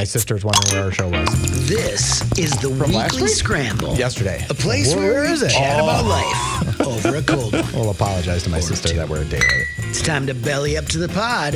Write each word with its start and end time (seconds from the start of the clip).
My 0.00 0.04
sister's 0.04 0.46
wondering 0.46 0.74
where 0.76 0.84
our 0.84 0.92
show 0.92 1.08
was 1.10 1.68
This 1.68 2.22
is 2.38 2.52
the 2.56 2.70
last 2.70 3.12
Weekly 3.12 3.24
week? 3.24 3.32
Scramble. 3.34 3.94
yesterday. 3.96 4.42
A 4.48 4.54
place 4.54 4.94
Where- 4.94 5.12
where, 5.12 5.12
where 5.24 5.30
is 5.30 5.42
we 5.42 5.48
it? 5.48 5.52
Oh. 5.54 5.58
chat 5.58 5.78
about 5.78 6.06
life 6.06 6.80
over 6.80 7.16
a 7.16 7.22
cold 7.22 7.52
one. 7.52 7.66
We'll 7.74 7.90
apologize 7.90 8.42
to 8.44 8.48
my 8.48 8.60
sister 8.60 8.94
that 8.94 9.06
we're 9.10 9.20
a 9.20 9.24
day 9.26 9.40
late. 9.40 9.66
It's 9.90 10.00
time 10.00 10.26
to 10.28 10.32
belly 10.32 10.78
up 10.78 10.86
to 10.86 10.98
the 10.98 11.08
pod 11.10 11.52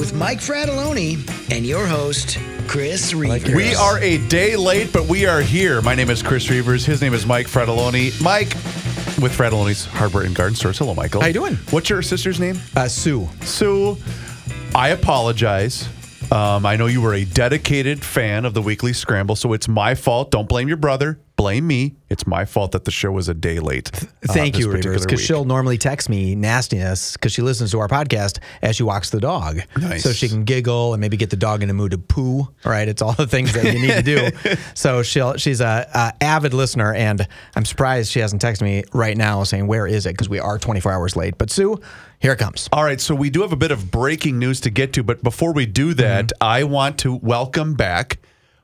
with 0.00 0.12
Mike 0.14 0.40
Fratallone 0.40 1.30
and 1.54 1.64
your 1.64 1.86
host, 1.86 2.38
Chris 2.66 3.12
Reavers. 3.12 3.54
We 3.54 3.72
are 3.76 4.00
a 4.00 4.18
day 4.26 4.56
late, 4.56 4.92
but 4.92 5.06
we 5.06 5.24
are 5.26 5.40
here. 5.40 5.80
My 5.80 5.94
name 5.94 6.10
is 6.10 6.24
Chris 6.24 6.48
Reavers. 6.48 6.84
His 6.84 7.00
name 7.00 7.14
is 7.14 7.24
Mike 7.24 7.46
Fratallone. 7.46 8.20
Mike 8.20 8.52
with 9.22 9.30
Fratallone's 9.30 9.84
Hardware 9.84 10.24
and 10.24 10.34
Garden 10.34 10.56
Stores. 10.56 10.78
Hello, 10.78 10.92
Michael. 10.96 11.20
How 11.20 11.28
you 11.28 11.34
doing? 11.34 11.54
What's 11.70 11.88
your 11.88 12.02
sister's 12.02 12.40
name? 12.40 12.58
Uh, 12.74 12.88
Sue. 12.88 13.28
Sue. 13.42 13.96
I 14.74 14.88
apologize. 14.88 15.88
Um, 16.30 16.66
I 16.66 16.76
know 16.76 16.86
you 16.86 17.00
were 17.00 17.14
a 17.14 17.24
dedicated 17.24 18.04
fan 18.04 18.44
of 18.44 18.52
the 18.52 18.60
Weekly 18.60 18.92
Scramble, 18.92 19.34
so 19.34 19.54
it's 19.54 19.66
my 19.66 19.94
fault. 19.94 20.30
Don't 20.30 20.46
blame 20.46 20.68
your 20.68 20.76
brother. 20.76 21.18
Blame 21.36 21.66
me. 21.66 21.94
It's 22.10 22.26
my 22.26 22.44
fault 22.44 22.72
that 22.72 22.84
the 22.84 22.90
show 22.90 23.12
was 23.12 23.28
a 23.28 23.34
day 23.34 23.60
late. 23.60 23.90
uh, 23.94 24.06
Thank 24.32 24.58
you, 24.58 24.66
particular 24.68 24.98
because 24.98 25.22
she'll 25.22 25.44
normally 25.46 25.78
text 25.78 26.08
me 26.10 26.34
nastiness 26.34 27.12
because 27.12 27.32
she 27.32 27.40
listens 27.40 27.70
to 27.70 27.78
our 27.78 27.88
podcast 27.88 28.40
as 28.60 28.76
she 28.76 28.82
walks 28.82 29.08
the 29.10 29.20
dog. 29.20 29.60
Nice. 29.80 30.02
So 30.02 30.12
she 30.12 30.28
can 30.28 30.44
giggle 30.44 30.92
and 30.92 31.00
maybe 31.00 31.16
get 31.16 31.30
the 31.30 31.36
dog 31.36 31.62
in 31.62 31.70
a 31.70 31.74
mood 31.74 31.92
to 31.92 31.98
poo. 31.98 32.48
Right? 32.64 32.88
it's 32.88 33.00
all 33.00 33.12
the 33.12 33.26
things 33.26 33.54
that 33.54 33.64
you 33.72 33.78
need 33.80 33.92
to 33.92 34.02
do. 34.02 34.56
So 34.74 35.02
she'll 35.02 35.36
she's 35.36 35.60
a, 35.60 35.88
a 35.94 36.22
avid 36.22 36.52
listener, 36.54 36.92
and 36.92 37.26
I'm 37.56 37.64
surprised 37.64 38.10
she 38.12 38.20
hasn't 38.20 38.42
texted 38.42 38.62
me 38.62 38.84
right 38.92 39.16
now 39.16 39.44
saying 39.44 39.66
where 39.66 39.86
is 39.86 40.04
it 40.06 40.10
because 40.10 40.28
we 40.28 40.40
are 40.40 40.58
24 40.58 40.92
hours 40.92 41.16
late. 41.16 41.38
But 41.38 41.50
Sue, 41.50 41.80
here 42.20 42.32
it 42.32 42.38
comes. 42.38 42.68
All 42.72 42.84
right, 42.84 43.00
so 43.00 43.14
we 43.14 43.30
do 43.30 43.42
have 43.42 43.52
a 43.52 43.56
bit 43.56 43.70
of 43.70 43.90
breaking 43.90 44.38
news 44.38 44.60
to 44.62 44.70
get 44.70 44.92
to, 44.94 45.02
but 45.02 45.22
before 45.22 45.52
we 45.52 45.66
do 45.66 45.94
that, 45.94 46.26
Mm-hmm. 46.26 46.44
I 46.44 46.64
want 46.64 46.98
to 47.00 47.14
welcome 47.14 47.74
back 47.74 48.18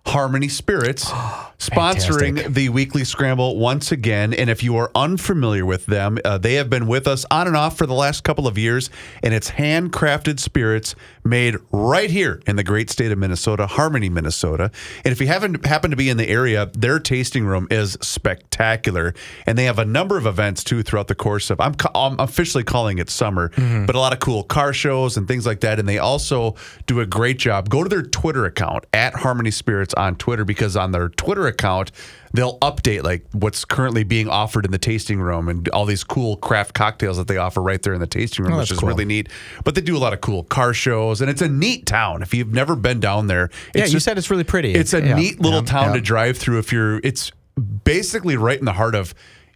Harmony 0.07 0.49
Spirits, 0.49 1.05
sponsoring 1.59 2.37
Fantastic. 2.37 2.55
the 2.55 2.69
weekly 2.69 3.05
scramble 3.05 3.57
once 3.57 3.91
again. 3.91 4.35
And 4.35 4.51
if 4.51 4.63
you 4.63 4.77
are 4.77 4.91
unfamiliar 4.95 5.65
with 5.65 5.87
them, 5.87 6.19
uh, 6.25 6.37
they 6.37 6.55
have 6.55 6.69
been 6.69 6.87
with 6.87 7.07
us 7.09 7.25
on 7.31 7.47
and 7.47 7.57
off 7.57 7.79
for 7.79 7.87
the 7.87 7.95
last 7.95 8.23
couple 8.23 8.47
of 8.47 8.59
years, 8.59 8.91
and 9.23 9.33
it's 9.33 9.53
handcrafted 9.53 10.39
spirits 10.41 10.95
made 11.25 11.57
right 11.73 12.11
here 12.11 12.43
in 12.47 12.57
the 12.57 12.63
great 12.63 12.91
state 12.91 13.11
of 13.13 13.19
Minnesota, 13.19 13.67
Harmony, 13.67 14.11
Minnesota. 14.11 14.71
And 15.05 15.13
if 15.13 15.21
you 15.21 15.27
haven't 15.27 15.65
happened 15.65 15.93
to 15.93 15.97
be 15.97 16.11
in 16.11 16.19
the 16.19 16.29
area, 16.29 16.71
their 16.75 16.99
tasting 16.99 17.47
room 17.47 17.67
is 17.71 17.97
spectacular, 18.03 19.15
and 19.47 19.57
they 19.57 19.65
have 19.65 19.79
a 19.79 19.87
number 19.87 20.19
of 20.19 20.27
events 20.27 20.63
too 20.63 20.83
throughout 20.83 21.09
the 21.09 21.15
course 21.15 21.49
of. 21.49 21.61
I'm, 21.61 21.75
I'm 21.95 22.21
officially 22.21 22.63
calling 22.65 22.99
it 22.99 23.09
summer, 23.09 23.51
but 23.87 23.95
a 23.95 23.99
lot 23.99 24.13
of 24.13 24.21
cool 24.21 24.43
car 24.43 24.75
shows 24.75 25.17
and 25.17 25.27
things 25.27 25.47
like 25.47 25.61
that. 25.61 25.79
And 25.79 25.89
they 25.89 25.99
also 25.99 26.57
do 26.87 27.01
a 27.01 27.07
great 27.07 27.39
job. 27.39 27.71
Go 27.71 27.83
to 27.83 27.89
their 27.89 28.03
Twitter 28.03 28.45
account 28.45 28.85
at 28.93 29.15
Harmony 29.15 29.51
Spirits 29.51 29.94
on 29.97 30.17
Twitter 30.17 30.45
because 30.45 30.77
on 30.77 30.93
their 30.93 31.09
Twitter 31.09 31.47
account 31.47 31.91
they'll 32.33 32.59
update 32.59 33.05
like 33.05 33.25
what's 33.33 33.65
currently 33.65 34.03
being 34.03 34.29
offered 34.29 34.65
in 34.65 34.73
the 34.73 34.79
tasting 34.79 35.21
room 35.21 35.49
and 35.49 35.69
all 35.69 35.85
these 35.85 36.03
cool 36.03 36.37
craft 36.39 36.75
cocktails 36.75 37.17
that 37.17 37.29
they 37.29 37.37
offer 37.37 37.63
right 37.63 37.81
there 37.83 37.95
in 37.95 38.01
the 38.01 38.07
tasting 38.09 38.45
room, 38.45 38.55
Oh, 38.55 38.59
which 38.59 38.73
is 38.73 38.79
cool. 38.81 38.89
really 38.89 39.05
neat. 39.05 39.29
But 39.63 39.77
they 39.77 39.81
do 39.81 39.97
a 39.97 39.99
lot 40.01 40.13
of 40.13 40.21
cool 40.21 40.43
car 40.43 40.75
shows, 40.75 41.21
and 41.21 41.31
it's 41.31 41.43
a 41.43 41.49
neat 41.49 41.87
town. 41.87 42.23
If 42.23 42.35
you've 42.35 42.53
never 42.53 42.75
been 42.75 42.99
down 42.99 43.29
there, 43.29 43.51
Yeah, 43.75 43.85
you 43.85 43.93
just- 43.93 44.05
said 44.05 44.19
it's 44.19 44.31
really 44.31 44.43
pretty. 44.43 44.75
It's 44.75 44.93
a 44.95 45.01
Yeah, 45.01 45.15
neat 45.15 45.41
little 45.41 45.61
yeah, 45.61 45.67
town 45.67 45.87
yeah. 45.91 45.95
to 45.95 46.01
drive 46.01 46.37
through. 46.37 46.59
If 46.59 46.73
you're, 46.73 46.99
it's 47.05 47.31
basically 47.85 48.37
right 48.37 48.59
in 48.59 48.65
the 48.65 48.73
heart 48.73 48.95
of. 48.95 49.15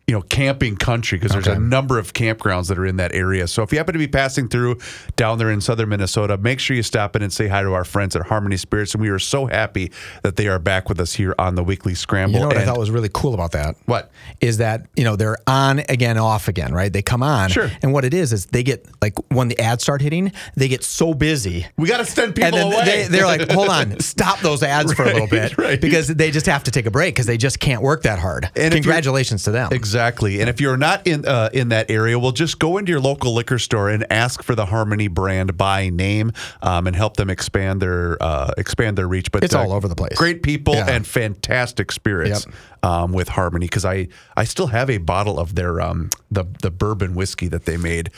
You 0.08 0.14
know, 0.14 0.22
camping 0.22 0.76
country 0.76 1.18
because 1.18 1.32
there's 1.32 1.46
a 1.46 1.60
number 1.60 1.98
of 1.98 2.14
campgrounds 2.14 2.68
that 2.68 2.78
are 2.78 2.86
in 2.86 2.96
that 2.96 3.14
area. 3.14 3.46
So 3.46 3.62
if 3.62 3.70
you 3.72 3.78
happen 3.78 3.92
to 3.92 3.98
be 3.98 4.08
passing 4.08 4.48
through 4.48 4.78
down 5.16 5.36
there 5.38 5.50
in 5.50 5.60
southern 5.60 5.90
Minnesota, 5.90 6.38
make 6.38 6.60
sure 6.60 6.74
you 6.74 6.82
stop 6.82 7.14
in 7.14 7.22
and 7.22 7.30
say 7.30 7.46
hi 7.46 7.62
to 7.62 7.74
our 7.74 7.84
friends 7.84 8.16
at 8.16 8.22
Harmony 8.22 8.56
Spirits. 8.56 8.94
And 8.94 9.02
we 9.02 9.10
are 9.10 9.18
so 9.18 9.44
happy 9.44 9.92
that 10.22 10.36
they 10.36 10.48
are 10.48 10.58
back 10.58 10.88
with 10.88 10.98
us 10.98 11.12
here 11.12 11.34
on 11.38 11.56
the 11.56 11.62
weekly 11.62 11.94
scramble. 11.94 12.36
You 12.36 12.40
know 12.40 12.46
what 12.46 12.56
I 12.56 12.64
thought 12.64 12.78
was 12.78 12.90
really 12.90 13.10
cool 13.12 13.34
about 13.34 13.52
that? 13.52 13.76
What? 13.84 14.10
Is 14.40 14.56
that, 14.58 14.86
you 14.96 15.04
know, 15.04 15.14
they're 15.14 15.36
on 15.46 15.80
again, 15.90 16.16
off 16.16 16.48
again, 16.48 16.72
right? 16.72 16.90
They 16.90 17.02
come 17.02 17.22
on. 17.22 17.50
Sure. 17.50 17.70
And 17.82 17.92
what 17.92 18.06
it 18.06 18.14
is, 18.14 18.32
is 18.32 18.46
they 18.46 18.62
get, 18.62 18.86
like, 19.02 19.14
when 19.30 19.48
the 19.48 19.58
ads 19.60 19.82
start 19.82 20.00
hitting, 20.00 20.32
they 20.56 20.68
get 20.68 20.84
so 20.84 21.12
busy. 21.12 21.66
we 21.76 21.86
got 21.86 21.98
to 21.98 22.06
send 22.06 22.34
people 22.34 22.46
And 22.46 22.72
then 22.72 22.72
away. 22.72 22.84
they, 22.86 23.08
they're 23.08 23.26
like, 23.26 23.50
hold 23.50 23.68
on, 23.68 24.00
stop 24.00 24.40
those 24.40 24.62
ads 24.62 24.94
for 24.94 25.02
a 25.02 25.12
little 25.12 25.26
bit. 25.28 25.58
right. 25.58 25.78
Because 25.78 26.08
they 26.08 26.30
just 26.30 26.46
have 26.46 26.64
to 26.64 26.70
take 26.70 26.86
a 26.86 26.90
break 26.90 27.14
because 27.14 27.26
they 27.26 27.36
just 27.36 27.60
can't 27.60 27.82
work 27.82 28.04
that 28.04 28.18
hard. 28.18 28.50
And 28.56 28.72
Congratulations 28.72 29.42
to 29.42 29.50
them. 29.50 29.68
Exactly. 29.70 29.97
And 30.40 30.48
if 30.48 30.60
you're 30.60 30.76
not 30.76 31.06
in 31.06 31.26
uh, 31.26 31.50
in 31.52 31.68
that 31.70 31.90
area, 31.90 32.18
well, 32.18 32.32
just 32.32 32.58
go 32.58 32.78
into 32.78 32.90
your 32.90 33.00
local 33.00 33.34
liquor 33.34 33.58
store 33.58 33.90
and 33.90 34.06
ask 34.10 34.42
for 34.42 34.54
the 34.54 34.66
Harmony 34.66 35.08
brand 35.08 35.56
by 35.56 35.88
name, 35.90 36.32
um, 36.62 36.86
and 36.86 36.94
help 36.96 37.16
them 37.16 37.30
expand 37.30 37.82
their 37.82 38.16
uh, 38.22 38.52
expand 38.56 38.96
their 38.98 39.08
reach. 39.08 39.30
But 39.32 39.44
It's 39.44 39.54
all 39.54 39.72
over 39.72 39.88
the 39.88 39.94
place. 39.96 40.16
Great 40.16 40.42
people 40.42 40.74
Yeah. 40.74 40.88
and 40.90 41.06
fantastic 41.06 41.92
spirits 41.92 42.46
um, 42.82 43.12
with 43.12 43.28
Harmony. 43.28 43.66
Because 43.66 43.84
I 43.84 44.08
I 44.36 44.44
still 44.44 44.68
have 44.68 44.90
a 44.90 44.98
bottle 44.98 45.38
of 45.38 45.54
their 45.54 45.80
um, 45.80 46.10
the 46.30 46.44
the 46.62 46.70
bourbon 46.70 47.14
whiskey 47.14 47.48
that 47.48 47.64
they 47.64 47.76
made, 47.76 48.10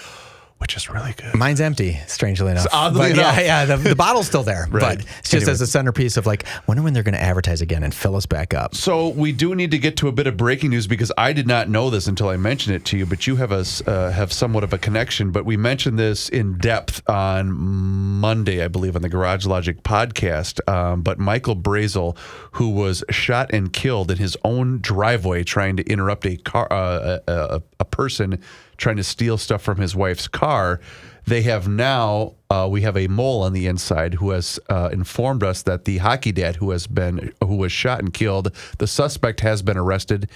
which 0.61 0.77
is 0.77 0.89
really 0.91 1.13
good. 1.15 1.35
Mine's 1.35 1.61
empty, 1.61 1.99
strangely 2.07 2.51
enough. 2.53 2.67
oddly 2.73 3.01
but 3.01 3.11
enough. 3.13 3.37
yeah, 3.39 3.43
yeah, 3.43 3.65
the, 3.65 3.77
the 3.79 3.97
bottle's 3.97 4.27
still 4.27 4.43
there. 4.43 4.69
Right. 4.71 4.99
But 4.99 5.07
it's 5.19 5.31
just 5.31 5.35
Anyway. 5.43 5.53
as 5.53 5.61
a 5.63 5.67
centerpiece 5.67 6.17
of 6.17 6.27
like, 6.27 6.47
I 6.47 6.61
wonder 6.67 6.83
when 6.83 6.93
they're 6.93 7.03
going 7.03 7.15
to 7.15 7.23
advertise 7.23 7.61
again 7.61 7.83
and 7.83 7.93
fill 7.95 8.15
us 8.15 8.27
back 8.27 8.55
up. 8.55 8.75
So 8.75 9.09
we 9.09 9.33
do 9.33 9.55
need 9.55 9.71
to 9.73 9.79
get 9.79 9.97
to 9.99 10.09
a 10.09 10.13
bit 10.13 10.27
of 10.27 10.37
breaking 10.37 10.71
news 10.71 10.87
because 10.87 11.11
I 11.19 11.33
did 11.33 11.47
not 11.47 11.69
know 11.69 11.91
this 11.91 12.07
until 12.07 12.29
I 12.29 12.37
mentioned 12.37 12.77
it 12.77 12.85
to 12.87 12.99
you. 12.99 13.07
But 13.07 13.27
you 13.27 13.37
have 13.37 13.53
a 13.53 13.61
s- 13.61 13.83
uh, 13.87 14.11
have 14.11 14.33
somewhat 14.33 14.63
of 14.65 14.73
a 14.73 14.79
connection. 14.79 15.31
But 15.33 15.45
we 15.45 15.57
mentioned 15.57 15.99
this 15.99 16.29
in 16.29 16.59
depth 16.59 17.03
on 17.09 17.51
Monday, 17.53 18.63
I 18.63 18.69
believe, 18.69 18.97
on 18.97 19.03
the 19.03 19.09
Garage 19.09 19.47
Logic 19.47 19.83
podcast. 19.83 20.61
Um, 20.73 21.03
but 21.03 21.19
Michael 21.19 21.57
Brasel, 21.57 22.17
who 22.53 22.69
was 22.69 23.03
shot 23.11 23.51
and 23.53 23.73
killed 23.73 24.11
in 24.11 24.19
his 24.19 24.37
own 24.45 24.81
driveway 24.81 25.43
trying 25.43 25.77
to 25.79 25.83
interrupt 25.85 26.27
a 26.27 26.37
car, 26.37 26.69
uh, 26.73 27.19
a, 27.27 27.33
a, 27.33 27.63
a 27.81 27.85
person 27.85 28.41
trying 28.81 28.97
to 28.97 29.05
steal 29.05 29.39
stuff 29.39 29.63
from 29.63 29.79
his 29.79 29.95
wife's 29.95 30.27
car. 30.27 30.81
They 31.27 31.43
have 31.43 31.69
now. 31.69 32.35
Uh, 32.49 32.67
we 32.69 32.81
have 32.81 32.97
a 32.97 33.07
mole 33.07 33.43
on 33.43 33.53
the 33.53 33.67
inside 33.67 34.15
who 34.15 34.31
has 34.31 34.59
uh, 34.69 34.89
informed 34.93 35.45
us 35.45 35.63
that 35.63 35.85
the 35.85 35.99
hockey 35.99 36.33
dad 36.33 36.57
who 36.57 36.71
has 36.73 36.89
been 36.89 37.33
who 37.45 37.57
was 37.57 37.71
shot 37.71 38.01
and 38.01 38.13
killed, 38.13 38.53
the 38.79 38.87
suspect 38.87 39.41
has 39.41 39.63
been 39.63 39.77
arrested 39.77 40.29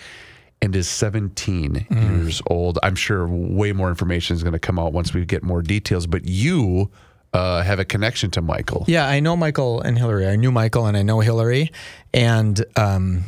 and 0.63 0.77
is 0.77 0.89
17 0.89 1.87
years 1.91 2.41
old. 2.47 2.79
I'm 2.83 2.95
sure 2.95 3.27
way 3.27 3.73
more 3.73 3.89
information 3.89 4.37
is 4.37 4.43
going 4.43 4.53
to 4.53 4.59
come 4.59 4.79
out 4.79 4.93
once 4.93 5.13
we 5.13 5.25
get 5.25 5.43
more 5.43 5.63
details. 5.63 6.07
But 6.07 6.27
you 6.27 6.91
uh, 7.33 7.63
have 7.63 7.81
a 7.81 7.85
connection 7.85 8.31
to 8.33 8.41
Michael. 8.41 8.85
Yeah, 8.87 9.09
I 9.09 9.21
know 9.21 9.37
Michael 9.37 9.81
and 9.81 9.99
Hillary. 9.99 10.27
I 10.27 10.37
knew 10.37 10.53
Michael 10.53 10.87
and 10.87 10.97
I 10.97 11.03
know 11.03 11.21
Hillary. 11.21 11.73
And 12.15 12.65
um, 12.77 13.25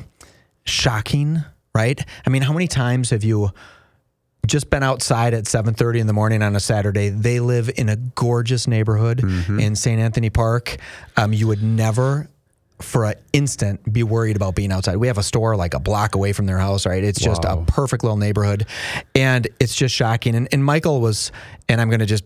shocking, 0.65 1.45
right? 1.75 2.03
I 2.25 2.31
mean, 2.31 2.43
how 2.43 2.53
many 2.53 2.69
times 2.69 3.11
have 3.11 3.25
you 3.25 3.51
just 4.47 4.71
been 4.71 4.83
outside 4.83 5.35
at 5.35 5.45
7:30 5.45 6.01
in 6.01 6.07
the 6.07 6.13
morning 6.13 6.43
on 6.43 6.57
a 6.57 6.61
Saturday? 6.61 7.09
They 7.09 7.41
live 7.41 7.71
in 7.77 7.89
a 7.89 7.97
gorgeous 7.97 8.67
neighborhood 8.67 9.21
in 9.61 9.77
St. 9.77 10.01
Anthony 10.01 10.31
Park. 10.31 10.77
Um, 11.17 11.33
you 11.33 11.47
would 11.47 11.63
never 11.63 12.29
for 12.81 13.05
an 13.05 13.15
instant 13.33 13.93
be 13.93 14.03
worried 14.03 14.37
about 14.37 14.55
being 14.55 14.71
outside. 14.71 14.97
We 14.97 15.07
have 15.07 15.19
a 15.19 15.23
store 15.23 15.57
like 15.57 15.75
a 15.75 15.81
block 15.81 16.15
away 16.15 16.33
from 16.33 16.47
their 16.47 16.59
house, 16.59 16.85
right? 16.87 17.03
It's 17.03 17.21
just 17.21 17.45
a 17.45 17.63
perfect 17.67 18.05
little 18.05 18.19
neighborhood. 18.19 18.67
And 19.15 19.49
it's 19.61 19.75
just 19.75 19.95
shocking. 19.95 20.35
And, 20.35 20.49
and 20.53 20.65
Michael 20.65 21.01
was, 21.01 21.33
and 21.69 21.81
I'm 21.81 21.89
going 21.89 22.01
to 22.01 22.07
just 22.07 22.25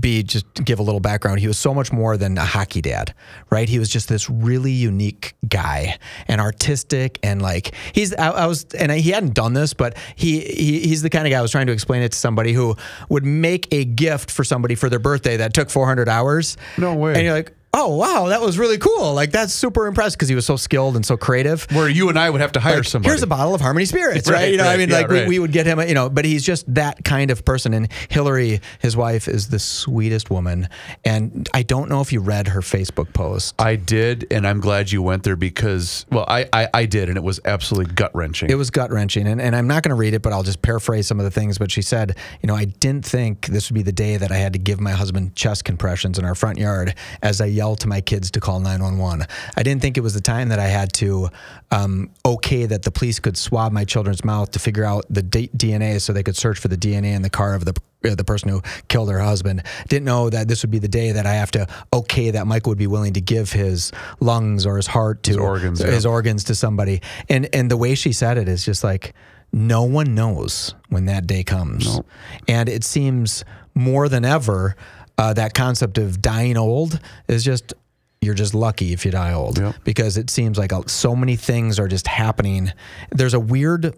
be 0.00 0.22
just 0.22 0.52
give 0.64 0.78
a 0.78 0.82
little 0.82 1.00
background. 1.00 1.40
He 1.40 1.46
was 1.46 1.58
so 1.58 1.74
much 1.74 1.92
more 1.92 2.16
than 2.16 2.36
a 2.38 2.44
hockey 2.44 2.80
dad, 2.80 3.14
right? 3.50 3.68
He 3.68 3.78
was 3.78 3.88
just 3.88 4.08
this 4.08 4.28
really 4.28 4.70
unique 4.70 5.34
guy 5.48 5.98
and 6.28 6.40
artistic 6.40 7.18
and 7.22 7.40
like 7.40 7.74
he's. 7.92 8.14
I, 8.14 8.30
I 8.30 8.46
was 8.46 8.64
and 8.74 8.92
he 8.92 9.10
hadn't 9.10 9.34
done 9.34 9.54
this, 9.54 9.74
but 9.74 9.96
he, 10.14 10.40
he 10.40 10.80
he's 10.80 11.02
the 11.02 11.10
kind 11.10 11.26
of 11.26 11.30
guy 11.30 11.38
I 11.38 11.42
was 11.42 11.50
trying 11.50 11.66
to 11.66 11.72
explain 11.72 12.02
it 12.02 12.12
to 12.12 12.18
somebody 12.18 12.52
who 12.52 12.76
would 13.08 13.24
make 13.24 13.72
a 13.72 13.84
gift 13.84 14.30
for 14.30 14.44
somebody 14.44 14.74
for 14.74 14.88
their 14.88 14.98
birthday 14.98 15.38
that 15.38 15.54
took 15.54 15.70
400 15.70 16.08
hours. 16.08 16.56
No 16.78 16.94
way. 16.94 17.14
And 17.14 17.24
you're 17.24 17.34
like. 17.34 17.52
Oh 17.76 17.96
wow, 17.96 18.28
that 18.28 18.40
was 18.40 18.56
really 18.56 18.78
cool! 18.78 19.14
Like 19.14 19.32
that's 19.32 19.52
super 19.52 19.88
impressive 19.88 20.16
because 20.16 20.28
he 20.28 20.36
was 20.36 20.46
so 20.46 20.54
skilled 20.56 20.94
and 20.94 21.04
so 21.04 21.16
creative. 21.16 21.66
Where 21.72 21.88
you 21.88 22.08
and 22.08 22.16
I 22.16 22.30
would 22.30 22.40
have 22.40 22.52
to 22.52 22.60
hire 22.60 22.76
Like, 22.76 22.84
somebody. 22.84 23.10
Here's 23.10 23.24
a 23.24 23.26
bottle 23.26 23.52
of 23.52 23.60
Harmony 23.60 23.84
Spirits, 23.84 24.30
right? 24.30 24.34
Right, 24.36 24.52
You 24.52 24.58
know, 24.58 24.68
I 24.68 24.76
mean, 24.76 24.90
yeah, 24.90 24.98
like 24.98 25.08
we, 25.08 25.18
right. 25.18 25.28
we 25.28 25.38
would 25.40 25.50
get 25.50 25.66
him, 25.66 25.80
a- 25.80 25.86
you 25.86 25.94
know, 25.94 26.08
but 26.08 26.24
he's 26.24 26.44
just 26.44 26.72
that 26.72 27.04
kind 27.04 27.32
of 27.32 27.44
person. 27.44 27.74
And 27.74 27.88
Hillary, 28.10 28.60
his 28.78 28.96
wife, 28.96 29.26
is 29.26 29.48
the 29.48 29.58
sweetest 29.58 30.30
woman. 30.30 30.68
And 31.04 31.48
I 31.52 31.64
don't 31.64 31.88
know 31.88 32.00
if 32.00 32.12
you 32.12 32.20
read 32.20 32.46
her 32.48 32.60
Facebook 32.60 33.12
post. 33.12 33.56
I 33.58 33.74
did, 33.74 34.28
and 34.30 34.46
I'm 34.46 34.60
glad 34.60 34.92
you 34.92 35.02
went 35.02 35.24
there 35.24 35.34
because, 35.34 36.06
well, 36.12 36.26
I, 36.28 36.48
I, 36.52 36.68
I 36.72 36.86
did, 36.86 37.08
and 37.08 37.16
it 37.18 37.24
was 37.24 37.40
absolutely 37.44 37.92
gut 37.92 38.14
wrenching. 38.14 38.50
It 38.50 38.54
was 38.54 38.70
gut 38.70 38.92
wrenching, 38.92 39.26
and, 39.26 39.40
and 39.40 39.56
I'm 39.56 39.66
not 39.66 39.82
going 39.82 39.90
to 39.90 39.96
read 39.96 40.14
it, 40.14 40.22
but 40.22 40.32
I'll 40.32 40.44
just 40.44 40.62
paraphrase 40.62 41.08
some 41.08 41.18
of 41.18 41.24
the 41.24 41.30
things. 41.32 41.58
But 41.58 41.72
she 41.72 41.82
said, 41.82 42.16
you 42.40 42.46
know, 42.46 42.54
I 42.54 42.66
didn't 42.66 43.04
think 43.04 43.46
this 43.46 43.68
would 43.68 43.74
be 43.74 43.82
the 43.82 43.90
day 43.92 44.16
that 44.16 44.30
I 44.30 44.36
had 44.36 44.52
to 44.52 44.60
give 44.60 44.78
my 44.80 44.92
husband 44.92 45.34
chest 45.34 45.64
compressions 45.64 46.20
in 46.20 46.24
our 46.24 46.36
front 46.36 46.58
yard 46.58 46.94
as 47.20 47.40
I 47.40 47.46
yelled 47.46 47.63
yell 47.64 47.76
to 47.76 47.88
my 47.88 48.00
kids 48.00 48.30
to 48.32 48.40
call 48.40 48.60
911. 48.60 49.26
I 49.56 49.62
didn't 49.62 49.80
think 49.80 49.96
it 49.96 50.02
was 50.02 50.14
the 50.14 50.20
time 50.20 50.50
that 50.50 50.58
I 50.58 50.66
had 50.66 50.92
to 50.94 51.28
um, 51.70 52.10
okay 52.24 52.66
that 52.66 52.82
the 52.82 52.90
police 52.90 53.18
could 53.18 53.36
swab 53.36 53.72
my 53.72 53.84
children's 53.84 54.24
mouth 54.24 54.50
to 54.52 54.58
figure 54.58 54.84
out 54.84 55.06
the 55.08 55.22
D- 55.22 55.50
DNA 55.56 56.00
so 56.00 56.12
they 56.12 56.22
could 56.22 56.36
search 56.36 56.58
for 56.58 56.68
the 56.68 56.76
DNA 56.76 57.14
in 57.14 57.22
the 57.22 57.30
car 57.30 57.54
of 57.54 57.64
the 57.64 57.74
uh, 58.04 58.14
the 58.14 58.24
person 58.24 58.50
who 58.50 58.60
killed 58.88 59.10
her 59.10 59.18
husband. 59.18 59.62
Didn't 59.88 60.04
know 60.04 60.28
that 60.28 60.46
this 60.46 60.62
would 60.62 60.70
be 60.70 60.78
the 60.78 60.88
day 60.88 61.12
that 61.12 61.24
I 61.26 61.34
have 61.34 61.50
to 61.52 61.66
okay 61.92 62.30
that 62.32 62.46
Michael 62.46 62.70
would 62.70 62.78
be 62.78 62.86
willing 62.86 63.14
to 63.14 63.20
give 63.20 63.52
his 63.52 63.92
lungs 64.20 64.66
or 64.66 64.76
his 64.76 64.86
heart 64.86 65.22
to 65.24 65.30
His 65.30 65.38
organs, 65.38 65.80
yeah. 65.80 65.90
his 65.90 66.04
organs 66.04 66.44
to 66.44 66.54
somebody. 66.54 67.00
And 67.30 67.48
and 67.54 67.70
the 67.70 67.78
way 67.78 67.94
she 67.94 68.12
said 68.12 68.36
it 68.36 68.48
is 68.48 68.64
just 68.64 68.84
like 68.84 69.14
no 69.52 69.84
one 69.84 70.14
knows 70.14 70.74
when 70.90 71.06
that 71.06 71.26
day 71.26 71.44
comes. 71.44 72.00
And 72.46 72.68
it 72.68 72.84
seems 72.84 73.44
more 73.74 74.08
than 74.08 74.24
ever 74.24 74.76
uh, 75.18 75.32
that 75.34 75.54
concept 75.54 75.98
of 75.98 76.20
dying 76.20 76.56
old 76.56 77.00
is 77.28 77.44
just 77.44 77.74
you're 78.20 78.34
just 78.34 78.54
lucky 78.54 78.92
if 78.94 79.04
you 79.04 79.10
die 79.10 79.32
old 79.34 79.58
Yep. 79.58 79.74
because 79.84 80.16
it 80.16 80.30
seems 80.30 80.56
like 80.56 80.72
a, 80.72 80.88
so 80.88 81.14
many 81.14 81.36
things 81.36 81.78
are 81.78 81.88
just 81.88 82.06
happening. 82.06 82.72
There's 83.10 83.34
a 83.34 83.40
weird 83.40 83.94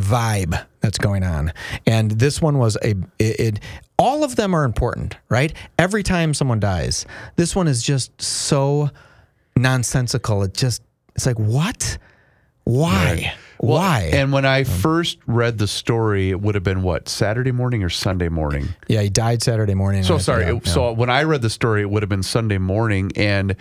vibe 0.00 0.60
that's 0.80 0.98
going 0.98 1.22
on. 1.22 1.52
And 1.86 2.10
this 2.10 2.42
one 2.42 2.58
was 2.58 2.76
a 2.82 2.90
it, 3.20 3.40
it 3.40 3.60
all 3.96 4.24
of 4.24 4.34
them 4.34 4.54
are 4.54 4.64
important, 4.64 5.16
right? 5.28 5.52
Every 5.78 6.02
time 6.02 6.34
someone 6.34 6.58
dies. 6.58 7.06
This 7.36 7.54
one 7.54 7.68
is 7.68 7.80
just 7.82 8.20
so 8.20 8.90
nonsensical. 9.56 10.42
It 10.42 10.54
just 10.54 10.82
it's 11.14 11.26
like 11.26 11.38
what? 11.38 11.96
Why? 12.64 13.34
Well, 13.60 13.78
Why? 13.78 14.10
And 14.12 14.32
when 14.32 14.44
Um, 14.44 14.50
I 14.50 14.64
first 14.64 15.18
read 15.26 15.58
the 15.58 15.66
story, 15.68 16.30
it 16.30 16.40
would 16.40 16.54
have 16.54 16.64
been 16.64 16.82
what 16.82 17.08
Saturday 17.08 17.52
morning 17.52 17.82
or 17.82 17.88
Sunday 17.88 18.28
morning. 18.28 18.68
yeah, 18.88 19.00
he 19.02 19.08
died 19.10 19.42
Saturday 19.42 19.74
morning. 19.74 20.02
So 20.02 20.18
sorry. 20.18 20.44
it- 20.44 20.66
So 20.66 20.92
when 20.92 21.10
I 21.10 21.22
read 21.22 21.42
the 21.42 21.50
story, 21.50 21.82
it 21.82 21.90
would 21.90 22.02
have 22.02 22.08
been 22.10 22.22
Sunday 22.22 22.58
morning, 22.58 23.10
and 23.16 23.56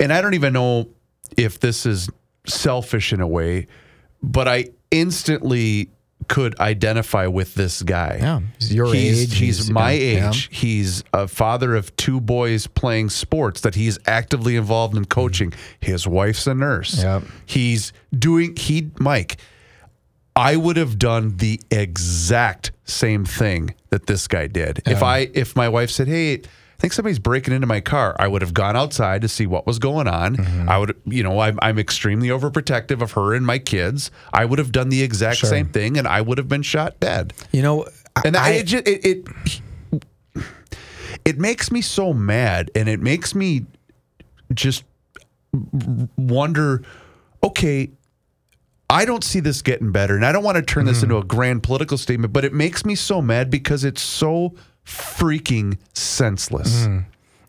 and 0.00 0.12
I 0.12 0.20
don't 0.20 0.34
even 0.34 0.52
know 0.52 0.88
if 1.36 1.58
this 1.60 1.86
is 1.86 2.08
selfish 2.46 3.12
in 3.12 3.20
a 3.20 3.26
way, 3.26 3.66
but 4.22 4.46
I 4.46 4.66
instantly 4.90 5.90
could 6.28 6.58
identify 6.60 7.26
with 7.26 7.54
this 7.54 7.82
guy. 7.82 8.18
Yeah, 8.20 8.40
he's 8.58 8.74
your 8.74 8.92
he's, 8.92 9.22
age, 9.22 9.38
He's, 9.38 9.56
he's- 9.58 9.70
my 9.70 9.92
yeah, 9.92 10.28
age. 10.28 10.48
He's 10.52 11.02
a 11.12 11.28
father 11.28 11.74
of 11.74 11.94
two 11.96 12.20
boys 12.20 12.66
playing 12.66 13.10
sports 13.10 13.60
that 13.62 13.74
he's 13.74 13.98
actively 14.06 14.56
involved 14.56 14.96
in 14.96 15.04
coaching. 15.04 15.52
His 15.80 16.06
wife's 16.06 16.46
a 16.46 16.54
nurse. 16.54 17.02
Yep. 17.02 17.24
He's 17.44 17.92
doing 18.16 18.56
he 18.56 18.90
Mike. 18.98 19.38
I 20.34 20.56
would 20.56 20.76
have 20.76 20.98
done 20.98 21.38
the 21.38 21.60
exact 21.70 22.72
same 22.84 23.24
thing 23.24 23.74
that 23.88 24.06
this 24.06 24.28
guy 24.28 24.46
did. 24.48 24.82
If 24.86 25.02
I 25.02 25.30
if 25.32 25.56
my 25.56 25.68
wife 25.68 25.90
said, 25.90 26.08
"Hey, 26.08 26.42
I 26.78 26.80
think 26.80 26.92
somebody's 26.92 27.18
breaking 27.18 27.54
into 27.54 27.66
my 27.66 27.80
car," 27.80 28.14
I 28.18 28.28
would 28.28 28.42
have 28.42 28.52
gone 28.52 28.76
outside 28.76 29.22
to 29.22 29.28
see 29.28 29.46
what 29.46 29.66
was 29.66 29.78
going 29.78 30.06
on. 30.06 30.36
Mm-hmm. 30.36 30.68
I 30.68 30.76
would, 30.78 30.94
you 31.06 31.22
know, 31.22 31.38
I'm, 31.40 31.58
I'm 31.62 31.78
extremely 31.78 32.28
overprotective 32.28 33.00
of 33.00 33.12
her 33.12 33.32
and 33.34 33.46
my 33.46 33.58
kids. 33.58 34.10
I 34.32 34.44
would 34.44 34.58
have 34.58 34.72
done 34.72 34.90
the 34.90 35.02
exact 35.02 35.38
Sure. 35.38 35.48
same 35.48 35.68
thing, 35.68 35.96
and 35.96 36.06
I 36.06 36.20
would 36.20 36.36
have 36.38 36.48
been 36.48 36.62
shot 36.62 37.00
dead. 37.00 37.32
You 37.50 37.62
know, 37.62 37.86
And 38.24 38.36
I, 38.36 38.46
I, 38.48 38.50
it, 38.50 38.66
ju- 38.66 38.82
it, 38.84 39.04
it 39.06 39.60
it 41.24 41.38
makes 41.38 41.72
me 41.72 41.80
so 41.80 42.12
mad, 42.12 42.70
and 42.74 42.88
it 42.88 43.00
makes 43.00 43.34
me 43.34 43.64
just 44.52 44.84
wonder. 46.16 46.82
Okay, 47.42 47.90
I 48.90 49.04
don't 49.04 49.24
see 49.24 49.40
this 49.40 49.62
getting 49.62 49.92
better, 49.92 50.14
and 50.14 50.24
I 50.26 50.32
don't 50.32 50.44
want 50.44 50.56
to 50.56 50.62
turn 50.62 50.84
this 50.84 51.02
into 51.02 51.16
a 51.16 51.24
grand 51.24 51.62
political 51.62 51.96
statement, 51.98 52.32
but 52.32 52.44
it 52.44 52.52
makes 52.52 52.84
me 52.84 52.94
so 52.94 53.22
mad 53.22 53.50
because 53.50 53.84
it's 53.84 54.02
so 54.02 54.54
freaking 54.86 55.76
senseless. 55.94 56.82
Mm-hmm. 56.82 56.98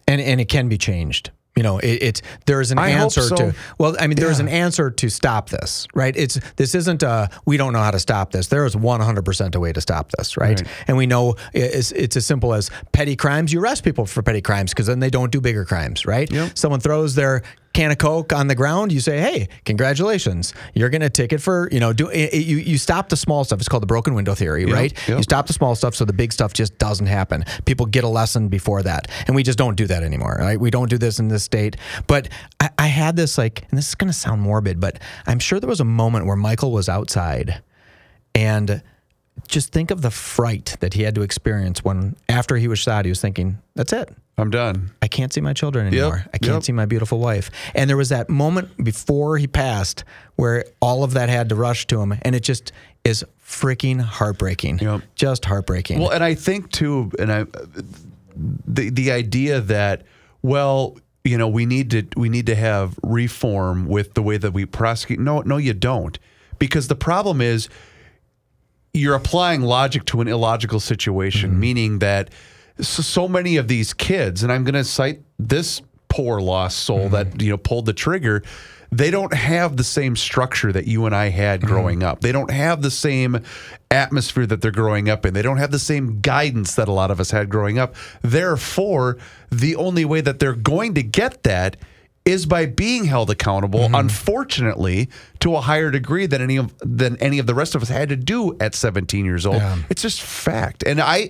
and 0.08 0.22
and 0.22 0.42
it 0.42 0.50
can 0.50 0.68
be 0.70 0.78
changed. 0.78 1.32
You 1.56 1.64
know, 1.64 1.80
it, 1.80 2.04
it's 2.04 2.22
there's 2.46 2.70
an 2.70 2.78
I 2.78 2.90
answer 2.90 3.22
so. 3.22 3.36
to. 3.36 3.56
Well, 3.80 3.96
I 4.00 4.06
mean, 4.06 4.16
there's 4.16 4.38
Yeah. 4.38 4.46
an 4.46 4.52
answer 4.52 4.92
to 4.92 5.10
stop 5.10 5.50
this, 5.50 5.88
right? 5.96 6.16
It's 6.16 6.40
this 6.56 6.76
isn't 6.76 7.02
a 7.02 7.30
we 7.48 7.58
don't 7.58 7.74
know 7.74 7.80
how 7.82 7.90
to 7.90 7.98
stop 8.00 8.32
this. 8.32 8.48
There 8.48 8.64
is 8.66 8.76
100 8.76 9.26
percent 9.26 9.56
a 9.56 9.60
way 9.60 9.74
to 9.74 9.82
stop 9.82 10.12
this, 10.12 10.38
right? 10.38 10.60
Right. 10.62 10.68
And 10.88 10.98
we 10.98 11.08
know 11.08 11.34
it's 11.54 11.92
it's 11.94 12.16
as 12.16 12.28
simple 12.28 12.54
as 12.54 12.70
petty 12.92 13.16
crimes. 13.16 13.52
You 13.52 13.60
arrest 13.60 13.84
people 13.84 14.06
for 14.06 14.22
petty 14.22 14.42
crimes 14.42 14.72
because 14.72 14.86
then 14.86 15.00
they 15.00 15.10
don't 15.10 15.32
do 15.32 15.42
bigger 15.42 15.66
crimes, 15.66 16.06
right? 16.06 16.32
Yep. 16.32 16.56
Someone 16.58 16.80
throws 16.80 17.16
their 17.16 17.42
can 17.78 17.92
of 17.92 17.98
coke 18.00 18.34
on 18.34 18.48
the 18.48 18.56
ground. 18.56 18.92
You 18.92 19.00
say, 19.00 19.20
hey, 19.20 19.48
congratulations, 19.64 20.54
you're 20.74 20.90
going 20.90 21.02
to 21.02 21.10
ticket 21.12 21.40
for 21.42 21.70
you 21.72 21.80
know 21.80 21.94
do 21.94 22.10
it, 22.10 22.34
it- 22.34 22.46
you 22.48 22.58
you 22.58 22.78
stop 22.78 23.10
the 23.10 23.16
small 23.16 23.44
stuff. 23.44 23.60
It's 23.60 23.70
called 23.70 23.84
the 23.84 23.88
broken 23.88 24.16
window 24.16 24.34
theory, 24.34 24.66
right? 24.66 24.92
yep. 25.08 25.18
You 25.18 25.24
stop 25.24 25.46
the 25.48 25.54
small 25.54 25.76
stuff 25.76 25.94
so 25.96 26.04
the 26.04 26.14
big 26.14 26.34
stuff 26.34 26.54
just 26.54 26.78
doesn't 26.80 27.06
happen. 27.06 27.46
People 27.66 27.86
get 27.86 28.04
a 28.04 28.08
lesson 28.08 28.48
before 28.50 28.82
that. 28.84 29.10
And 29.28 29.36
we 29.36 29.44
just 29.44 29.58
don't 29.60 29.76
do 29.76 29.86
that 29.88 30.02
anymore, 30.04 30.38
right? 30.40 30.60
We 30.60 30.72
don't 30.72 30.90
do 30.90 30.98
this 30.98 31.20
in 31.20 31.28
this 31.28 31.44
state. 31.44 31.78
But 32.08 32.30
I, 32.60 32.70
I 32.80 32.88
had 32.88 33.16
this 33.16 33.38
like, 33.38 33.66
and 33.70 33.78
this 33.78 33.90
is 33.90 33.96
going 33.96 34.10
to 34.10 34.14
sound 34.18 34.42
morbid, 34.42 34.80
but 34.80 35.00
I'm 35.28 35.40
sure 35.40 35.60
there 35.60 35.70
was 35.70 35.80
a 35.80 35.86
moment 35.86 36.26
where 36.26 36.36
Michael 36.36 36.72
was 36.72 36.90
outside 36.90 37.62
and 38.34 38.82
just 39.48 39.72
think 39.72 39.92
of 39.92 40.02
the 40.02 40.12
fright 40.12 40.78
that 40.80 40.94
he 40.94 41.04
had 41.04 41.16
to 41.16 41.22
experience 41.22 41.84
when 41.84 42.16
after 42.30 42.58
he 42.58 42.68
was 42.68 42.80
shot, 42.80 43.06
he 43.06 43.10
was 43.10 43.22
thinking, 43.22 43.60
that's 43.76 43.94
it. 43.94 44.14
I'm 44.40 44.52
done. 44.52 44.92
I 45.02 45.08
can't 45.08 45.34
see 45.34 45.42
my 45.42 45.54
children 45.54 45.88
anymore. 45.88 46.26
I 46.32 46.38
can't 46.38 46.54
yep. 46.54 46.64
see 46.64 46.72
my 46.72 46.86
beautiful 46.86 47.20
wife. 47.20 47.50
And 47.74 47.90
there 47.90 47.98
was 47.98 48.10
that 48.10 48.30
moment 48.30 48.84
before 48.84 49.38
he 49.38 49.48
passed 49.48 50.04
where 50.36 50.66
all 50.80 51.04
of 51.04 51.14
that 51.14 51.28
had 51.30 51.50
to 51.50 51.56
rush 51.56 51.88
to 51.88 52.00
him. 52.00 52.14
And 52.22 52.36
it 52.36 52.42
just 52.42 52.72
is 53.04 53.26
freaking 53.44 54.00
heartbreaking. 54.00 54.80
Yep. 54.80 55.02
Just 55.16 55.46
heartbreaking. 55.46 56.00
Well, 56.00 56.12
and 56.12 56.24
I 56.24 56.36
think 56.36 56.72
too, 56.72 57.12
and 57.18 57.32
I, 57.32 57.46
the 58.36 58.92
the 58.92 59.12
idea 59.12 59.60
that 59.62 60.04
well, 60.44 60.98
you 61.24 61.38
know, 61.38 61.48
we 61.48 61.66
need 61.66 61.92
to 61.92 62.06
we 62.16 62.30
need 62.30 62.46
to 62.46 62.56
have 62.56 63.00
reform 63.02 63.88
with 63.88 64.14
the 64.14 64.22
way 64.22 64.38
that 64.38 64.54
we 64.54 64.66
prosecute. 64.66 65.20
No, 65.20 65.42
no, 65.42 65.58
you 65.58 65.74
don't, 65.74 66.20
because 66.60 66.90
the 66.90 66.96
problem 66.96 67.42
is 67.42 67.70
you're 68.98 69.16
applying 69.16 69.62
logic 69.62 70.06
to 70.06 70.22
an 70.22 70.28
illogical 70.28 70.80
situation, 70.80 71.52
mm-hmm. 71.52 71.60
meaning 71.60 72.00
that 72.00 72.30
so, 72.80 73.02
so 73.02 73.28
many 73.28 73.58
of 73.58 73.68
these 73.68 73.94
kids, 73.94 74.44
and 74.44 74.52
I'm 74.52 74.64
going 74.64 74.76
to 74.76 74.84
cite 74.84 75.22
this 75.40 75.82
poor 76.10 76.40
lost 76.40 76.80
soul 76.80 77.10
mm-hmm. 77.10 77.14
that 77.14 77.42
you 77.42 77.50
know 77.50 77.58
pulled 77.58 77.86
the 77.86 77.94
trigger. 77.94 78.44
They 78.90 79.12
don't 79.12 79.34
have 79.34 79.76
the 79.76 79.84
same 79.84 80.16
structure 80.16 80.72
that 80.72 80.88
you 80.88 81.06
and 81.06 81.14
I 81.14 81.28
had 81.28 81.60
mm-hmm. 81.60 81.70
growing 81.70 82.04
up. 82.04 82.22
They 82.22 82.32
don't 82.32 82.52
have 82.52 82.82
the 82.82 82.92
same 82.92 83.44
atmosphere 83.92 84.46
that 84.46 84.62
they're 84.62 84.72
growing 84.72 85.10
up 85.10 85.26
in. 85.26 85.34
They 85.34 85.42
don't 85.42 85.58
have 85.58 85.72
the 85.72 85.80
same 85.80 86.22
guidance 86.22 86.76
that 86.76 86.88
a 86.88 86.94
lot 86.94 87.12
of 87.12 87.20
us 87.20 87.32
had 87.32 87.50
growing 87.50 87.80
up. 87.80 87.96
Therefore, 88.22 89.18
the 89.52 89.76
only 89.76 90.06
way 90.06 90.22
that 90.22 90.40
they're 90.40 90.54
going 90.54 90.94
to 90.96 91.04
get 91.04 91.44
that 91.44 91.76
is 92.28 92.46
by 92.46 92.66
being 92.66 93.06
held 93.06 93.30
accountable, 93.30 93.80
mm-hmm. 93.80 93.96
unfortunately, 93.96 95.10
to 95.40 95.56
a 95.56 95.62
higher 95.62 95.90
degree 95.90 96.26
than 96.26 96.42
any 96.42 96.58
of 96.58 96.76
than 96.80 97.16
any 97.18 97.40
of 97.40 97.48
the 97.48 97.56
rest 97.56 97.74
of 97.74 97.82
us 97.82 97.88
had 97.88 98.10
to 98.10 98.18
do 98.18 98.56
at 98.60 98.76
17 98.76 99.24
years 99.24 99.46
old. 99.46 99.56
Yeah. 99.56 99.78
It's 99.90 100.02
just 100.02 100.22
fact. 100.22 100.84
And 100.84 101.00
I, 101.00 101.30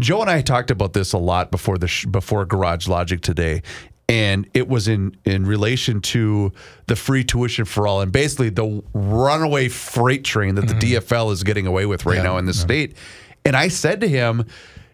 Joe 0.00 0.20
and 0.20 0.28
I 0.28 0.42
talked 0.42 0.72
about 0.72 0.94
this 0.94 1.12
a 1.12 1.18
lot 1.18 1.52
before 1.52 1.78
the 1.78 1.86
sh- 1.86 2.06
before 2.06 2.44
Garage 2.44 2.88
Logic 2.88 3.20
today, 3.20 3.62
and 4.08 4.50
it 4.52 4.66
was 4.66 4.88
in 4.88 5.16
in 5.24 5.46
relation 5.46 6.00
to 6.00 6.52
the 6.88 6.96
free 6.96 7.22
tuition 7.22 7.64
for 7.64 7.86
all, 7.86 8.00
and 8.00 8.10
basically 8.10 8.50
the 8.50 8.82
runaway 8.94 9.68
freight 9.68 10.24
train 10.24 10.56
that 10.56 10.66
the 10.66 10.74
mm-hmm. 10.74 11.04
DFL 11.04 11.32
is 11.32 11.44
getting 11.44 11.68
away 11.68 11.86
with 11.86 12.04
right 12.04 12.22
now 12.22 12.36
in 12.38 12.46
the 12.46 12.54
state. 12.54 12.96
And 13.44 13.56
I 13.56 13.68
said 13.68 14.00
to 14.00 14.08
him, 14.08 14.44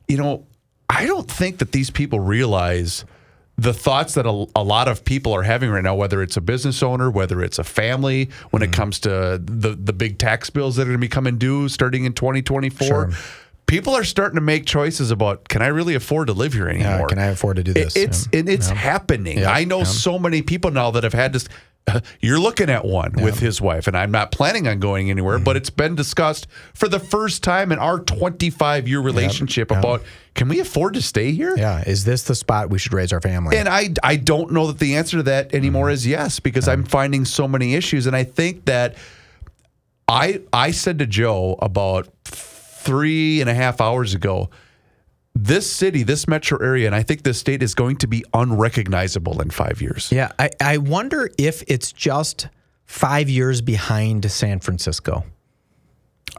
you 0.09 0.19
know, 0.19 0.47
I 0.91 1.07
don't 1.07 1.31
think 1.31 1.59
that 1.59 1.73
these 1.73 1.91
people 1.91 2.21
realize 2.21 3.07
the 3.61 3.75
thoughts 3.75 4.15
that 4.15 4.25
a, 4.25 4.47
a 4.55 4.63
lot 4.63 4.87
of 4.87 5.05
people 5.05 5.33
are 5.35 5.43
having 5.43 5.69
right 5.71 5.83
now, 5.83 5.95
whether 5.97 6.23
it's 6.23 6.37
a 6.37 6.41
business 6.41 6.81
owner, 6.83 7.11
whether 7.11 7.43
it's 7.43 7.59
a 7.59 7.65
family, 7.65 8.31
when 8.51 8.63
Mm-hmm. 8.63 8.73
it 8.73 8.77
comes 8.77 9.01
to 9.01 9.41
the 9.45 9.71
the 9.75 9.93
big 9.93 10.19
tax 10.19 10.49
bills 10.49 10.77
that 10.77 10.83
are 10.83 10.87
going 10.87 10.95
to 10.97 11.01
be 11.01 11.09
coming 11.09 11.39
due 11.39 11.69
starting 11.69 12.05
in 12.05 12.13
2024, 12.13 12.87
Sure. 12.87 13.11
people 13.67 13.95
are 13.95 14.05
starting 14.05 14.37
to 14.37 14.41
make 14.41 14.65
choices 14.65 15.11
about 15.11 15.49
can 15.49 15.61
I 15.63 15.67
really 15.67 15.95
afford 15.97 16.29
to 16.29 16.33
live 16.33 16.53
here 16.53 16.69
anymore? 16.69 17.01
yeah, 17.01 17.07
can 17.07 17.19
I 17.19 17.27
afford 17.27 17.57
to 17.57 17.65
do 17.65 17.73
It- 17.73 17.75
this? 17.75 17.97
it's 17.97 18.29
Yeah. 18.33 18.39
and 18.41 18.49
it's 18.49 18.69
happening. 18.69 19.39
Yeah, 19.39 19.51
I 19.53 19.65
know 19.65 19.83
so 19.85 20.19
many 20.19 20.41
people 20.43 20.71
now 20.71 20.91
that 20.93 21.03
have 21.03 21.13
had 21.15 21.33
this. 21.33 21.49
You're 22.21 22.39
looking 22.39 22.71
at 22.71 22.85
one 22.85 23.13
with 23.13 23.39
his 23.39 23.61
wife, 23.61 23.87
and 23.87 23.97
I'm 23.97 24.11
not 24.11 24.33
planning 24.33 24.69
on 24.69 24.81
going 24.81 25.11
anywhere. 25.11 25.37
Mm-hmm. 25.37 25.45
But 25.45 25.57
it's 25.57 25.71
been 25.71 25.95
discussed 25.95 26.47
for 26.75 26.89
the 26.89 27.01
first 27.01 27.43
time 27.43 27.73
in 27.73 27.79
our 27.79 27.99
25 28.01 28.89
year 28.89 29.01
relationship 29.01 29.71
about 29.71 30.03
can 30.35 30.49
we 30.49 30.61
afford 30.61 30.95
to 30.95 31.03
stay 31.03 31.33
here? 31.33 31.57
yeah. 31.57 31.83
Is 31.85 32.05
this 32.05 32.23
the 32.23 32.35
spot 32.35 32.71
we 32.71 32.79
should 32.79 32.93
raise 32.93 33.13
our 33.13 33.21
family? 33.21 33.57
And 33.57 33.69
I 33.69 33.91
I 34.03 34.17
don't 34.17 34.53
know 34.53 34.69
that 34.69 34.79
the 34.79 34.97
answer 34.97 35.17
to 35.19 35.23
that 35.25 35.53
anymore 35.53 35.91
is 35.91 36.07
yes 36.07 36.39
because 36.39 36.69
I'm 36.69 36.85
finding 36.85 37.25
so 37.25 37.49
many 37.49 37.75
issues, 37.75 38.07
and 38.07 38.15
I 38.15 38.25
think 38.25 38.67
that 38.67 38.95
I 40.07 40.41
I 40.53 40.71
said 40.71 40.99
to 41.01 41.07
Joe 41.07 41.59
about 41.61 42.09
three 42.25 43.41
and 43.41 43.51
a 43.51 43.55
half 43.55 43.81
hours 43.81 44.15
ago, 44.15 44.51
this 45.45 45.71
city, 45.71 46.03
this 46.03 46.27
metro 46.27 46.59
area, 46.59 46.87
and 46.87 46.95
I 46.95 47.03
think 47.03 47.23
this 47.23 47.39
state 47.39 47.63
is 47.63 47.75
going 47.75 47.97
to 47.99 48.07
be 48.09 48.25
unrecognizable 48.35 49.41
in 49.41 49.51
five 49.51 49.81
years. 49.81 50.11
yeah, 50.11 50.33
I, 50.39 50.51
I 50.61 50.79
wonder 50.79 51.31
if 51.39 51.63
it's 51.69 51.93
just 51.93 52.49
five 52.87 53.29
years 53.29 53.61
behind 53.61 54.31
San 54.31 54.59
Francisco. 54.59 55.25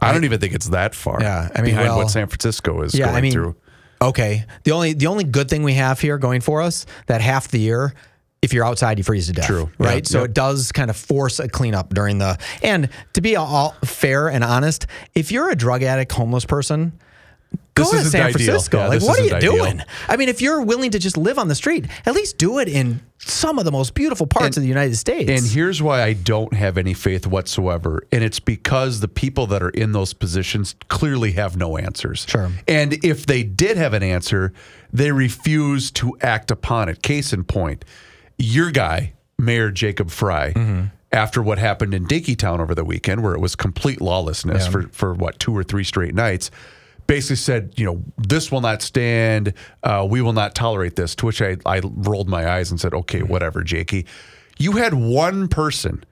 I 0.00 0.12
don't 0.12 0.24
even 0.24 0.40
think 0.40 0.54
it's 0.54 0.68
that 0.68 0.94
far. 0.94 1.18
Yeah, 1.20 1.48
I 1.54 1.62
mean, 1.62 1.72
behind 1.72 1.88
well, 1.88 1.98
what 1.98 2.10
San 2.10 2.26
Francisco 2.26 2.82
is 2.82 2.94
Yeah, 2.94 3.06
going 3.06 3.16
I 3.16 3.20
mean, 3.20 3.32
through. 3.32 3.56
Okay. 4.02 4.44
The 4.64 4.72
only 4.72 4.94
the 4.94 5.06
only 5.08 5.24
good 5.24 5.48
thing 5.48 5.62
we 5.62 5.74
have 5.74 6.00
here 6.00 6.16
going 6.16 6.40
for 6.40 6.62
us 6.62 6.86
that 7.06 7.20
half 7.20 7.48
the 7.48 7.58
year, 7.58 7.94
if 8.40 8.54
you're 8.54 8.64
outside, 8.64 8.96
you 8.98 9.04
freeze 9.04 9.26
to 9.26 9.34
death. 9.34 9.46
True. 9.46 9.70
Right. 9.78 9.96
Yep, 9.96 10.06
so 10.06 10.18
yep. 10.20 10.28
it 10.30 10.34
does 10.34 10.72
kind 10.72 10.88
of 10.90 10.96
force 10.96 11.38
a 11.38 11.48
cleanup 11.48 11.92
during 11.92 12.18
the 12.18 12.38
and 12.62 12.88
to 13.12 13.20
be 13.20 13.36
all 13.36 13.74
fair 13.84 14.28
and 14.28 14.42
honest, 14.42 14.86
if 15.14 15.30
you're 15.30 15.50
a 15.50 15.56
drug 15.56 15.82
addict, 15.82 16.12
homeless 16.12 16.44
person. 16.44 16.92
Go 17.74 17.84
This 17.84 18.02
to 18.04 18.10
San. 18.10 18.32
Francisco. 18.32 18.78
Yeah, 18.78 18.88
like, 18.88 19.02
what 19.02 19.18
are 19.20 19.24
you 19.24 19.34
ideal. 19.34 19.56
doing? 19.56 19.82
I 20.08 20.16
mean, 20.16 20.28
if 20.28 20.42
you're 20.42 20.60
willing 20.62 20.90
to 20.90 20.98
just 20.98 21.16
live 21.16 21.38
on 21.38 21.48
the 21.48 21.54
street, 21.54 21.86
at 22.04 22.14
least 22.14 22.36
do 22.36 22.58
it 22.58 22.68
in 22.68 23.00
some 23.18 23.58
of 23.58 23.64
the 23.64 23.70
most 23.70 23.94
beautiful 23.94 24.26
parts 24.26 24.56
of 24.56 24.62
the 24.62 24.68
United 24.68 24.96
States. 24.96 25.30
And 25.30 25.46
here's 25.50 25.80
why 25.80 26.02
I 26.02 26.14
don't 26.14 26.52
have 26.54 26.76
any 26.78 26.94
faith 26.94 27.26
whatsoever. 27.26 28.02
And 28.10 28.24
it's 28.24 28.40
because 28.40 29.00
the 29.00 29.08
people 29.08 29.46
that 29.48 29.62
are 29.62 29.68
in 29.70 29.92
those 29.92 30.12
positions 30.12 30.74
clearly 30.88 31.32
have 31.32 31.56
no 31.56 31.76
answers. 31.78 32.26
Sure. 32.28 32.50
And 32.66 32.94
if 33.04 33.26
they 33.26 33.42
did 33.44 33.76
have 33.76 33.94
an 33.94 34.02
answer, 34.02 34.52
they 34.92 35.12
refuse 35.12 35.90
to 35.92 36.16
act 36.22 36.50
upon 36.50 36.88
it. 36.88 37.02
Case 37.02 37.32
in 37.32 37.44
point, 37.44 37.84
your 38.36 38.70
guy, 38.72 39.12
Mayor 39.38 39.70
Jacob 39.70 40.10
Frey, 40.10 40.52
Mm-hmm. 40.56 40.86
after 41.12 41.42
what 41.42 41.58
happened 41.58 41.94
in 41.94 42.06
Dinkytown 42.06 42.58
over 42.58 42.74
the 42.74 42.84
weekend, 42.84 43.22
where 43.22 43.34
it 43.34 43.40
was 43.40 43.54
complete 43.54 44.00
lawlessness 44.00 44.64
Yeah. 44.64 44.70
for, 44.70 44.88
for 44.92 45.14
what, 45.14 45.38
two 45.38 45.56
or 45.56 45.62
three 45.62 45.84
straight 45.84 46.14
nights, 46.14 46.50
basically 47.10 47.36
said, 47.36 47.74
you 47.76 47.84
know, 47.84 48.02
this 48.18 48.52
will 48.52 48.60
not 48.60 48.82
stand. 48.82 49.52
Uh, 49.82 50.06
we 50.08 50.22
will 50.22 50.32
not 50.32 50.54
tolerate 50.54 50.94
this. 50.96 51.14
To 51.16 51.26
which 51.26 51.42
I, 51.42 51.56
I 51.66 51.80
rolled 51.82 52.28
my 52.28 52.48
eyes 52.48 52.70
and 52.70 52.80
said, 52.80 52.94
okay, 52.94 53.22
whatever, 53.22 53.62
Jakey. 53.64 54.06
You 54.58 54.72
had 54.72 54.94
one 54.94 55.48
person 55.48 56.04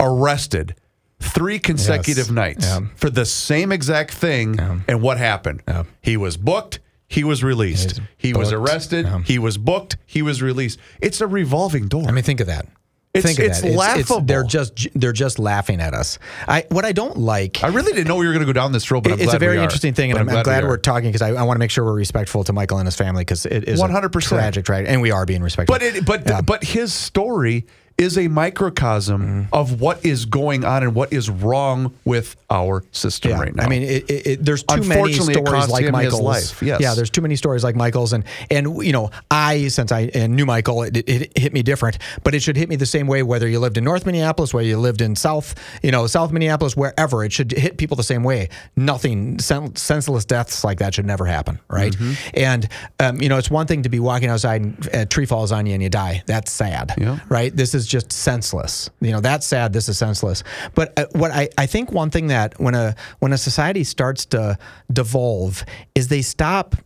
arrested 0.00 0.74
three 1.20 1.58
consecutive 1.58 2.26
Yes. 2.26 2.30
nights 2.30 2.66
Yeah. 2.66 2.80
for 2.96 3.08
the 3.10 3.24
same 3.24 3.70
exact 3.70 4.12
thing. 4.12 4.58
And 4.88 5.00
what 5.00 5.18
happened? 5.18 5.62
He 6.00 6.16
was 6.16 6.36
booked. 6.36 6.80
He 7.06 7.22
was 7.24 7.44
released. 7.44 8.00
He 8.16 8.32
was 8.32 8.50
booked. 8.50 8.68
arrested. 8.70 9.06
He 9.26 9.38
was 9.38 9.58
booked. 9.58 9.96
He 10.06 10.22
was 10.22 10.42
released. 10.42 10.78
It's 11.00 11.20
a 11.20 11.26
revolving 11.26 11.86
door. 11.88 12.06
I 12.08 12.10
mean, 12.10 12.24
think 12.24 12.40
of 12.40 12.46
that. 12.48 12.66
It's- 13.14 13.24
think 13.36 13.38
of 13.40 13.44
it's 13.44 13.60
that. 13.60 13.72
laughable. 13.72 14.22
they're 14.22 14.42
just 14.42 14.88
they're 14.94 15.12
just 15.12 15.38
laughing 15.38 15.80
at 15.82 15.92
us. 15.92 16.18
I 16.48 16.64
what 16.70 16.86
I 16.86 16.92
don't 16.92 17.18
like. 17.18 17.62
I 17.62 17.66
really 17.68 17.92
didn't 17.92 18.08
know 18.08 18.16
we 18.16 18.26
were 18.26 18.32
going 18.32 18.40
to 18.40 18.46
go 18.46 18.54
down 18.54 18.72
this 18.72 18.90
road, 18.90 19.02
but 19.02 19.12
I'm 19.12 19.18
it's 19.18 19.24
glad 19.26 19.36
a 19.36 19.38
very 19.38 19.56
we 19.56 19.60
are. 19.60 19.64
interesting 19.64 19.92
thing, 19.92 20.12
and 20.12 20.16
But 20.26 20.32
I'm, 20.32 20.38
I'm 20.38 20.42
glad, 20.44 20.62
we 20.64 20.68
we're 20.70 20.78
talking 20.78 21.10
because 21.10 21.20
I, 21.20 21.28
I 21.30 21.42
want 21.42 21.56
to 21.56 21.58
make 21.58 21.70
sure 21.70 21.84
we're 21.84 21.92
respectful 21.92 22.42
to 22.44 22.54
Michael 22.54 22.78
and 22.78 22.86
his 22.86 22.96
family 22.96 23.20
because 23.20 23.44
it 23.44 23.68
is 23.68 23.80
a 23.80 23.84
100%. 23.86 24.22
tragic, 24.22 24.66
right? 24.70 24.86
And 24.86 25.02
we 25.02 25.10
are 25.10 25.26
being 25.26 25.42
respectful. 25.42 25.74
But 25.74 25.82
it, 25.82 26.06
but 26.06 26.46
but 26.46 26.64
his 26.64 26.94
story 26.94 27.66
is 27.98 28.16
a 28.18 28.28
microcosm 28.28 29.22
Mm-hmm. 29.22 29.54
of 29.54 29.80
what 29.80 30.04
is 30.04 30.24
going 30.24 30.64
on 30.64 30.82
and 30.82 30.94
what 30.94 31.12
is 31.12 31.28
wrong 31.28 31.92
with 32.04 32.36
our 32.50 32.82
system 32.92 33.30
Yeah, 33.32 33.40
right 33.40 33.54
now. 33.54 33.64
I 33.64 33.68
mean, 33.68 33.82
it, 33.82 34.10
it, 34.10 34.26
it, 34.26 34.44
there's 34.44 34.62
too 34.62 34.82
many 34.82 35.12
stories 35.12 35.68
like 35.68 35.90
Michael's. 35.90 36.20
life, 36.20 36.62
yes. 36.62 36.80
Yeah, 36.80 36.94
there's 36.94 37.10
too 37.10 37.20
many 37.20 37.36
stories 37.36 37.62
like 37.64 37.76
Michael's, 37.76 38.12
and 38.12 38.24
and 38.50 38.82
you 38.84 38.92
know, 38.92 39.10
I 39.30 39.68
since 39.68 39.92
I 39.92 40.10
uh, 40.14 40.26
knew 40.26 40.46
Michael, 40.46 40.82
it, 40.82 40.96
it 40.96 41.36
hit 41.38 41.52
me 41.52 41.62
different, 41.62 41.98
but 42.24 42.34
it 42.34 42.42
should 42.42 42.56
hit 42.56 42.68
me 42.68 42.76
the 42.76 42.86
same 42.86 43.06
way 43.06 43.22
whether 43.22 43.48
you 43.48 43.58
lived 43.60 43.76
in 43.76 43.84
North 43.84 44.04
Minneapolis, 44.06 44.52
whether 44.54 44.66
you 44.66 44.78
lived 44.78 45.00
in 45.00 45.14
South, 45.16 45.54
you 45.82 45.90
know, 45.90 46.06
South 46.06 46.32
Minneapolis, 46.32 46.76
wherever. 46.76 47.24
It 47.24 47.32
should 47.32 47.52
hit 47.52 47.76
people 47.78 47.96
the 47.96 48.02
same 48.02 48.22
way. 48.24 48.48
Nothing 48.76 49.38
sen- 49.38 49.76
senseless 49.76 50.24
deaths 50.24 50.64
like 50.64 50.78
that 50.78 50.94
should 50.94 51.06
never 51.06 51.24
happen, 51.26 51.58
right? 51.68 51.92
Mm-hmm. 51.92 52.30
And 52.34 52.68
um, 53.00 53.20
you 53.20 53.28
know, 53.28 53.38
it's 53.38 53.50
one 53.50 53.66
thing 53.66 53.82
to 53.82 53.88
be 53.88 54.00
walking 54.00 54.28
outside 54.28 54.62
and 54.62 54.88
a 54.92 55.06
tree 55.06 55.26
falls 55.26 55.52
on 55.52 55.66
you 55.66 55.74
and 55.74 55.82
you 55.82 55.88
die. 55.90 56.22
That's 56.26 56.50
sad, 56.50 56.94
Yeah. 56.98 57.18
right? 57.28 57.54
This 57.54 57.74
is 57.74 57.81
just 57.86 58.12
senseless. 58.12 58.90
You 59.00 59.12
know, 59.12 59.20
that's 59.20 59.46
sad. 59.46 59.72
This 59.72 59.88
is 59.88 59.98
senseless. 59.98 60.44
But 60.74 60.98
uh, 60.98 61.06
what 61.12 61.30
I, 61.30 61.48
I 61.58 61.66
think 61.66 61.92
one 61.92 62.10
thing 62.10 62.28
that 62.28 62.58
when 62.60 62.74
a 62.74 62.94
when 63.20 63.32
a 63.32 63.38
society 63.38 63.84
starts 63.84 64.26
to 64.26 64.58
devolve 64.92 65.64
is 65.94 66.08
they 66.08 66.22
stop 66.22 66.76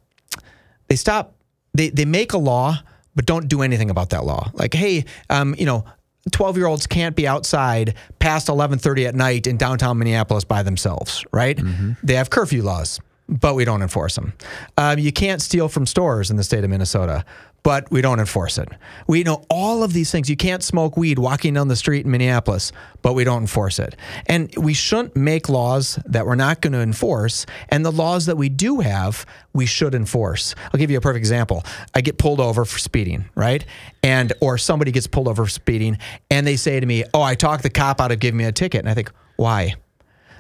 they 0.88 0.96
stop 0.96 1.34
they 1.74 1.90
they 1.90 2.04
make 2.04 2.32
a 2.32 2.38
law 2.38 2.78
but 3.14 3.24
don't 3.26 3.48
do 3.48 3.62
anything 3.62 3.88
about 3.90 4.10
that 4.10 4.24
law. 4.24 4.50
Like, 4.54 4.74
hey, 4.74 5.04
um, 5.30 5.54
you 5.58 5.66
know. 5.66 5.84
12 6.32 6.56
year 6.56 6.66
olds 6.66 6.88
can't 6.88 7.14
be 7.14 7.24
outside 7.28 7.94
past 8.18 8.48
11:30 8.48 9.06
at 9.06 9.14
night 9.14 9.46
in 9.46 9.56
downtown 9.56 9.96
Minneapolis 9.96 10.42
by 10.42 10.64
themselves, 10.64 11.24
right? 11.32 11.56
They 12.02 12.14
have 12.14 12.30
curfew 12.30 12.64
laws, 12.64 12.98
but 13.28 13.54
we 13.54 13.64
don't 13.64 13.80
enforce 13.80 14.16
them. 14.16 14.32
Um, 14.76 14.98
you 14.98 15.12
can't 15.12 15.40
steal 15.40 15.68
from 15.68 15.86
stores 15.86 16.28
in 16.28 16.36
the 16.36 16.42
state 16.42 16.64
of 16.64 16.70
Minnesota, 16.70 17.24
but 17.66 17.90
we 17.90 18.00
don't 18.00 18.20
enforce 18.20 18.58
it. 18.58 18.68
We 19.08 19.24
know 19.24 19.44
all 19.50 19.82
of 19.82 19.92
these 19.92 20.12
things. 20.12 20.30
You 20.30 20.36
can't 20.36 20.62
smoke 20.62 20.96
weed 20.96 21.18
walking 21.18 21.54
down 21.54 21.66
the 21.66 21.74
street 21.74 22.04
in 22.04 22.12
Minneapolis, 22.12 22.70
but 23.02 23.14
we 23.14 23.24
don't 23.24 23.40
enforce 23.40 23.80
it. 23.80 23.96
And 24.26 24.54
we 24.56 24.72
shouldn't 24.72 25.16
make 25.16 25.48
laws 25.48 25.98
that 26.04 26.26
we're 26.26 26.36
not 26.36 26.60
going 26.60 26.74
to 26.74 26.80
enforce. 26.80 27.44
And 27.68 27.84
the 27.84 27.90
laws 27.90 28.26
that 28.26 28.36
we 28.36 28.48
do 28.48 28.78
have, 28.78 29.26
we 29.52 29.66
should 29.66 29.96
enforce. 29.96 30.54
I'll 30.72 30.78
give 30.78 30.92
you 30.92 30.98
a 30.98 31.00
perfect 31.00 31.18
example. 31.18 31.64
I 31.92 32.02
get 32.02 32.18
pulled 32.18 32.38
over 32.38 32.64
for 32.64 32.78
speeding, 32.78 33.24
right? 33.34 33.64
And 34.00 34.32
or 34.40 34.58
somebody 34.58 34.92
gets 34.92 35.08
pulled 35.08 35.26
over 35.26 35.44
for 35.44 35.50
speeding, 35.50 35.98
and 36.30 36.46
they 36.46 36.54
say 36.54 36.78
to 36.78 36.86
me, 36.86 37.02
"Oh, 37.12 37.22
I 37.22 37.34
talked 37.34 37.64
the 37.64 37.70
cop 37.70 38.00
out 38.00 38.12
of 38.12 38.20
giving 38.20 38.38
me 38.38 38.44
a 38.44 38.52
ticket." 38.52 38.78
And 38.78 38.88
I 38.88 38.94
think, 38.94 39.10
why? 39.34 39.74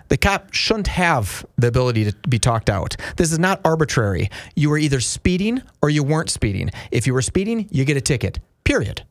The 0.08 0.16
cop 0.16 0.52
shouldn't 0.52 0.86
have 0.88 1.44
the 1.56 1.68
ability 1.68 2.10
to 2.10 2.28
be 2.28 2.38
talked 2.38 2.70
out. 2.70 2.96
This 3.16 3.32
is 3.32 3.38
not 3.38 3.60
arbitrary. 3.64 4.30
You 4.54 4.70
were 4.70 4.78
either 4.78 5.00
speeding 5.00 5.62
or 5.82 5.90
you 5.90 6.02
weren't 6.02 6.30
speeding. 6.30 6.70
If 6.90 7.06
you 7.06 7.14
were 7.14 7.22
speeding, 7.22 7.68
you 7.70 7.84
get 7.84 7.96
a 7.96 8.00
ticket, 8.00 8.38
period. 8.64 9.02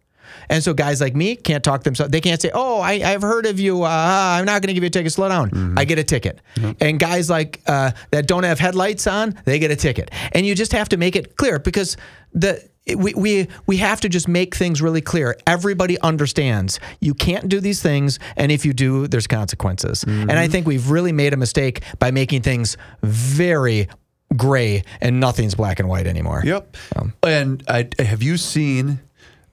And 0.49 0.63
so 0.63 0.73
guys 0.73 1.01
like 1.01 1.15
me 1.15 1.35
can't 1.35 1.63
talk 1.63 1.83
themselves. 1.83 2.11
They 2.11 2.21
can't 2.21 2.41
say, 2.41 2.51
"Oh, 2.53 2.79
I, 2.79 2.93
I've 2.93 3.21
heard 3.21 3.45
of 3.45 3.59
you. 3.59 3.83
Uh, 3.83 3.87
I'm 3.89 4.45
not 4.45 4.61
going 4.61 4.67
to 4.67 4.73
give 4.73 4.83
you 4.83 4.87
a 4.87 4.91
ticket. 4.91 5.11
Slow 5.11 5.29
down." 5.29 5.73
I 5.77 5.85
get 5.85 5.99
a 5.99 6.03
ticket. 6.03 6.41
And 6.79 6.99
guys 6.99 7.29
like 7.29 7.61
uh, 7.67 7.91
that 8.11 8.27
don't 8.27 8.43
have 8.43 8.59
headlights 8.59 9.07
on, 9.07 9.39
they 9.45 9.59
get 9.59 9.71
a 9.71 9.75
ticket. 9.75 10.11
And 10.31 10.45
you 10.45 10.55
just 10.55 10.71
have 10.71 10.89
to 10.89 10.97
make 10.97 11.15
it 11.15 11.35
clear 11.37 11.59
because 11.59 11.97
the 12.33 12.61
we, 12.95 13.13
we 13.15 13.47
we 13.65 13.77
have 13.77 14.01
to 14.01 14.09
just 14.09 14.27
make 14.27 14.55
things 14.55 14.81
really 14.81 15.01
clear. 15.01 15.37
Everybody 15.47 15.99
understands 16.01 16.79
you 16.99 17.13
can't 17.13 17.49
do 17.49 17.59
these 17.59 17.81
things, 17.81 18.19
and 18.37 18.51
if 18.51 18.65
you 18.65 18.73
do, 18.73 19.07
there's 19.07 19.27
consequences. 19.27 20.03
And 20.03 20.31
I 20.31 20.47
think 20.47 20.67
we've 20.67 20.89
really 20.89 21.11
made 21.11 21.33
a 21.33 21.37
mistake 21.37 21.81
by 21.99 22.11
making 22.11 22.41
things 22.43 22.77
very 23.01 23.87
gray 24.35 24.83
and 25.01 25.19
nothing's 25.19 25.55
black 25.55 25.79
and 25.79 25.87
white 25.87 26.07
anymore. 26.07 26.41
Yep. 26.45 26.77
and 27.23 27.63
I, 27.67 27.89
have 27.99 28.21
you 28.21 28.37
seen 28.37 28.99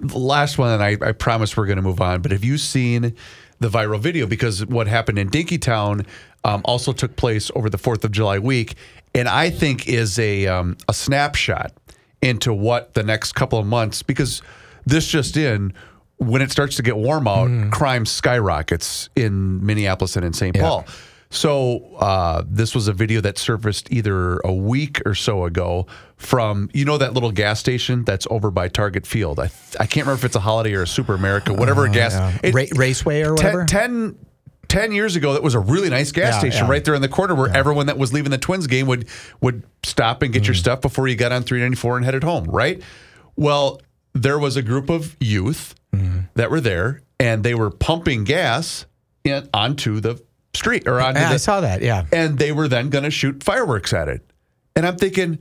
last 0.03 0.59
one? 0.59 0.73
And 0.73 0.83
I, 0.83 1.09
I 1.09 1.13
promise 1.13 1.57
we're 1.57 1.67
going 1.67 1.77
to 1.77 1.83
move 1.83 2.01
on. 2.01 2.23
But 2.23 2.33
have 2.33 2.45
you 2.45 2.59
seen 2.59 3.15
the 3.61 3.69
viral 3.69 4.01
video? 4.01 4.27
Because 4.27 4.65
what 4.67 4.87
happened 4.87 5.19
in 5.19 5.31
Dinkytown 5.31 6.07
um, 6.45 6.63
also 6.65 6.93
took 6.93 7.17
place 7.17 7.51
over 7.55 7.71
the 7.71 7.79
Fourth 7.79 8.05
of 8.05 8.13
July 8.13 8.39
week, 8.39 8.75
and 9.15 9.29
I 9.29 9.51
think 9.51 9.89
is 9.89 10.19
a 10.19 10.47
um, 10.47 10.77
a 10.89 10.95
snapshot 10.95 11.73
into 12.21 12.53
what 12.53 12.95
the 12.95 13.03
next 13.03 13.33
couple 13.33 13.59
of 13.59 13.67
months. 13.67 14.03
Because 14.03 14.43
this 14.87 15.07
just 15.07 15.37
in. 15.37 15.73
When 16.19 16.41
it 16.41 16.53
starts 16.53 16.77
to 16.77 16.83
get 16.83 16.97
warm 16.97 17.27
out, 17.27 17.49
crime 17.73 18.07
skyrockets 18.07 19.09
in 19.17 19.65
Minneapolis 19.67 20.15
and 20.15 20.25
in 20.25 20.33
St. 20.33 20.55
Paul. 20.57 20.85
So 21.35 21.83
uh, 21.97 22.43
this 22.47 22.75
was 22.75 22.89
a 22.89 22.93
video 22.93 23.23
that 23.23 23.39
surfaced 23.39 23.91
either 23.91 24.37
a 24.41 24.53
week 24.53 25.01
or 25.07 25.15
so 25.15 25.45
ago 25.47 25.87
from 26.19 26.69
you 26.75 26.85
know 26.85 26.99
that 26.99 27.15
little 27.15 27.33
gas 27.33 27.59
station 27.59 28.05
that's 28.05 28.27
over 28.31 28.51
by 28.51 28.69
Target 28.69 29.07
Field. 29.07 29.41
I 29.41 29.51
I 29.81 29.87
can't 29.87 30.07
remember 30.07 30.13
if 30.21 30.25
it's 30.25 30.37
a 30.37 30.41
Holiday 30.41 30.75
or 30.75 30.83
a 30.83 30.87
Super 30.87 31.15
America, 31.15 31.55
whatever 31.55 31.89
gas. 31.89 32.15
it- 32.45 32.55
Ra- 32.55 32.65
Raceway 32.77 33.23
or 33.23 33.33
whatever. 33.33 33.65
10, 33.65 34.15
10 34.69 34.93
years 34.93 35.17
ago, 35.17 35.33
that 35.33 35.43
was 35.43 35.55
a 35.55 35.59
really 35.59 35.89
nice 35.89 36.13
gas 36.13 36.35
Yeah, 36.35 36.39
station 36.41 36.65
yeah. 36.67 36.71
right 36.71 36.85
there 36.85 36.95
in 36.95 37.01
the 37.03 37.09
corner 37.09 37.35
where 37.35 37.49
everyone 37.57 37.87
that 37.87 37.97
was 37.97 38.13
leaving 38.13 38.31
the 38.31 38.39
Twins 38.39 38.67
game 38.67 38.87
would 38.87 39.09
would 39.41 39.63
stop 39.85 40.23
and 40.23 40.35
get 40.35 40.43
Mm. 40.43 40.47
your 40.49 40.55
stuff 40.55 40.83
before 40.83 41.09
you 41.09 41.17
got 41.17 41.33
on 41.33 41.43
394 41.45 41.97
and 41.97 42.05
headed 42.05 42.25
home, 42.25 42.45
right? 42.45 42.83
Well, 43.37 43.81
there 44.13 44.39
was 44.39 44.57
a 44.59 44.63
group 44.63 44.91
of 44.91 45.17
youth 45.19 45.75
Mm. 45.95 46.29
that 46.35 46.51
were 46.51 46.61
there 46.61 47.01
and 47.19 47.43
they 47.43 47.55
were 47.55 47.71
pumping 47.71 48.25
gas 48.25 48.85
in, 49.25 49.49
onto 49.55 49.99
the 50.01 50.23
street 50.55 50.87
or 50.87 50.99
Yeah, 51.01 51.13
the, 51.13 51.21
I 51.27 51.37
saw 51.39 51.61
that. 51.61 51.83
Yeah. 51.83 52.05
and 52.13 52.39
they 52.39 52.53
were 52.53 52.69
then 52.69 52.91
going 52.91 53.05
to 53.05 53.11
shoot 53.11 53.43
fireworks 53.43 53.93
at 53.93 54.09
it. 54.09 54.21
And 54.77 54.87
I'm 54.87 54.97
thinking, 54.97 55.39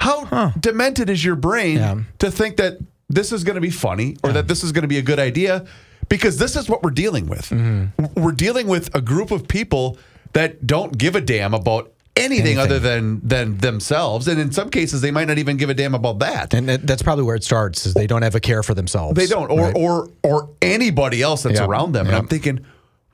how 0.00 0.50
demented 0.60 1.10
is 1.10 1.24
your 1.24 1.36
brain 1.36 1.76
Yeah. 1.76 2.00
to 2.18 2.30
think 2.30 2.56
that 2.56 2.78
this 3.08 3.32
is 3.32 3.44
going 3.44 3.54
to 3.56 3.60
be 3.60 3.70
funny 3.70 4.16
or 4.22 4.32
that 4.32 4.48
this 4.48 4.64
is 4.64 4.72
going 4.72 4.82
to 4.82 4.88
be 4.88 4.98
a 4.98 5.02
good 5.02 5.18
idea? 5.18 5.64
Because 6.08 6.36
this 6.38 6.56
is 6.56 6.68
what 6.68 6.82
we're 6.82 6.90
dealing 6.90 7.26
with. 7.26 7.48
Mm-hmm. 7.48 8.20
We're 8.22 8.32
dealing 8.32 8.66
with 8.68 8.94
a 8.94 9.00
group 9.00 9.30
of 9.30 9.48
people 9.48 9.98
that 10.34 10.66
don't 10.66 10.96
give 10.98 11.16
a 11.16 11.20
damn 11.20 11.54
about 11.54 11.92
anything, 12.16 12.58
Anything. 12.58 12.58
other 12.58 12.78
than 12.78 13.20
than 13.26 13.56
themselves, 13.58 14.28
and 14.28 14.38
in 14.40 14.52
some 14.52 14.68
cases, 14.68 15.00
they 15.00 15.10
might 15.10 15.26
not 15.26 15.38
even 15.38 15.56
give 15.56 15.70
a 15.70 15.74
damn 15.74 15.94
about 15.94 16.18
that. 16.20 16.52
And 16.54 16.68
that's 16.68 17.02
probably 17.02 17.24
where 17.24 17.34
it 17.36 17.42
starts. 17.44 17.86
Is 17.86 17.94
they 17.94 18.06
don't 18.06 18.22
have 18.22 18.34
a 18.34 18.40
care 18.40 18.62
for 18.62 18.74
themselves. 18.74 19.14
They 19.16 19.26
don't, 19.26 19.50
or 19.50 19.60
right? 19.60 19.74
or 19.76 20.10
or 20.22 20.50
anybody 20.60 21.22
else 21.22 21.42
that's 21.44 21.58
Yeah. 21.58 21.66
around 21.66 21.92
them. 21.92 22.06
And 22.06 22.14
I'm 22.14 22.28
thinking, 22.28 22.64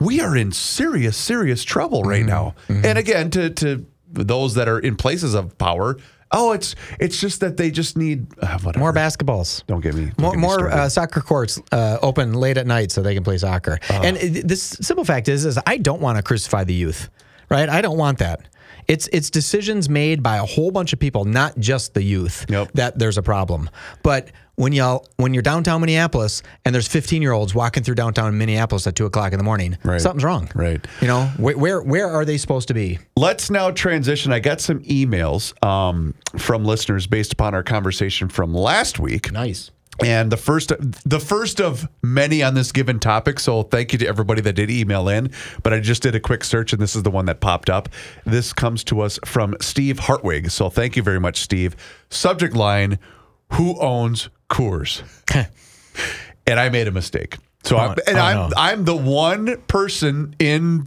we 0.01 0.21
are 0.21 0.37
in 0.37 0.51
serious, 0.53 1.17
serious 1.17 1.63
trouble 1.63 2.03
right 2.03 2.25
Mm-hmm. 2.27 2.81
now. 2.81 2.89
And 2.89 2.99
again, 2.99 3.31
to 3.31 3.51
to 3.51 3.87
those 4.13 4.55
that 4.55 4.67
are 4.69 4.79
in 4.81 4.97
places 4.97 5.35
of 5.35 5.57
power, 5.59 5.97
oh, 6.33 6.53
it's 6.53 6.75
it's 6.99 7.21
just 7.21 7.41
that 7.41 7.57
they 7.57 7.71
just 7.71 7.97
need 7.97 8.27
uh, 8.43 8.59
more 8.77 8.93
basketballs. 8.93 9.65
Don't 9.67 9.81
get 9.81 9.95
me 9.95 10.11
don't 10.17 10.21
More, 10.21 10.33
get 10.33 10.37
me 10.41 10.47
more 10.47 10.71
uh, 10.71 10.89
soccer 10.89 11.21
courts 11.21 11.61
uh, 11.73 11.99
open 12.03 12.33
late 12.35 12.57
at 12.57 12.67
night 12.67 12.91
so 12.93 13.03
they 13.03 13.15
can 13.15 13.23
play 13.25 13.39
soccer. 13.39 13.79
Uh-huh. 13.89 14.01
And 14.03 14.17
it- 14.17 14.49
this 14.49 14.63
simple 14.63 15.05
fact 15.05 15.29
is, 15.29 15.45
is 15.45 15.59
I 15.67 15.77
don't 15.77 16.01
want 16.01 16.17
to 16.17 16.23
crucify 16.23 16.65
the 16.65 16.75
youth, 16.75 17.09
right? 17.49 17.69
I 17.69 17.81
don't 17.83 17.99
want 17.99 18.19
that. 18.19 18.41
It's 18.91 19.09
it's 19.13 19.31
decisions 19.31 19.89
made 19.89 20.21
by 20.21 20.39
a 20.39 20.45
whole 20.45 20.73
bunch 20.73 20.93
of 20.93 20.99
people, 20.99 21.25
not 21.25 21.57
just 21.61 21.95
the 21.95 22.03
youth. 22.03 22.45
Yep. 22.49 22.73
That 22.75 22.99
there's 22.99 23.19
a 23.19 23.23
problem. 23.23 23.71
But 24.03 24.33
when 24.57 24.73
y'all 24.73 25.07
when 25.17 25.33
you're 25.33 25.45
downtown 25.45 25.81
Minneapolis 25.81 26.43
and 26.65 26.75
there's 26.75 26.89
15 26.89 27.23
year 27.23 27.31
olds 27.31 27.55
walking 27.55 27.85
through 27.85 27.95
downtown 27.95 28.37
Minneapolis 28.37 28.89
at 28.89 28.97
two 28.97 29.07
o'clock 29.07 29.33
in 29.33 29.39
the 29.39 29.45
morning, 29.45 29.79
Right. 29.85 30.01
something's 30.01 30.25
wrong. 30.25 30.51
Right. 30.57 30.85
You 31.01 31.07
know 31.07 31.27
where, 31.37 31.57
where 31.57 31.83
where 31.83 32.11
are 32.11 32.25
they 32.25 32.37
supposed 32.37 32.67
to 32.67 32.75
be? 32.75 32.99
Let's 33.17 33.49
now 33.49 33.71
transition. 33.71 34.33
I 34.33 34.41
got 34.41 34.61
some 34.61 34.81
emails 34.81 35.55
um, 35.65 36.13
from 36.37 36.65
listeners 36.65 37.07
based 37.07 37.33
upon 37.33 37.55
our 37.55 37.63
conversation 37.63 38.29
from 38.29 38.53
last 38.53 38.99
week. 38.99 39.31
Nice. 39.31 39.71
And 40.03 40.33
the 40.33 40.37
first, 40.37 40.73
the 41.05 41.21
first 41.21 41.61
of 41.61 41.87
many 42.03 42.43
on 42.43 42.55
this 42.55 42.73
given 42.73 42.99
topic. 43.01 43.39
So 43.39 43.65
thank 43.65 43.93
you 43.93 43.99
to 43.99 44.07
everybody 44.07 44.41
that 44.41 44.55
did 44.55 44.71
email 44.71 45.09
in. 45.09 45.31
But 45.63 45.75
I 45.75 45.81
just 45.81 46.03
did 46.03 46.15
a 46.15 46.21
quick 46.21 46.43
search, 46.45 46.73
and 46.73 46.81
this 46.81 46.97
is 46.97 47.03
the 47.03 47.11
one 47.11 47.27
that 47.27 47.41
popped 47.41 47.69
up. 47.69 47.89
This 48.25 48.53
comes 48.53 48.83
to 48.85 49.01
us 49.01 49.19
from 49.25 49.57
Steve 49.61 49.99
Hartwig. 49.99 50.51
So 50.51 50.71
thank 50.71 50.97
you 50.97 51.03
very 51.03 51.21
much, 51.21 51.41
Steve. 51.41 51.77
Subject 52.09 52.55
line: 52.55 52.99
Who 53.53 53.79
owns 53.79 54.31
Coors? 54.49 55.03
and 56.47 56.59
I 56.59 56.69
made 56.71 56.89
a 56.89 56.93
mistake. 56.93 57.37
So 57.65 57.77
I'm, 57.77 57.91
and 58.07 58.17
oh, 58.17 58.23
I'm 58.23 58.37
no. 58.37 58.51
I'm 58.57 58.85
the 58.85 58.97
one 58.97 59.61
person 59.63 60.35
in 60.39 60.87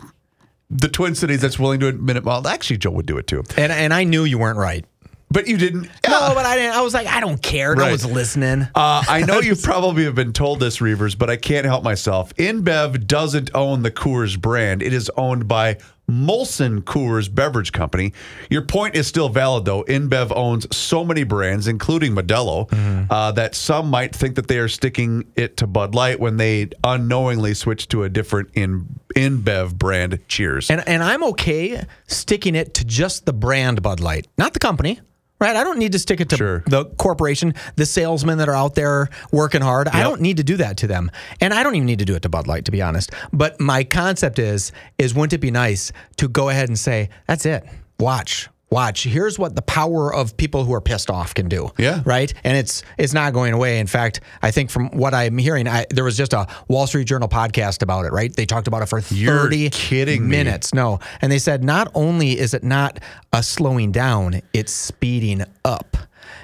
the 0.69 0.89
Twin 0.89 1.13
Cities 1.13 1.41
that's 1.41 1.60
willing 1.60 1.79
to 1.81 1.88
admit 1.88 2.17
it. 2.17 2.24
Well, 2.24 2.48
actually, 2.48 2.77
Joe 2.77 2.91
would 2.91 3.05
do 3.05 3.17
it 3.17 3.27
too. 3.27 3.43
And 3.57 3.72
and 3.72 3.93
I 3.93 4.03
knew 4.05 4.24
you 4.24 4.38
weren't 4.38 4.57
right. 4.57 4.86
But 5.34 5.48
you 5.48 5.58
didn't. 5.58 5.84
No, 6.08 6.32
but 6.36 6.46
I 6.46 6.56
didn't. 6.56 6.75
I 6.75 6.82
was 6.82 6.94
like, 6.94 7.08
I 7.08 7.20
don't 7.20 7.42
care. 7.42 7.74
No 7.75 7.82
Right. 7.82 7.90
one's 7.90 8.06
listening. 8.06 8.68
Uh, 8.75 9.04
I 9.08 9.24
know 9.28 9.40
you 9.42 9.56
probably 9.56 10.04
have 10.06 10.13
been 10.16 10.32
told 10.32 10.60
this, 10.60 10.78
Reavers, 10.78 11.18
but 11.18 11.30
I 11.30 11.38
can't 11.38 11.66
help 11.66 11.84
myself. 11.84 12.34
InBev 12.36 13.08
doesn't 13.08 13.50
own 13.56 13.82
the 13.82 13.90
Coors 13.92 14.40
brand. 14.40 14.84
It 14.84 14.94
is 14.94 15.10
owned 15.18 15.48
by 15.48 15.78
Molson 16.10 16.82
Coors 16.82 17.34
Beverage 17.34 17.72
Company. 17.72 18.13
Your 18.52 18.62
point 18.62 18.96
is 18.96 19.08
still 19.08 19.28
valid, 19.30 19.66
though. 19.66 19.84
InBev 19.86 20.32
owns 20.36 20.68
so 20.75 21.04
many 21.04 21.24
brands, 21.24 21.68
including 21.68 22.13
Modelo, 22.13 22.68
uh, 23.10 23.32
that 23.32 23.56
some 23.56 23.90
might 23.90 24.16
think 24.16 24.36
that 24.36 24.48
they 24.48 24.60
are 24.60 24.68
sticking 24.68 25.25
it 25.36 25.58
to 25.58 25.66
Bud 25.68 25.96
Light 25.96 26.20
when 26.20 26.38
they 26.38 26.70
unknowingly 26.84 27.56
switch 27.56 27.88
to 27.88 28.04
a 28.04 28.10
different 28.10 28.50
in 28.54 28.86
InBev 29.16 29.75
brand. 29.75 30.20
Cheers. 30.28 30.70
And 30.70 30.88
and 30.88 31.02
I'm 31.02 31.24
okay 31.24 31.86
sticking 32.08 32.54
it 32.54 32.74
to 32.75 32.86
just 32.86 33.25
the 33.25 33.34
brand 33.34 33.82
Bud 33.82 34.00
Light, 34.00 34.28
not 34.38 34.54
the 34.54 34.60
company. 34.60 35.00
Right? 35.44 35.58
I 35.58 35.64
don't 35.66 35.78
need 35.78 35.92
to 35.92 36.00
stick 36.00 36.22
it 36.22 36.30
to 36.30 36.38
Sure. 36.38 36.64
the 36.68 36.86
corporation, 36.86 37.54
the 37.76 37.86
salesmen 37.86 38.38
that 38.38 38.48
are 38.48 38.56
out 38.56 38.76
there 38.76 39.10
working 39.34 39.62
hard. 39.62 39.90
I 39.90 40.02
don't 40.02 40.22
need 40.22 40.38
to 40.38 40.44
do 40.44 40.56
that 40.58 40.78
to 40.78 40.88
them. 40.88 41.12
And 41.42 41.54
I 41.54 41.64
don't 41.64 41.76
even 41.76 41.86
need 41.86 42.00
to 42.00 42.06
do 42.06 42.16
it 42.16 42.22
to 42.22 42.30
Bud 42.30 42.48
Light 42.48 42.64
to 42.66 42.72
be 42.72 42.82
honest. 42.82 43.12
But 43.34 43.60
my 43.60 43.84
concept 43.84 44.40
is 44.40 44.72
is 44.98 45.14
wouldn't 45.14 45.34
it 45.34 45.40
be 45.40 45.52
nice 45.52 45.92
to 46.18 46.30
go 46.30 46.48
ahead 46.48 46.70
and 46.70 46.80
say, 46.80 47.10
that's 47.28 47.46
it. 47.46 47.66
Watch. 48.00 48.48
Watch. 48.74 49.03
Here's 49.03 49.38
what 49.38 49.56
the 49.56 49.62
power 49.62 50.13
of 50.13 50.36
people 50.36 50.63
who 50.65 50.74
are 50.74 50.82
pissed 50.82 51.10
off 51.10 51.34
can 51.34 51.48
do. 51.48 51.70
Yeah. 51.77 52.01
Right? 52.06 52.34
And 52.44 52.58
it's 52.58 52.84
it's 52.98 53.13
not 53.13 53.32
going 53.34 53.53
away. 53.53 53.80
In 53.80 53.88
fact, 53.88 54.22
I 54.42 54.51
think 54.51 54.72
from 54.72 54.89
what 54.89 55.13
I'm 55.13 55.38
hearing, 55.38 55.68
I, 55.68 55.86
there 55.92 56.03
was 56.03 56.18
just 56.18 56.34
a 56.34 56.48
Wall 56.68 56.88
Street 56.88 57.06
Journal 57.06 57.30
podcast 57.30 57.82
about 57.84 58.06
it, 58.06 58.12
right? 58.12 58.36
They 58.36 58.46
talked 58.46 58.68
about 58.68 58.82
it 58.82 58.88
for 58.88 59.00
30 59.00 59.15
You're 59.58 59.70
kidding 59.70 60.24
me. 60.24 60.38
minutes. 60.38 60.74
No. 60.74 61.00
And 61.22 61.32
they 61.32 61.39
said 61.39 61.63
not 61.63 61.89
only 61.94 62.38
is 62.39 62.53
it 62.53 62.63
not 62.63 63.00
a 63.32 63.44
slowing 63.44 63.92
down, 63.92 64.42
it's 64.53 64.72
speeding 64.74 65.44
up. 65.63 65.96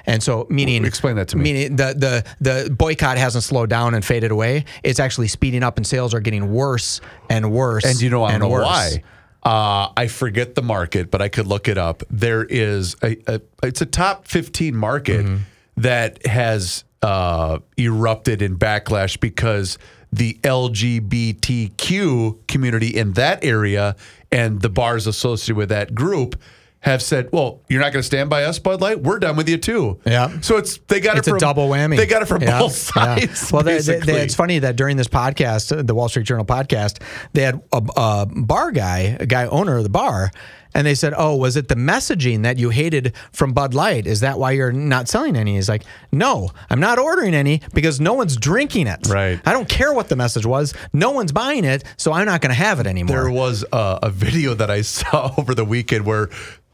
And 0.06 0.22
so 0.22 0.46
meaning 0.48 0.84
Explain 0.84 1.16
that 1.16 1.28
to 1.28 1.36
me. 1.36 1.42
Meaning 1.42 1.76
the 1.76 1.94
the 2.40 2.62
the 2.64 2.70
boycott 2.70 3.18
hasn't 3.18 3.44
slowed 3.44 3.70
down 3.70 3.94
and 3.94 4.04
faded 4.04 4.30
away. 4.30 4.64
It's 4.82 4.98
actually 5.00 5.28
speeding 5.28 5.62
up 5.62 5.76
and 5.76 5.86
sales 5.86 6.14
are 6.14 6.20
getting 6.20 6.52
worse 6.52 7.00
and 7.28 7.50
worse. 7.52 7.84
And 7.84 8.00
you 8.00 8.08
know, 8.08 8.22
I 8.22 8.32
and 8.32 8.40
don't 8.40 8.50
know 8.50 8.54
worse. 8.56 8.64
why. 8.66 9.02
Uh, 9.42 9.88
I 9.96 10.08
forget 10.08 10.54
the 10.54 10.62
market, 10.62 11.10
but 11.10 11.22
I 11.22 11.28
could 11.28 11.46
look 11.46 11.68
it 11.68 11.78
up. 11.78 12.02
There 12.10 12.44
is 12.44 12.96
a, 13.02 13.16
a 13.26 13.40
it's 13.62 13.80
a 13.80 13.86
top 13.86 14.26
15 14.26 14.76
market 14.76 15.24
Mm-hmm. 15.24 15.36
that 15.78 16.26
has 16.26 16.84
uh, 17.02 17.60
erupted 17.78 18.42
in 18.42 18.58
backlash 18.58 19.18
because 19.18 19.78
the 20.12 20.34
LGBTQ 20.42 22.46
community 22.48 22.88
in 22.88 23.12
that 23.14 23.42
area 23.44 23.96
and 24.30 24.60
the 24.60 24.68
bars 24.68 25.06
associated 25.06 25.56
with 25.56 25.70
that 25.70 25.94
group 25.94 26.38
have 26.80 27.02
said, 27.02 27.28
"Well, 27.32 27.60
you're 27.68 27.80
not 27.80 27.92
going 27.92 28.00
to 28.00 28.06
stand 28.06 28.30
by 28.30 28.44
us, 28.44 28.58
Bud 28.58 28.80
Light. 28.80 29.02
We're 29.02 29.18
done 29.18 29.36
with 29.36 29.48
you 29.48 29.58
too." 29.58 30.00
Yeah. 30.06 30.40
So 30.40 30.56
it's 30.56 30.78
they 30.88 31.00
got 31.00 31.18
It's 31.18 31.28
it 31.28 31.30
a 31.30 31.34
from 31.34 31.38
double 31.38 31.68
whammy. 31.68 31.96
They 31.96 32.06
got 32.06 32.22
it 32.22 32.26
from 32.26 32.42
Yeah, 32.42 32.58
both 32.58 32.90
yeah. 32.96 33.16
sides. 33.16 33.52
Well, 33.52 33.62
they, 33.62 33.78
they, 33.80 34.00
they, 34.00 34.20
it's 34.22 34.34
funny 34.34 34.58
that 34.60 34.76
during 34.76 34.96
this 34.96 35.08
podcast, 35.08 35.86
the 35.86 35.94
Wall 35.94 36.08
Street 36.08 36.26
Journal 36.26 36.44
podcast, 36.46 37.02
they 37.34 37.42
had 37.42 37.60
a, 37.72 37.82
a 37.96 38.26
bar 38.26 38.70
guy, 38.72 39.16
a 39.20 39.26
guy 39.26 39.46
owner 39.46 39.76
of 39.76 39.82
the 39.82 39.90
bar, 39.90 40.30
and 40.74 40.86
they 40.86 40.94
said, 40.94 41.12
"Oh, 41.16 41.36
was 41.36 41.56
it 41.56 41.68
the 41.68 41.74
messaging 41.74 42.44
that 42.44 42.56
you 42.58 42.70
hated 42.70 43.12
from 43.32 43.52
Bud 43.52 43.74
Light? 43.74 44.06
Is 44.06 44.20
that 44.20 44.38
why 44.38 44.52
you're 44.52 44.72
not 44.72 45.06
selling 45.08 45.36
any?" 45.36 45.56
He's 45.56 45.68
like, 45.68 45.82
"No, 46.12 46.50
I'm 46.70 46.80
not 46.80 46.98
ordering 46.98 47.34
any 47.34 47.60
because 47.74 48.00
no 48.00 48.14
one's 48.14 48.36
drinking 48.36 48.86
it. 48.86 49.06
Right. 49.08 49.38
I 49.44 49.52
don't 49.52 49.68
care 49.68 49.92
what 49.92 50.08
the 50.08 50.16
message 50.16 50.46
was. 50.46 50.72
No 50.94 51.10
one's 51.10 51.32
buying 51.32 51.64
it, 51.64 51.84
so 51.98 52.12
I'm 52.12 52.24
not 52.24 52.40
going 52.40 52.50
to 52.50 52.54
have 52.62 52.80
it 52.80 52.86
anymore." 52.86 53.16
There 53.24 53.30
was 53.30 53.64
a, 53.72 53.98
a 54.04 54.10
video 54.10 54.54
that 54.54 54.70
I 54.70 54.80
saw 54.80 55.34
over 55.38 55.54
the 55.54 55.64
weekend 55.64 56.06
where 56.06 56.30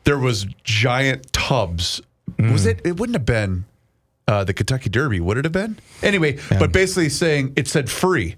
there 0.06 0.18
was 0.18 0.46
giant 0.64 1.32
tubs. 1.34 2.00
Was 2.38 2.64
it? 2.64 2.80
It 2.84 2.98
wouldn't 2.98 3.16
have 3.16 3.26
been 3.26 3.66
uh, 4.26 4.44
the 4.44 4.54
Kentucky 4.54 4.88
Derby. 4.88 5.20
Would 5.20 5.36
it 5.36 5.44
have 5.44 5.52
been? 5.52 5.78
Anyway, 6.02 6.38
but 6.48 6.72
basically 6.72 7.08
saying 7.08 7.52
it 7.56 7.68
said 7.68 7.90
free 7.90 8.36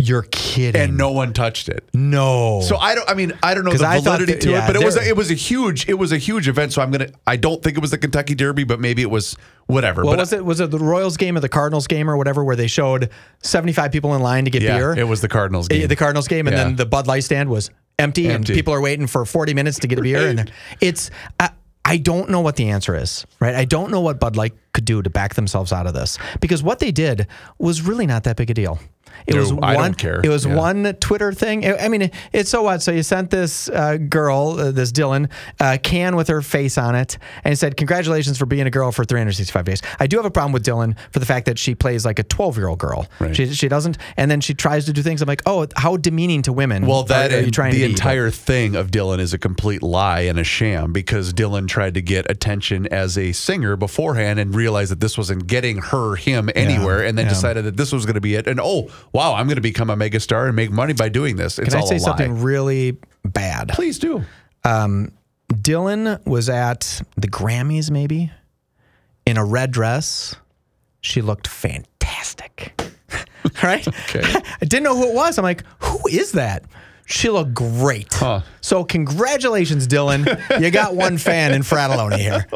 You're 0.00 0.22
kidding. 0.30 0.80
and 0.80 0.96
no 0.96 1.10
one 1.10 1.32
touched 1.32 1.68
it. 1.68 1.88
no. 1.92 2.60
So 2.62 2.76
I 2.76 2.94
don't. 2.94 3.10
I 3.10 3.14
mean, 3.14 3.32
I 3.42 3.52
don't 3.54 3.64
know 3.64 3.72
the 3.72 3.84
I 3.86 4.00
validity 4.00 4.32
that- 4.34 4.40
to 4.42 4.50
yeah, 4.50 4.64
it, 4.64 4.66
but 4.68 4.76
it 4.76 4.84
was 4.84 4.96
a, 4.96 5.06
it 5.06 5.16
was 5.16 5.30
a 5.32 5.34
huge 5.34 5.88
it 5.88 5.94
was 5.94 6.12
a 6.12 6.18
huge 6.18 6.46
event. 6.48 6.72
So 6.72 6.80
I'm 6.82 6.92
gonna. 6.92 7.08
I 7.26 7.34
don't 7.36 7.60
think 7.62 7.76
it 7.76 7.80
was 7.80 7.90
the 7.90 7.98
Kentucky 7.98 8.36
Derby, 8.36 8.62
but 8.62 8.78
maybe 8.78 9.02
it 9.02 9.10
was 9.10 9.36
whatever. 9.66 10.04
What 10.04 10.12
but 10.12 10.18
was 10.20 10.32
it? 10.32 10.44
Was 10.44 10.60
it 10.60 10.70
the 10.70 10.78
Royals 10.78 11.16
game 11.16 11.36
or 11.36 11.40
the 11.40 11.48
Cardinals 11.48 11.88
game 11.88 12.08
or 12.08 12.16
whatever, 12.16 12.44
where 12.44 12.54
they 12.54 12.68
showed 12.68 13.10
75 13.42 13.90
people 13.90 14.14
in 14.14 14.22
line 14.22 14.44
to 14.44 14.50
get 14.52 14.62
Yeah, 14.62 14.76
beer? 14.78 14.94
it 14.96 15.08
was 15.08 15.20
the 15.20 15.28
Cardinals 15.28 15.66
eh, 15.70 15.78
game. 15.78 15.88
the 15.88 15.96
Cardinals 15.96 16.28
game, 16.28 16.46
and 16.46 16.56
Yeah. 16.56 16.64
then 16.64 16.76
the 16.76 16.86
Bud 16.86 17.08
Light 17.08 17.24
stand 17.24 17.48
was 17.48 17.70
empty, 17.98 18.28
and 18.28 18.46
people 18.46 18.72
are 18.72 18.80
waiting 18.80 19.08
for 19.08 19.24
40 19.24 19.52
minutes 19.54 19.80
to 19.80 19.88
get 19.88 19.98
a 19.98 20.02
beer. 20.02 20.28
And 20.28 20.52
it's 20.80 21.10
I, 21.40 21.50
I 21.84 21.96
don't 21.96 22.30
know 22.30 22.40
what 22.40 22.54
the 22.56 22.68
answer 22.68 22.94
is, 22.94 23.26
right? 23.40 23.54
I 23.56 23.64
don't 23.64 23.90
know 23.90 24.00
what 24.00 24.20
Bud 24.20 24.36
Light 24.36 24.52
could 24.74 24.84
do 24.84 25.02
to 25.02 25.10
back 25.10 25.34
themselves 25.34 25.72
out 25.72 25.86
of 25.88 25.94
this 25.94 26.18
because 26.40 26.62
what 26.62 26.78
they 26.78 26.92
did 26.92 27.26
was 27.58 27.82
really 27.82 28.06
not 28.06 28.22
that 28.24 28.36
big 28.36 28.50
a 28.50 28.54
deal. 28.54 28.78
It 29.26 29.34
No, 29.34 29.40
was 29.40 29.52
I 29.52 29.74
one. 29.74 29.74
don't 29.76 29.98
care. 29.98 30.20
It 30.22 30.28
was 30.28 30.44
Yeah. 30.46 30.54
one 30.54 30.94
Twitter 31.00 31.32
thing. 31.32 31.66
I 31.66 31.76
I 31.84 31.88
mean, 31.88 32.10
it's 32.32 32.50
so 32.50 32.62
what. 32.62 32.82
So 32.82 32.92
you 32.92 33.02
sent 33.02 33.30
this 33.30 33.68
uh, 33.68 33.96
girl, 33.96 34.56
uh, 34.58 34.70
this 34.70 34.92
Dylan, 34.92 35.28
uh, 35.60 35.78
can 35.82 36.16
with 36.16 36.28
her 36.28 36.42
face 36.42 36.76
on 36.78 36.94
it, 36.94 37.18
and 37.44 37.52
it 37.52 37.56
said, 37.56 37.76
"Congratulations 37.76 38.38
for 38.38 38.46
being 38.46 38.66
a 38.66 38.70
girl 38.70 38.92
for 38.92 39.04
365 39.04 39.64
days." 39.64 39.82
I 40.00 40.06
do 40.06 40.16
have 40.16 40.26
a 40.26 40.30
problem 40.30 40.52
with 40.52 40.64
Dylan 40.64 40.96
for 41.12 41.18
the 41.18 41.26
fact 41.26 41.46
that 41.46 41.58
she 41.58 41.74
plays 41.74 42.04
like 42.04 42.18
a 42.18 42.22
12 42.22 42.56
year 42.56 42.68
old 42.68 42.78
girl. 42.78 43.06
Right. 43.20 43.34
She, 43.34 43.52
she 43.54 43.68
doesn't, 43.68 43.98
and 44.16 44.30
then 44.30 44.40
she 44.40 44.54
tries 44.54 44.84
to 44.86 44.92
do 44.92 45.02
things. 45.02 45.22
I'm 45.22 45.28
like, 45.28 45.42
oh, 45.46 45.66
how 45.76 45.96
demeaning 45.96 46.42
to 46.42 46.52
women. 46.52 46.86
Well, 46.86 47.04
that 47.04 47.32
are, 47.32 47.36
are 47.38 47.40
you 47.40 47.50
trying 47.50 47.72
the 47.74 47.84
entire 47.84 48.30
thing 48.30 48.76
of 48.76 48.90
Dylan 48.90 49.18
is 49.20 49.32
a 49.32 49.38
complete 49.38 49.82
lie 49.82 50.20
and 50.20 50.38
a 50.38 50.44
sham 50.44 50.92
because 50.92 51.32
Dylan 51.32 51.68
tried 51.68 51.94
to 51.94 52.02
get 52.02 52.30
attention 52.30 52.86
as 52.88 53.16
a 53.18 53.32
singer 53.32 53.76
beforehand 53.76 54.38
and 54.40 54.54
realized 54.54 54.90
that 54.90 55.00
this 55.00 55.16
wasn't 55.18 55.46
getting 55.46 55.78
her 55.78 56.16
him 56.16 56.50
anywhere, 56.54 57.04
and 57.04 57.16
then 57.16 57.26
yeah. 57.26 57.30
decided 57.30 57.64
that 57.64 57.76
this 57.76 57.92
was 57.92 58.04
going 58.06 58.14
to 58.14 58.20
be 58.20 58.34
it. 58.34 58.46
And 58.46 58.60
oh, 58.62 58.88
wow, 59.12 59.34
I'm 59.34 59.46
going 59.46 59.56
to 59.56 59.62
become 59.62 59.90
a 59.90 59.96
megastar 59.96 60.46
and 60.46 60.56
make 60.56 60.70
money 60.70 60.92
by 60.92 61.08
doing 61.08 61.36
this. 61.36 61.58
It's 61.58 61.68
Can 61.68 61.78
I 61.78 61.80
all 61.80 61.86
say 61.86 61.98
something 61.98 62.42
really 62.42 62.98
bad? 63.24 63.68
Please 63.70 63.98
do. 63.98 64.24
Um, 64.64 65.12
Dylan 65.52 66.24
was 66.26 66.48
at 66.48 67.02
the 67.16 67.28
Grammys, 67.28 67.90
maybe, 67.90 68.30
in 69.26 69.36
a 69.36 69.44
red 69.44 69.70
dress. 69.70 70.36
She 71.00 71.22
looked 71.22 71.46
fantastic. 71.46 72.80
right? 73.62 73.86
Okay. 73.86 74.22
I 74.24 74.64
didn't 74.64 74.82
know 74.82 74.96
who 74.96 75.08
it 75.08 75.14
was. 75.14 75.38
I'm 75.38 75.44
like, 75.44 75.64
who 75.80 76.00
is 76.08 76.32
that? 76.32 76.64
She 77.10 77.30
looked 77.30 77.54
great. 77.54 78.12
Huh. 78.12 78.42
So 78.60 78.84
congratulations, 78.84 79.88
Dylan. 79.88 80.26
you 80.60 80.70
got 80.70 80.94
one 80.94 81.16
fan 81.16 81.54
in 81.54 81.62
Fratallone 81.62 82.18
here. 82.18 82.46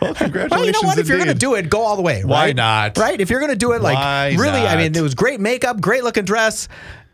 Well, 0.00 0.14
congratulations. 0.14 0.50
Well, 0.50 0.64
you 0.64 0.72
know 0.72 0.80
what? 0.82 0.98
If 0.98 1.08
you're 1.08 1.18
going 1.18 1.28
to 1.28 1.34
do 1.34 1.54
it, 1.54 1.68
go 1.70 1.80
all 1.80 1.96
the 1.96 2.02
way. 2.02 2.24
Why 2.24 2.46
right? 2.46 2.56
not? 2.56 2.96
Right? 2.96 3.20
If 3.20 3.30
you're 3.30 3.40
going 3.40 3.50
to 3.50 3.56
do 3.56 3.72
it, 3.72 3.82
like 3.82 3.96
Why 3.96 4.36
really, 4.38 4.60
I 4.60 4.76
mean, 4.76 4.94
it 4.94 5.00
was 5.00 5.14
great 5.14 5.40
makeup, 5.40 5.80
great 5.80 6.04
looking 6.04 6.24
dress. 6.24 6.68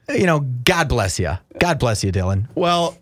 You 0.09 0.27
know, 0.27 0.41
God 0.41 0.89
bless 0.89 1.19
you. 1.19 1.39
God 1.59 1.79
bless 1.79 2.05
you, 2.05 2.13
Dylan. 2.13 2.47
Well, 2.55 2.97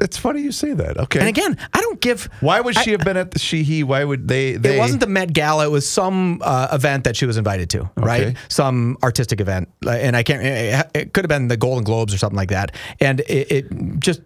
it's 0.00 0.16
funny 0.16 0.42
you 0.42 0.52
say 0.52 0.72
that. 0.74 0.96
Okay. 0.98 1.18
And 1.20 1.28
again, 1.28 1.56
I 1.72 1.80
don't 1.80 2.00
give. 2.00 2.28
why 2.40 2.60
would 2.60 2.76
she 2.76 2.90
I- 2.90 2.96
have 2.96 3.04
been 3.04 3.16
at 3.16 3.32
the 3.32 3.38
she 3.38 3.62
he? 3.62 3.82
Why 3.82 4.04
would 4.04 4.28
they? 4.28 4.56
they 4.56 4.76
It 4.76 4.78
wasn't 4.78 5.00
the 5.00 5.06
Met 5.06 5.32
Gala. 5.32 5.66
It 5.66 5.70
was 5.70 5.88
some 5.88 6.40
uh, 6.44 6.68
event 6.72 7.04
that 7.04 7.16
she 7.16 7.26
was 7.26 7.36
invited 7.36 7.70
to, 7.70 7.90
right? 7.96 8.36
Some 8.48 8.96
artistic 9.02 9.40
event, 9.40 9.68
and 9.86 10.16
I 10.16 10.22
can't. 10.22 10.42
It, 10.42 10.90
it 10.94 11.12
could 11.12 11.24
have 11.24 11.28
been 11.28 11.48
the 11.48 11.56
Golden 11.56 11.84
Globes 11.84 12.14
or 12.14 12.18
something 12.18 12.36
like 12.36 12.50
that. 12.50 12.74
And 13.00 13.20
it, 13.20 13.52
it 13.52 13.98
just, 13.98 14.20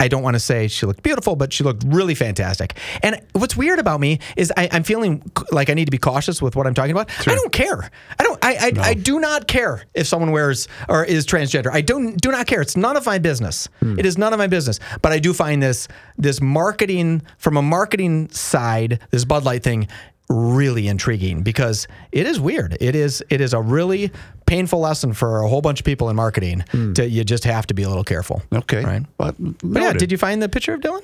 I 0.00 0.08
don't 0.08 0.22
want 0.22 0.34
to 0.34 0.40
say 0.40 0.66
she 0.66 0.86
looked 0.86 1.02
beautiful, 1.02 1.36
but 1.36 1.52
she 1.52 1.62
looked 1.62 1.84
really 1.86 2.14
fantastic. 2.14 2.76
And 3.02 3.20
what's 3.32 3.56
weird 3.56 3.78
about 3.78 4.00
me 4.00 4.18
is 4.36 4.52
I, 4.56 4.68
I'm 4.72 4.82
feeling 4.82 5.22
like 5.52 5.70
I 5.70 5.74
need 5.74 5.84
to 5.84 5.90
be 5.90 5.98
cautious 5.98 6.40
with 6.40 6.56
what 6.56 6.66
I'm 6.66 6.74
talking 6.74 6.92
about. 6.92 7.10
I 7.28 7.34
don't 7.34 7.52
care. 7.52 7.90
I 8.18 8.24
don't. 8.24 8.38
I 8.42 8.56
I, 8.60 8.72
I 8.80 8.94
do 8.94 9.20
not 9.20 9.46
care 9.46 9.82
if 9.94 10.06
someone 10.06 10.32
wears 10.32 10.66
or 10.88 11.04
is 11.04 11.26
transgender. 11.26 11.70
I 11.70 11.82
don't 11.82 12.16
do 12.20 12.32
not 12.32 12.46
care. 12.46 12.60
It's 12.60 12.76
none 12.76 12.96
of 12.96 13.06
my 13.06 13.18
business. 13.18 13.68
Hmm. 13.80 13.98
It 13.98 14.06
is 14.06 14.16
none 14.18 14.32
of 14.32 14.38
my 14.38 14.46
business. 14.46 14.80
But 15.02 15.12
I 15.12 15.18
do 15.18 15.32
find 15.32 15.62
this 15.62 15.86
this 16.18 16.40
marketing 16.40 17.22
from 17.38 17.56
a 17.56 17.62
marketing 17.62 18.30
side, 18.30 19.00
this 19.10 19.24
Bud 19.24 19.44
Light 19.44 19.62
thing 19.62 19.86
really 20.30 20.88
intriguing 20.88 21.42
because 21.42 21.86
it 22.12 22.26
is 22.26 22.40
weird. 22.40 22.76
It 22.80 22.94
is 22.94 23.22
it 23.28 23.40
is 23.40 23.52
a 23.52 23.60
really 23.60 24.10
painful 24.46 24.80
lesson 24.80 25.12
for 25.12 25.42
a 25.42 25.48
whole 25.48 25.60
bunch 25.60 25.80
of 25.80 25.84
people 25.84 26.08
in 26.08 26.16
marketing. 26.16 26.64
To, 26.94 27.06
you 27.08 27.24
just 27.24 27.44
have 27.44 27.66
to 27.66 27.74
be 27.74 27.82
a 27.82 27.88
little 27.88 28.04
careful. 28.04 28.42
Okay. 28.52 28.82
Right. 28.82 29.02
But, 29.18 29.34
But 29.38 29.82
yeah, 29.82 29.92
did 29.92 30.10
you 30.10 30.18
find 30.18 30.40
the 30.40 30.48
picture 30.48 30.74
of 30.74 30.80
Dylan? 30.80 31.02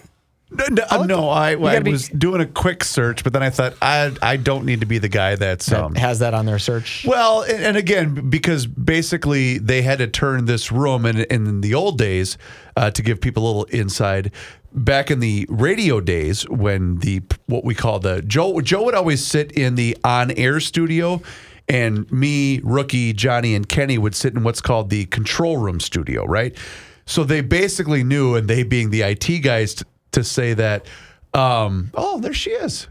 No, 0.48 0.64
no, 0.70 1.02
no, 1.02 1.28
I, 1.28 1.60
I 1.60 1.80
be- 1.80 1.90
was 1.90 2.08
doing 2.08 2.40
a 2.40 2.46
quick 2.46 2.84
search, 2.84 3.24
but 3.24 3.32
then 3.32 3.42
I 3.42 3.50
thought 3.50 3.74
I 3.82 4.12
I 4.22 4.36
don't 4.36 4.64
need 4.64 4.78
to 4.78 4.86
be 4.86 4.98
the 4.98 5.08
guy 5.08 5.34
that's 5.34 5.72
um, 5.72 5.96
Has 5.96 6.20
that 6.20 6.34
on 6.34 6.46
their 6.46 6.60
search? 6.60 7.04
Well, 7.04 7.42
and, 7.42 7.64
and 7.64 7.76
again, 7.76 8.30
because 8.30 8.64
basically 8.64 9.58
they 9.58 9.82
had 9.82 9.98
to 9.98 10.06
turn 10.06 10.44
this 10.44 10.70
room, 10.70 11.04
and 11.04 11.18
in 11.18 11.62
the 11.62 11.74
old 11.74 11.98
days, 11.98 12.38
uh, 12.76 12.92
to 12.92 13.02
give 13.02 13.20
people 13.20 13.42
a 13.42 13.46
little 13.46 13.64
inside, 13.64 14.30
back 14.76 15.10
in 15.10 15.18
the 15.20 15.46
radio 15.48 16.00
days 16.00 16.48
when 16.48 16.98
the 16.98 17.22
what 17.46 17.64
we 17.64 17.74
call 17.74 17.98
the 17.98 18.22
Joe 18.22 18.60
Joe 18.60 18.84
would 18.84 18.94
always 18.94 19.24
sit 19.26 19.52
in 19.52 19.74
the 19.74 19.96
on 20.04 20.30
air 20.32 20.60
studio. 20.60 21.20
And 21.68 22.08
me, 22.12 22.60
rookie 22.62 23.12
Johnny, 23.12 23.56
and 23.56 23.68
Kenny 23.68 23.98
would 23.98 24.14
sit 24.14 24.34
in 24.34 24.44
what's 24.44 24.60
called 24.60 24.88
the 24.88 25.06
control 25.06 25.56
room 25.56 25.80
studio, 25.80 26.24
right? 26.24 26.56
So 27.06 27.24
they 27.24 27.40
basically 27.40 28.04
knew, 28.04 28.36
and 28.36 28.46
they 28.46 28.62
being 28.62 28.90
the 28.90 29.02
IT 29.02 29.42
guys, 29.42 29.74
t- 29.74 29.84
to 30.12 30.22
say 30.22 30.54
that, 30.54 30.86
um, 31.34 31.90
oh, 31.94 32.20
there 32.20 32.32
she 32.32 32.50
is. 32.50 32.86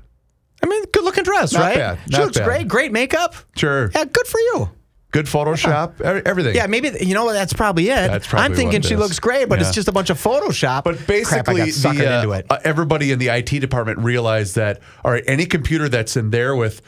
I 0.61 0.67
mean, 0.67 0.83
good 0.91 1.05
looking 1.05 1.23
dress, 1.23 1.53
Not 1.53 1.61
right? 1.61 1.75
bad, 1.77 1.99
she 2.05 2.11
not 2.17 2.21
looks 2.25 2.37
bad. 2.37 2.45
great. 2.45 2.67
Great 2.67 2.91
makeup. 2.91 3.35
Sure. 3.55 3.89
Yeah, 3.95 4.03
good 4.03 4.27
for 4.27 4.39
you. 4.41 4.69
Good 5.15 5.27
Photoshop, 5.27 6.01
e- 6.01 6.21
everything. 6.25 6.55
Yeah, 6.55 6.67
maybe 6.67 6.91
you 6.99 7.13
know 7.13 7.23
what? 7.23 7.31
That's 7.31 7.53
probably 7.53 7.85
it. 7.85 7.95
That's 7.95 8.27
probably 8.27 8.45
I'm 8.47 8.53
thinking 8.53 8.81
she 8.81 8.97
looks 8.97 9.17
great, 9.17 9.47
but 9.47 9.59
Yeah. 9.61 9.65
it's 9.67 9.73
just 9.73 9.87
a 9.87 9.93
bunch 9.93 10.09
of 10.09 10.21
Photoshop. 10.21 10.83
But 10.83 10.97
Crap, 10.97 11.07
basically, 11.07 11.71
got 11.71 11.95
the, 11.95 12.29
uh, 12.29 12.41
uh, 12.49 12.57
everybody 12.65 13.13
in 13.13 13.19
the 13.19 13.29
IT 13.29 13.59
department 13.61 13.99
realized 13.99 14.55
that 14.55 14.81
all 15.05 15.11
right, 15.13 15.23
any 15.25 15.45
computer 15.45 15.87
that's 15.87 16.17
in 16.17 16.31
there 16.31 16.53
with 16.53 16.81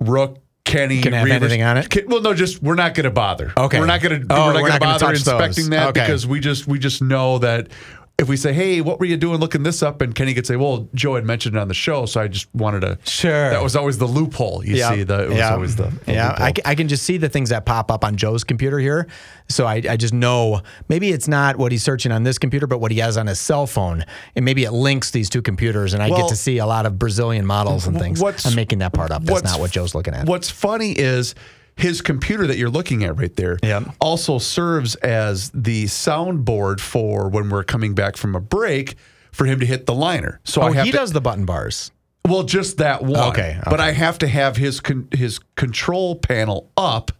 Rook, 0.00 0.36
Kenny, 0.66 1.00
Can 1.00 1.14
have 1.14 1.26
Reavers- 1.26 1.30
anything 1.32 1.62
on 1.62 1.78
it? 1.78 1.88
Can- 1.88 2.08
well, 2.08 2.20
no, 2.20 2.34
just 2.34 2.62
we're 2.62 2.74
not 2.74 2.92
going 2.92 3.04
to 3.04 3.10
bother. 3.10 3.54
Okay. 3.56 3.80
we're 3.80 3.86
not 3.86 4.02
going 4.02 4.20
to. 4.20 4.26
Oh, 4.28 4.48
we're 4.48 4.52
not 4.52 4.62
we're 4.62 4.68
going 4.68 4.68
not 4.68 4.78
to 4.78 4.84
bother 4.84 5.14
touch 5.14 5.24
those. 5.24 5.32
inspecting 5.32 5.70
that 5.70 5.88
Okay. 5.88 6.00
because 6.02 6.26
we 6.26 6.40
just 6.40 6.66
we 6.66 6.78
just 6.78 7.00
know 7.00 7.38
that. 7.38 7.68
If 8.18 8.30
we 8.30 8.38
say, 8.38 8.54
"Hey, 8.54 8.80
what 8.80 8.98
were 8.98 9.04
you 9.04 9.18
doing 9.18 9.40
looking 9.40 9.62
this 9.62 9.82
up?" 9.82 10.00
and 10.00 10.14
Kenny 10.14 10.32
could 10.32 10.46
say, 10.46 10.56
"Well, 10.56 10.88
Joe 10.94 11.16
had 11.16 11.26
mentioned 11.26 11.54
it 11.54 11.58
on 11.58 11.68
the 11.68 11.74
show, 11.74 12.06
so 12.06 12.18
I 12.18 12.28
just 12.28 12.48
wanted 12.54 12.80
to." 12.80 12.98
Sure. 13.04 13.50
That 13.50 13.62
was 13.62 13.76
always 13.76 13.98
the 13.98 14.06
loophole. 14.06 14.64
You 14.64 14.78
see, 14.78 15.02
the, 15.02 15.24
it 15.24 15.28
was 15.28 15.40
always 15.42 15.76
the, 15.76 15.92
the 16.06 16.12
yeah. 16.14 16.34
I, 16.38 16.54
I 16.64 16.74
can 16.74 16.88
just 16.88 17.02
see 17.02 17.18
the 17.18 17.28
things 17.28 17.50
that 17.50 17.66
pop 17.66 17.90
up 17.90 18.04
on 18.06 18.16
Joe's 18.16 18.42
computer 18.42 18.78
here, 18.78 19.06
so 19.50 19.66
I, 19.66 19.82
I 19.90 19.96
just 19.98 20.14
know 20.14 20.62
maybe 20.88 21.10
it's 21.10 21.28
not 21.28 21.56
what 21.58 21.72
he's 21.72 21.82
searching 21.82 22.10
on 22.10 22.22
this 22.22 22.38
computer, 22.38 22.66
but 22.66 22.78
what 22.78 22.90
he 22.90 23.00
has 23.00 23.18
on 23.18 23.26
his 23.26 23.38
cell 23.38 23.66
phone, 23.66 24.02
and 24.34 24.46
maybe 24.46 24.64
it 24.64 24.70
links 24.72 25.10
these 25.10 25.28
two 25.28 25.42
computers, 25.42 25.92
and 25.92 26.02
I 26.02 26.08
Well, 26.08 26.20
get 26.22 26.28
to 26.30 26.36
see 26.36 26.56
a 26.56 26.66
lot 26.66 26.86
of 26.86 26.98
Brazilian 26.98 27.44
models 27.44 27.86
and 27.86 27.98
things. 27.98 28.18
what's- 28.22 28.46
I'm 28.46 28.54
making 28.54 28.78
that 28.78 28.94
part 28.94 29.10
up. 29.10 29.24
That's 29.24 29.44
not 29.44 29.60
what 29.60 29.72
Joe's 29.72 29.94
looking 29.94 30.14
at. 30.14 30.24
What's 30.26 30.48
funny 30.48 30.92
is 30.92 31.34
his 31.76 32.00
computer 32.00 32.46
that 32.46 32.56
you're 32.56 32.70
looking 32.70 33.04
at 33.04 33.16
right 33.18 33.34
there 33.36 33.58
Yeah. 33.62 33.84
also 34.00 34.38
serves 34.38 34.94
as 34.96 35.50
the 35.50 35.84
soundboard 35.84 36.80
for 36.80 37.28
when 37.28 37.50
we're 37.50 37.64
coming 37.64 37.94
back 37.94 38.16
from 38.16 38.34
a 38.34 38.40
break 38.40 38.96
for 39.30 39.44
him 39.44 39.60
to 39.60 39.66
hit 39.66 39.84
the 39.86 39.94
liner. 39.94 40.40
So 40.44 40.62
oh, 40.62 40.66
I 40.68 40.72
have 40.72 40.86
he 40.86 40.92
to, 40.92 40.96
does 40.96 41.12
the 41.12 41.20
button 41.20 41.44
bars. 41.44 41.90
well 42.26 42.42
just 42.44 42.78
that 42.78 43.02
one. 43.02 43.28
Okay, 43.30 43.58
But. 43.64 43.78
I 43.80 43.92
have 43.92 44.18
to 44.18 44.28
have 44.28 44.56
his 44.56 44.80
con- 44.80 45.08
his 45.12 45.38
control 45.56 46.16
panel 46.16 46.70
up 46.78 47.12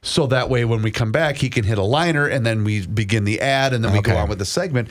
so 0.00 0.26
that 0.28 0.48
way 0.48 0.64
when 0.64 0.80
we 0.80 0.90
come 0.90 1.12
back 1.12 1.36
he 1.36 1.50
can 1.50 1.64
hit 1.64 1.76
a 1.76 1.82
liner 1.82 2.26
and 2.26 2.46
then 2.46 2.64
we 2.64 2.86
begin 2.86 3.24
the 3.24 3.40
ad 3.42 3.74
and 3.74 3.84
then 3.84 3.92
we 3.92 4.00
go 4.00 4.16
on 4.16 4.28
with 4.28 4.38
the 4.38 4.44
segment. 4.46 4.88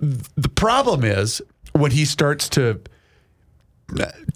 The 0.00 0.48
problem 0.50 1.04
is 1.04 1.40
when 1.72 1.90
he 1.90 2.04
starts 2.04 2.48
to 2.50 2.80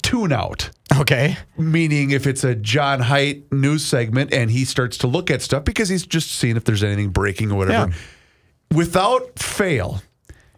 tune 0.02 0.32
out 0.32 0.70
Okay. 0.98 1.36
meaning 1.58 2.10
if 2.10 2.26
it's 2.26 2.42
a 2.44 2.54
John 2.54 3.00
Hines 3.00 3.44
news 3.50 3.84
segment 3.84 4.32
and 4.32 4.50
he 4.50 4.64
starts 4.64 4.98
to 4.98 5.06
look 5.06 5.30
at 5.30 5.42
stuff 5.42 5.64
because 5.64 5.88
he's 5.88 6.06
just 6.06 6.32
seeing 6.32 6.56
if 6.56 6.64
there's 6.64 6.82
anything 6.82 7.10
breaking 7.10 7.50
or 7.52 7.56
whatever. 7.58 7.90
Yeah. 7.90 8.76
Without 8.76 9.38
fail, 9.38 10.02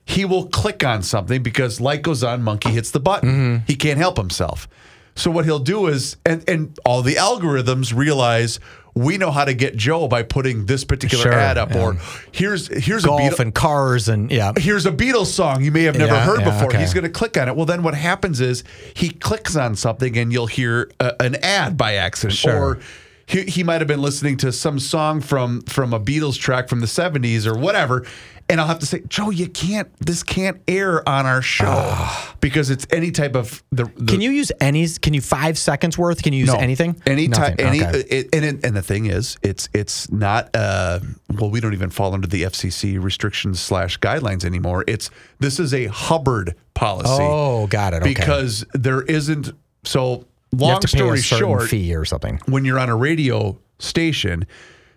he 0.07 0.25
will 0.25 0.47
click 0.47 0.85
on 0.85 1.03
something 1.03 1.43
because 1.43 1.81
light 1.81 2.03
goes 2.03 2.23
on, 2.23 2.43
monkey 2.43 2.71
hits 2.71 2.91
the 2.91 3.01
button. 3.01 3.31
Mm-hmm. 3.31 3.65
He 3.67 3.75
can't 3.77 3.99
help 3.99 4.17
himself. 4.17 4.69
So 5.17 5.31
what 5.31 5.45
he'll 5.45 5.59
do 5.61 5.87
is 5.87 6.17
and 6.27 6.49
and 6.49 6.77
all 6.85 7.03
the 7.03 7.15
algorithms 7.15 7.95
realize 7.97 8.59
we 8.95 9.19
know 9.19 9.31
how 9.33 9.45
to 9.45 9.55
get 9.55 9.77
Joe 9.77 10.07
by 10.07 10.23
putting 10.23 10.67
this 10.67 10.85
particular 10.85 11.25
Sure, 11.25 11.33
ad 11.33 11.59
up 11.59 11.71
yeah. 11.75 11.83
or 11.83 11.97
here's 12.33 12.69
here's 12.69 13.05
a 13.05 13.09
Golf 13.09 13.41
and 13.41 13.53
cars 13.55 14.09
and 14.09 14.31
yeah. 14.31 14.53
here's 14.57 14.87
a 14.87 14.93
Beatles 14.93 15.27
song 15.27 15.65
you 15.65 15.73
may 15.73 15.83
have 15.83 15.99
never 15.99 16.13
Yeah, 16.15 16.25
heard 16.25 16.41
yeah, 16.41 16.51
before. 16.51 16.69
okay. 16.69 16.79
He's 16.79 16.95
going 16.95 17.05
to 17.05 17.11
click 17.11 17.37
on 17.37 17.49
it. 17.49 17.57
Well, 17.57 17.67
then 17.67 17.83
what 17.83 17.95
happens 17.95 18.41
is 18.41 18.63
he 18.95 19.11
clicks 19.11 19.57
on 19.57 19.75
something 19.75 20.17
and 20.17 20.33
you'll 20.33 20.47
hear 20.47 20.91
a, 21.01 21.21
an 21.21 21.35
ad 21.43 21.77
by 21.77 21.95
accident, 21.95 22.35
Sure. 22.39 22.57
or 22.77 22.81
he, 23.27 23.43
he 23.45 23.65
might 23.65 23.81
have 23.81 23.89
been 23.89 24.03
listening 24.03 24.37
to 24.39 24.53
some 24.53 24.79
song 24.79 25.21
from 25.23 25.63
from 25.63 25.93
a 25.95 25.99
Beatles 25.99 26.39
track 26.39 26.69
from 26.69 26.81
the 26.81 26.87
'70s 26.87 27.47
or 27.47 27.57
whatever. 27.59 28.07
And 28.49 28.61
I'll 28.61 28.67
have 28.67 28.81
to 28.81 28.87
say, 28.87 29.03
Joe, 29.09 29.31
you 29.31 29.49
can't. 29.49 29.89
This 30.05 30.23
can't 30.23 30.61
air 30.69 31.07
on 31.09 31.25
our 31.25 31.41
show 31.41 32.09
because 32.41 32.69
it's 32.71 32.87
any 32.91 33.11
type 33.11 33.35
of 33.37 33.63
the. 33.71 33.85
the. 33.97 34.05
Can 34.13 34.21
you 34.21 34.31
use 34.31 34.53
any? 34.61 34.87
Can 34.87 35.15
you 35.15 35.21
five 35.23 35.57
seconds 35.59 35.97
worth? 35.97 36.23
Can 36.23 36.33
you 36.35 36.41
use 36.41 36.53
no. 36.53 36.59
anything? 36.59 37.01
Anytime, 37.07 37.57
Nothing. 37.57 37.67
any, 37.67 37.85
Okay. 37.85 38.01
it, 38.01 38.29
and 38.35 38.45
it, 38.45 38.65
and 38.65 38.77
the 38.77 38.83
thing 38.83 39.07
is, 39.07 39.39
it's 39.43 39.69
it's 39.73 40.11
not. 40.11 40.51
Uh, 40.55 41.01
well, 41.39 41.51
we 41.51 41.61
don't 41.61 41.73
even 41.73 41.91
fall 41.91 42.13
under 42.13 42.27
the 42.29 42.43
FCC 42.43 43.03
restrictions 43.03 43.61
slash 43.61 43.99
guidelines 44.01 44.45
anymore. 44.45 44.85
It's 44.87 45.11
this 45.39 45.59
is 45.59 45.73
a 45.73 45.87
Hubbard 45.87 46.55
policy. 46.75 47.23
Oh, 47.23 47.67
got 47.67 47.95
it. 47.95 48.03
Okay. 48.03 48.13
Because 48.15 48.65
there 48.75 49.03
isn't. 49.03 49.53
So 49.85 50.27
long 50.53 50.71
have 50.71 50.81
to 50.81 50.89
pay 50.89 50.99
story 50.99 51.21
short, 51.21 51.69
fee 51.71 51.95
or 51.95 52.05
something. 52.05 52.41
when 52.47 52.65
you're 52.65 52.79
on 52.79 52.89
a 52.89 52.97
radio 52.97 53.59
station, 53.79 54.47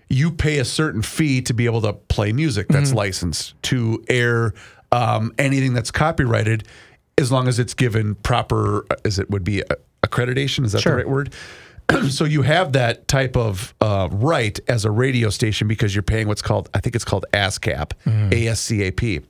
you 0.09 0.31
pay 0.31 0.59
a 0.59 0.65
certain 0.65 1.01
fee 1.01 1.41
to 1.41 1.53
be 1.53 1.65
able 1.65 1.81
to 1.81 1.93
play 1.93 2.31
music 2.31 2.67
that's 2.69 2.89
Mm-hmm. 2.89 2.97
licensed 2.97 3.61
to 3.63 4.03
air 4.07 4.53
um, 4.91 5.33
anything 5.37 5.73
that's 5.73 5.91
copyrighted, 5.91 6.65
as 7.17 7.31
long 7.31 7.47
as 7.47 7.59
it's 7.59 7.73
given 7.73 8.15
proper, 8.15 8.85
as 9.03 9.19
it 9.19 9.29
would 9.29 9.43
be 9.43 9.63
uh, 9.63 9.75
accreditation. 10.03 10.63
Is 10.63 10.71
that 10.71 10.81
Sure. 10.81 10.93
the 10.93 10.97
right 10.99 11.09
word? 11.09 11.33
so 12.09 12.23
you 12.25 12.41
have 12.41 12.73
that 12.73 13.07
type 13.07 13.35
of 13.37 13.73
uh, 13.81 14.07
right 14.11 14.59
as 14.67 14.85
a 14.85 14.91
radio 14.91 15.29
station 15.29 15.67
because 15.67 15.93
you're 15.95 16.03
paying 16.03 16.27
what's 16.27 16.41
called, 16.41 16.69
I 16.73 16.79
think 16.79 16.95
it's 16.95 17.05
called 17.05 17.25
ASCAP, 17.33 17.91
ASCAP. 18.05 19.23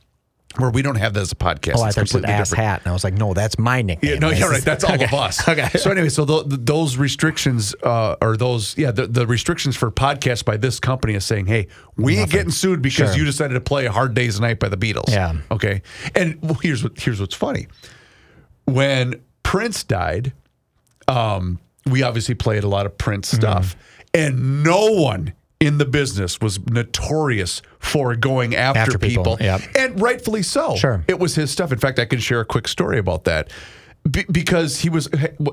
Where 0.57 0.69
we 0.69 0.81
don't 0.81 0.95
have 0.95 1.13
that 1.13 1.21
as 1.21 1.31
a 1.31 1.35
podcast. 1.35 1.75
Oh, 1.77 1.83
I 1.83 1.91
thought 1.91 2.11
you 2.13 2.23
ass 2.23 2.49
different. 2.49 2.65
hat, 2.65 2.81
and 2.83 2.89
I 2.89 2.93
was 2.93 3.03
like, 3.03 3.13
no, 3.13 3.33
that's 3.33 3.57
my 3.59 3.81
nickname. 3.81 4.13
Yeah, 4.13 4.19
no, 4.19 4.29
This 4.31 4.41
right. 4.41 4.63
That's 4.63 4.83
all 4.83 4.93
okay. 4.95 5.05
of 5.05 5.13
us. 5.13 5.47
Okay. 5.47 5.69
So 5.77 5.91
anyway, 5.91 6.09
so 6.09 6.25
tho- 6.25 6.43
th 6.43 6.59
those 6.63 6.97
restrictions, 6.97 7.75
uh, 7.83 8.15
or 8.21 8.37
those, 8.37 8.77
yeah, 8.77 8.91
the, 8.91 9.07
the 9.07 9.25
restrictions 9.27 9.75
for 9.75 9.89
podcasts 9.91 10.43
by 10.43 10.57
this 10.57 10.79
company 10.79 11.13
is 11.15 11.25
saying, 11.25 11.45
hey, 11.47 11.67
we 11.95 12.17
ain't 12.17 12.31
getting 12.31 12.51
sued 12.51 12.81
because 12.81 13.11
Sure. 13.11 13.19
you 13.19 13.25
decided 13.25 13.53
to 13.53 13.61
play 13.61 13.85
"Hard 13.87 14.13
Day's 14.13 14.39
Night" 14.39 14.59
by 14.59 14.69
the 14.69 14.77
Beatles. 14.77 15.09
Yeah. 15.09 15.33
Okay. 15.51 15.81
And 16.15 16.37
well, 16.41 16.55
here's 16.55 16.83
what 16.83 16.99
here's 16.99 17.19
what's 17.21 17.35
funny. 17.35 17.67
When 18.65 19.21
Prince 19.43 19.83
died, 19.83 20.33
um, 21.07 21.59
we 21.85 22.03
obviously 22.03 22.35
played 22.35 22.63
a 22.63 22.67
lot 22.67 22.85
of 22.85 22.97
Prince 22.97 23.29
Mm-hmm. 23.29 23.41
stuff, 23.41 23.75
and 24.13 24.63
no 24.63 24.91
one 24.91 25.33
in 25.59 25.77
the 25.79 25.85
business 25.85 26.39
was 26.39 26.59
notorious 26.67 27.61
for 27.79 28.15
going 28.15 28.55
after, 28.55 28.79
After 28.79 28.97
people, 28.99 29.37
people, 29.37 29.37
yep. 29.45 29.61
and 29.75 29.99
rightfully 29.99 30.43
so. 30.43 30.75
Sure. 30.75 31.03
It 31.07 31.19
was 31.19 31.35
his 31.35 31.49
stuff. 31.51 31.71
In 31.71 31.79
fact, 31.79 31.97
I 31.99 32.05
can 32.05 32.19
share 32.19 32.39
a 32.39 32.45
quick 32.45 32.67
story 32.67 32.99
about 32.99 33.23
that. 33.23 33.51
Be- 34.09 34.25
because 34.31 34.79
he 34.81 34.89
was, 34.89 35.09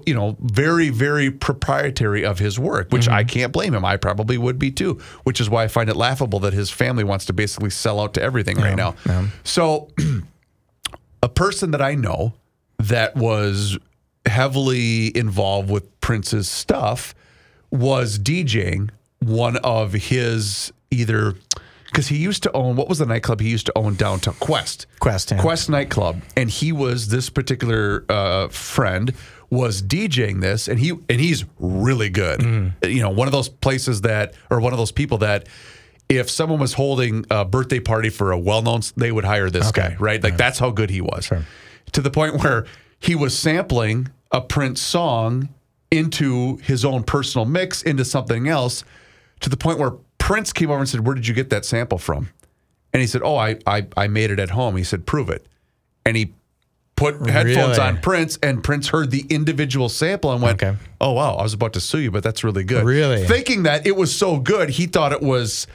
you 0.06 0.14
know, 0.14 0.36
very, 0.40 0.90
very 0.90 1.30
proprietary 1.30 2.24
of 2.24 2.38
his 2.38 2.58
work, 2.58 2.92
which 2.92 3.06
Mm-hmm. 3.06 3.14
I 3.14 3.24
can't 3.24 3.52
blame 3.52 3.74
him. 3.74 3.84
I 3.84 3.96
probably 3.96 4.36
would 4.38 4.58
be 4.58 4.70
too, 4.70 5.00
which 5.24 5.40
is 5.40 5.48
why 5.50 5.64
I 5.64 5.68
find 5.68 5.88
it 5.88 5.96
laughable 5.96 6.38
that 6.40 6.52
his 6.52 6.70
family 6.70 7.02
wants 7.02 7.24
to 7.26 7.32
basically 7.32 7.70
sell 7.70 7.98
out 7.98 8.14
to 8.14 8.22
everything 8.22 8.58
right 8.58 8.76
now. 8.76 8.94
So, 9.42 9.88
a 11.22 11.28
person 11.28 11.70
that 11.72 11.80
I 11.82 11.94
know 11.94 12.34
that 12.78 13.16
was 13.16 13.78
heavily 14.26 15.16
involved 15.16 15.70
with 15.70 15.98
Prince's 16.00 16.48
stuff 16.48 17.14
was 17.70 18.18
DJing 18.18 18.90
one 19.26 19.56
of 19.58 19.92
his 19.92 20.72
either 20.90 21.34
because 21.86 22.08
he 22.08 22.16
used 22.16 22.42
to 22.42 22.52
own 22.52 22.76
what 22.76 22.88
was 22.88 22.98
the 22.98 23.06
nightclub 23.06 23.40
he 23.40 23.48
used 23.48 23.66
to 23.66 23.72
own 23.76 23.94
downtown 23.94 24.34
Quest 24.40 24.86
Quest, 25.00 25.30
yeah. 25.30 25.40
Quest 25.40 25.70
nightclub 25.70 26.22
and 26.36 26.50
he 26.50 26.72
was 26.72 27.08
this 27.08 27.30
particular 27.30 28.04
uh, 28.08 28.48
friend 28.48 29.12
was 29.50 29.80
DJing 29.82 30.40
this 30.40 30.66
and 30.68 30.78
he 30.80 30.90
and 31.08 31.20
he's 31.20 31.44
really 31.58 32.08
good 32.10 32.40
Mm-hmm. 32.40 32.88
you 32.90 33.00
know 33.02 33.10
one 33.10 33.28
of 33.28 33.32
those 33.32 33.48
places 33.48 34.00
that 34.02 34.34
or 34.50 34.60
one 34.60 34.72
of 34.72 34.78
those 34.78 34.92
people 34.92 35.18
that 35.18 35.48
if 36.08 36.28
someone 36.28 36.58
was 36.60 36.74
holding 36.74 37.24
a 37.30 37.44
birthday 37.44 37.80
party 37.80 38.10
for 38.10 38.30
a 38.30 38.38
well-known, 38.38 38.82
they 38.94 39.10
would 39.10 39.24
hire 39.24 39.48
this 39.48 39.70
Okay. 39.70 39.88
guy, 39.90 39.96
right? 39.98 40.22
Like 40.22 40.36
that's 40.36 40.58
how 40.58 40.70
good 40.70 40.90
he 40.90 41.00
was. 41.00 41.30
To 41.92 42.00
the 42.02 42.10
point 42.10 42.42
where 42.42 42.66
he 42.98 43.14
was 43.14 43.36
sampling 43.36 44.08
a 44.30 44.42
Prince 44.42 44.82
song 44.82 45.48
into 45.90 46.56
his 46.58 46.84
own 46.84 47.04
personal 47.04 47.46
mix 47.46 47.80
into 47.82 48.04
something 48.04 48.48
else. 48.48 48.84
To 49.44 49.50
the 49.50 49.58
point 49.58 49.78
where 49.78 49.92
Prince 50.16 50.54
came 50.54 50.70
over 50.70 50.80
and 50.80 50.88
said, 50.88 51.06
"Where 51.06 51.14
did 51.14 51.28
you 51.28 51.34
get 51.34 51.50
that 51.50 51.66
sample 51.66 51.98
from?" 51.98 52.30
And 52.94 53.02
he 53.02 53.06
said, 53.06 53.20
"Oh, 53.22 53.36
I 53.36 53.58
I, 53.66 53.86
I 53.94 54.06
made 54.08 54.30
it 54.30 54.38
at 54.40 54.48
home." 54.48 54.74
He 54.76 54.84
said, 54.84 55.04
"Prove 55.04 55.28
it." 55.28 55.44
And 56.06 56.16
he 56.16 56.32
put 56.96 57.16
headphones 57.28 57.76
Really? 57.76 57.80
on 57.80 57.98
Prince, 57.98 58.38
and 58.42 58.64
Prince 58.64 58.88
heard 58.88 59.10
the 59.10 59.26
individual 59.28 59.90
sample 59.90 60.32
and 60.32 60.40
went, 60.40 60.62
Okay. 60.62 60.78
"Oh 60.98 61.12
wow, 61.12 61.34
I 61.34 61.42
was 61.42 61.52
about 61.52 61.74
to 61.74 61.80
sue 61.80 61.98
you, 61.98 62.10
but 62.10 62.22
that's 62.22 62.42
really 62.42 62.64
good." 62.64 62.86
Really? 62.86 63.26
thinking 63.26 63.64
that 63.64 63.86
it 63.86 63.96
was 63.96 64.16
so 64.16 64.38
good, 64.38 64.70
he 64.70 64.86
thought 64.86 65.12
it 65.12 65.20
was 65.22 65.66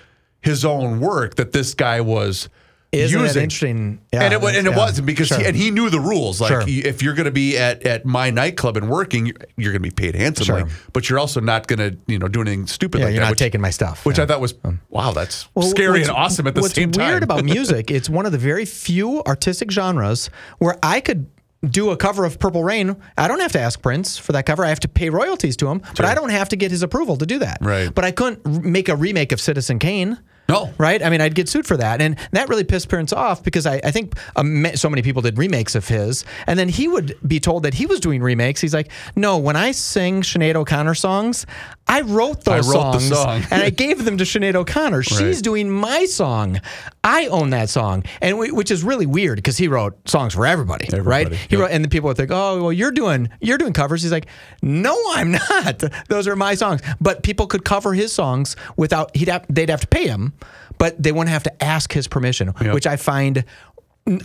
his 0.41 0.65
own 0.65 0.99
work 0.99 1.35
that 1.35 1.51
this 1.51 1.75
guy 1.75 2.01
was 2.01 2.49
Isn't 2.91 3.19
using. 3.21 3.43
interesting? 3.43 4.01
Yeah, 4.11 4.23
and 4.23 4.33
it 4.33 4.41
wa- 4.41 4.47
and 4.47 4.65
it 4.65 4.71
yeah. 4.71 4.75
wasn't 4.77 5.05
because 5.05 5.27
Sure. 5.27 5.37
he, 5.37 5.45
and 5.45 5.55
he 5.55 5.69
knew 5.69 5.91
the 5.91 5.99
rules. 5.99 6.41
Like 6.41 6.49
Sure. 6.49 6.63
if 6.65 7.03
you're 7.03 7.13
going 7.13 7.25
to 7.27 7.31
be 7.31 7.55
at, 7.55 7.83
at 7.83 8.03
my 8.03 8.31
nightclub 8.31 8.77
and 8.77 8.89
working, 8.89 9.27
you're, 9.27 9.35
you're 9.57 9.71
going 9.71 9.83
to 9.83 9.89
be 9.89 9.93
paid 9.93 10.15
handsomely, 10.15 10.61
Sure. 10.61 10.69
but 10.91 11.07
you're 11.07 11.19
also 11.19 11.39
not 11.39 11.67
going 11.67 11.77
to 11.77 11.95
you 12.07 12.17
know 12.17 12.27
do 12.27 12.41
anything 12.41 12.65
stupid 12.65 12.97
Yeah, 12.99 13.05
like 13.05 13.13
you're 13.13 13.19
that. 13.19 13.25
not 13.27 13.31
which, 13.33 13.39
taking 13.39 13.61
my 13.61 13.69
stuff. 13.69 14.05
which. 14.07 14.17
I 14.17 14.25
thought 14.25 14.41
was 14.41 14.55
um, 14.63 14.81
wow, 14.89 15.11
that's 15.11 15.47
Well, 15.53 15.67
scary 15.69 16.01
and 16.01 16.09
awesome 16.09 16.47
at 16.47 16.55
the 16.55 16.61
what's 16.61 16.73
same 16.73 16.91
time. 16.91 17.09
weird 17.11 17.21
about 17.21 17.43
music, 17.55 17.91
it's 17.91 18.09
one 18.09 18.25
of 18.25 18.31
the 18.31 18.39
very 18.39 18.65
few 18.65 19.21
artistic 19.27 19.69
genres 19.69 20.31
where 20.57 20.75
I 20.81 20.99
could 20.99 21.27
do 21.69 21.91
a 21.91 21.97
cover 21.97 22.25
of 22.25 22.39
Purple 22.39 22.63
Rain. 22.63 22.95
I 23.17 23.27
don't 23.27 23.41
have 23.41 23.51
to 23.51 23.59
ask 23.59 23.81
Prince 23.83 24.17
for 24.17 24.31
that 24.31 24.45
cover. 24.47 24.63
I 24.65 24.69
have 24.69 24.79
to 24.79 24.87
pay 24.87 25.09
royalties 25.09 25.57
to 25.57 25.67
him, 25.67 25.81
but 25.95 26.05
I 26.05 26.15
don't 26.15 26.29
have 26.29 26.49
to 26.49 26.55
get 26.55 26.71
his 26.71 26.81
approval 26.83 27.17
to 27.17 27.25
do 27.25 27.37
that. 27.39 27.57
Right. 27.61 27.93
But 27.93 28.05
I 28.05 28.11
couldn't 28.11 28.39
r- 28.45 28.61
make 28.61 28.87
a 28.89 28.95
remake 28.95 29.31
of 29.33 29.39
Citizen 29.41 29.77
Kane. 29.77 30.17
No. 30.49 30.73
Right? 30.77 31.01
I 31.01 31.09
mean, 31.09 31.21
I'd 31.21 31.35
get 31.35 31.47
sued 31.47 31.65
for 31.65 31.77
that. 31.77 32.01
And 32.01 32.17
that 32.31 32.49
really 32.49 32.63
pissed 32.63 32.89
Prince 32.89 33.13
off 33.13 33.43
because 33.43 33.65
I, 33.65 33.79
I 33.83 33.91
think 33.91 34.17
um, 34.35 34.65
so 34.75 34.89
many 34.89 35.01
people 35.01 35.21
did 35.21 35.37
remakes 35.37 35.75
of 35.75 35.87
his. 35.87 36.25
And 36.47 36.57
then 36.57 36.67
he 36.67 36.87
would 36.87 37.17
be 37.25 37.39
told 37.39 37.63
that 37.63 37.73
he 37.73 37.85
was 37.85 37.99
doing 37.99 38.21
remakes. 38.21 38.59
He's 38.59 38.73
like, 38.73 38.91
no, 39.15 39.37
when 39.37 39.55
I 39.55 39.71
sing 39.71 40.21
Sinead 40.21 40.55
O'Connor 40.55 40.95
songs, 40.95 41.45
I 41.89 42.01
wrote 42.01 42.43
those 42.45 42.67
wrote 42.73 42.93
the 42.93 42.99
songs 42.99 43.09
song." 43.09 43.43
and 43.51 43.63
I 43.63 43.69
gave 43.71 44.05
them 44.05 44.17
to 44.19 44.23
Sinead 44.23 44.55
O'Connor. 44.55 45.03
She's 45.03 45.19
Right. 45.21 45.41
doing 45.43 45.69
my 45.69 46.05
song. 46.05 46.61
I 47.03 47.25
own 47.27 47.49
that 47.49 47.69
song, 47.69 48.03
and 48.21 48.33
w- 48.33 48.53
which 48.55 48.71
is 48.71 48.83
really 48.83 49.05
weird 49.05 49.37
because 49.37 49.57
he 49.57 49.67
wrote 49.67 49.97
songs 50.07 50.33
for 50.35 50.45
everybody, 50.45 50.87
right? 50.99 51.27
He 51.33 51.47
yep. 51.55 51.61
wrote, 51.61 51.71
and 51.71 51.83
the 51.83 51.89
people 51.89 52.07
would 52.07 52.17
think, 52.17 52.29
"Oh, 52.31 52.61
well, 52.63 52.71
you're 52.73 52.91
doing 52.91 53.29
you're 53.41 53.57
doing 53.57 53.73
covers." 53.73 54.03
He's 54.03 54.11
like, 54.11 54.27
"No, 54.61 54.95
I'm 55.15 55.31
not. 55.49 55.83
Those 56.07 56.27
are 56.27 56.35
my 56.35 56.55
songs." 56.55 56.81
But 57.01 57.23
people 57.23 57.47
could 57.47 57.65
cover 57.65 57.93
his 57.93 58.13
songs 58.13 58.55
without 58.77 59.15
he'd 59.17 59.27
have, 59.29 59.45
they'd 59.49 59.69
have 59.69 59.81
to 59.81 59.87
pay 59.87 60.07
him, 60.07 60.33
but 60.77 61.01
they 61.01 61.11
wouldn't 61.11 61.31
have 61.33 61.43
to 61.43 61.63
ask 61.63 61.91
his 61.91 62.07
permission, 62.07 62.53
Yep. 62.61 62.73
which 62.73 62.85
I 62.87 62.95
find 62.97 63.43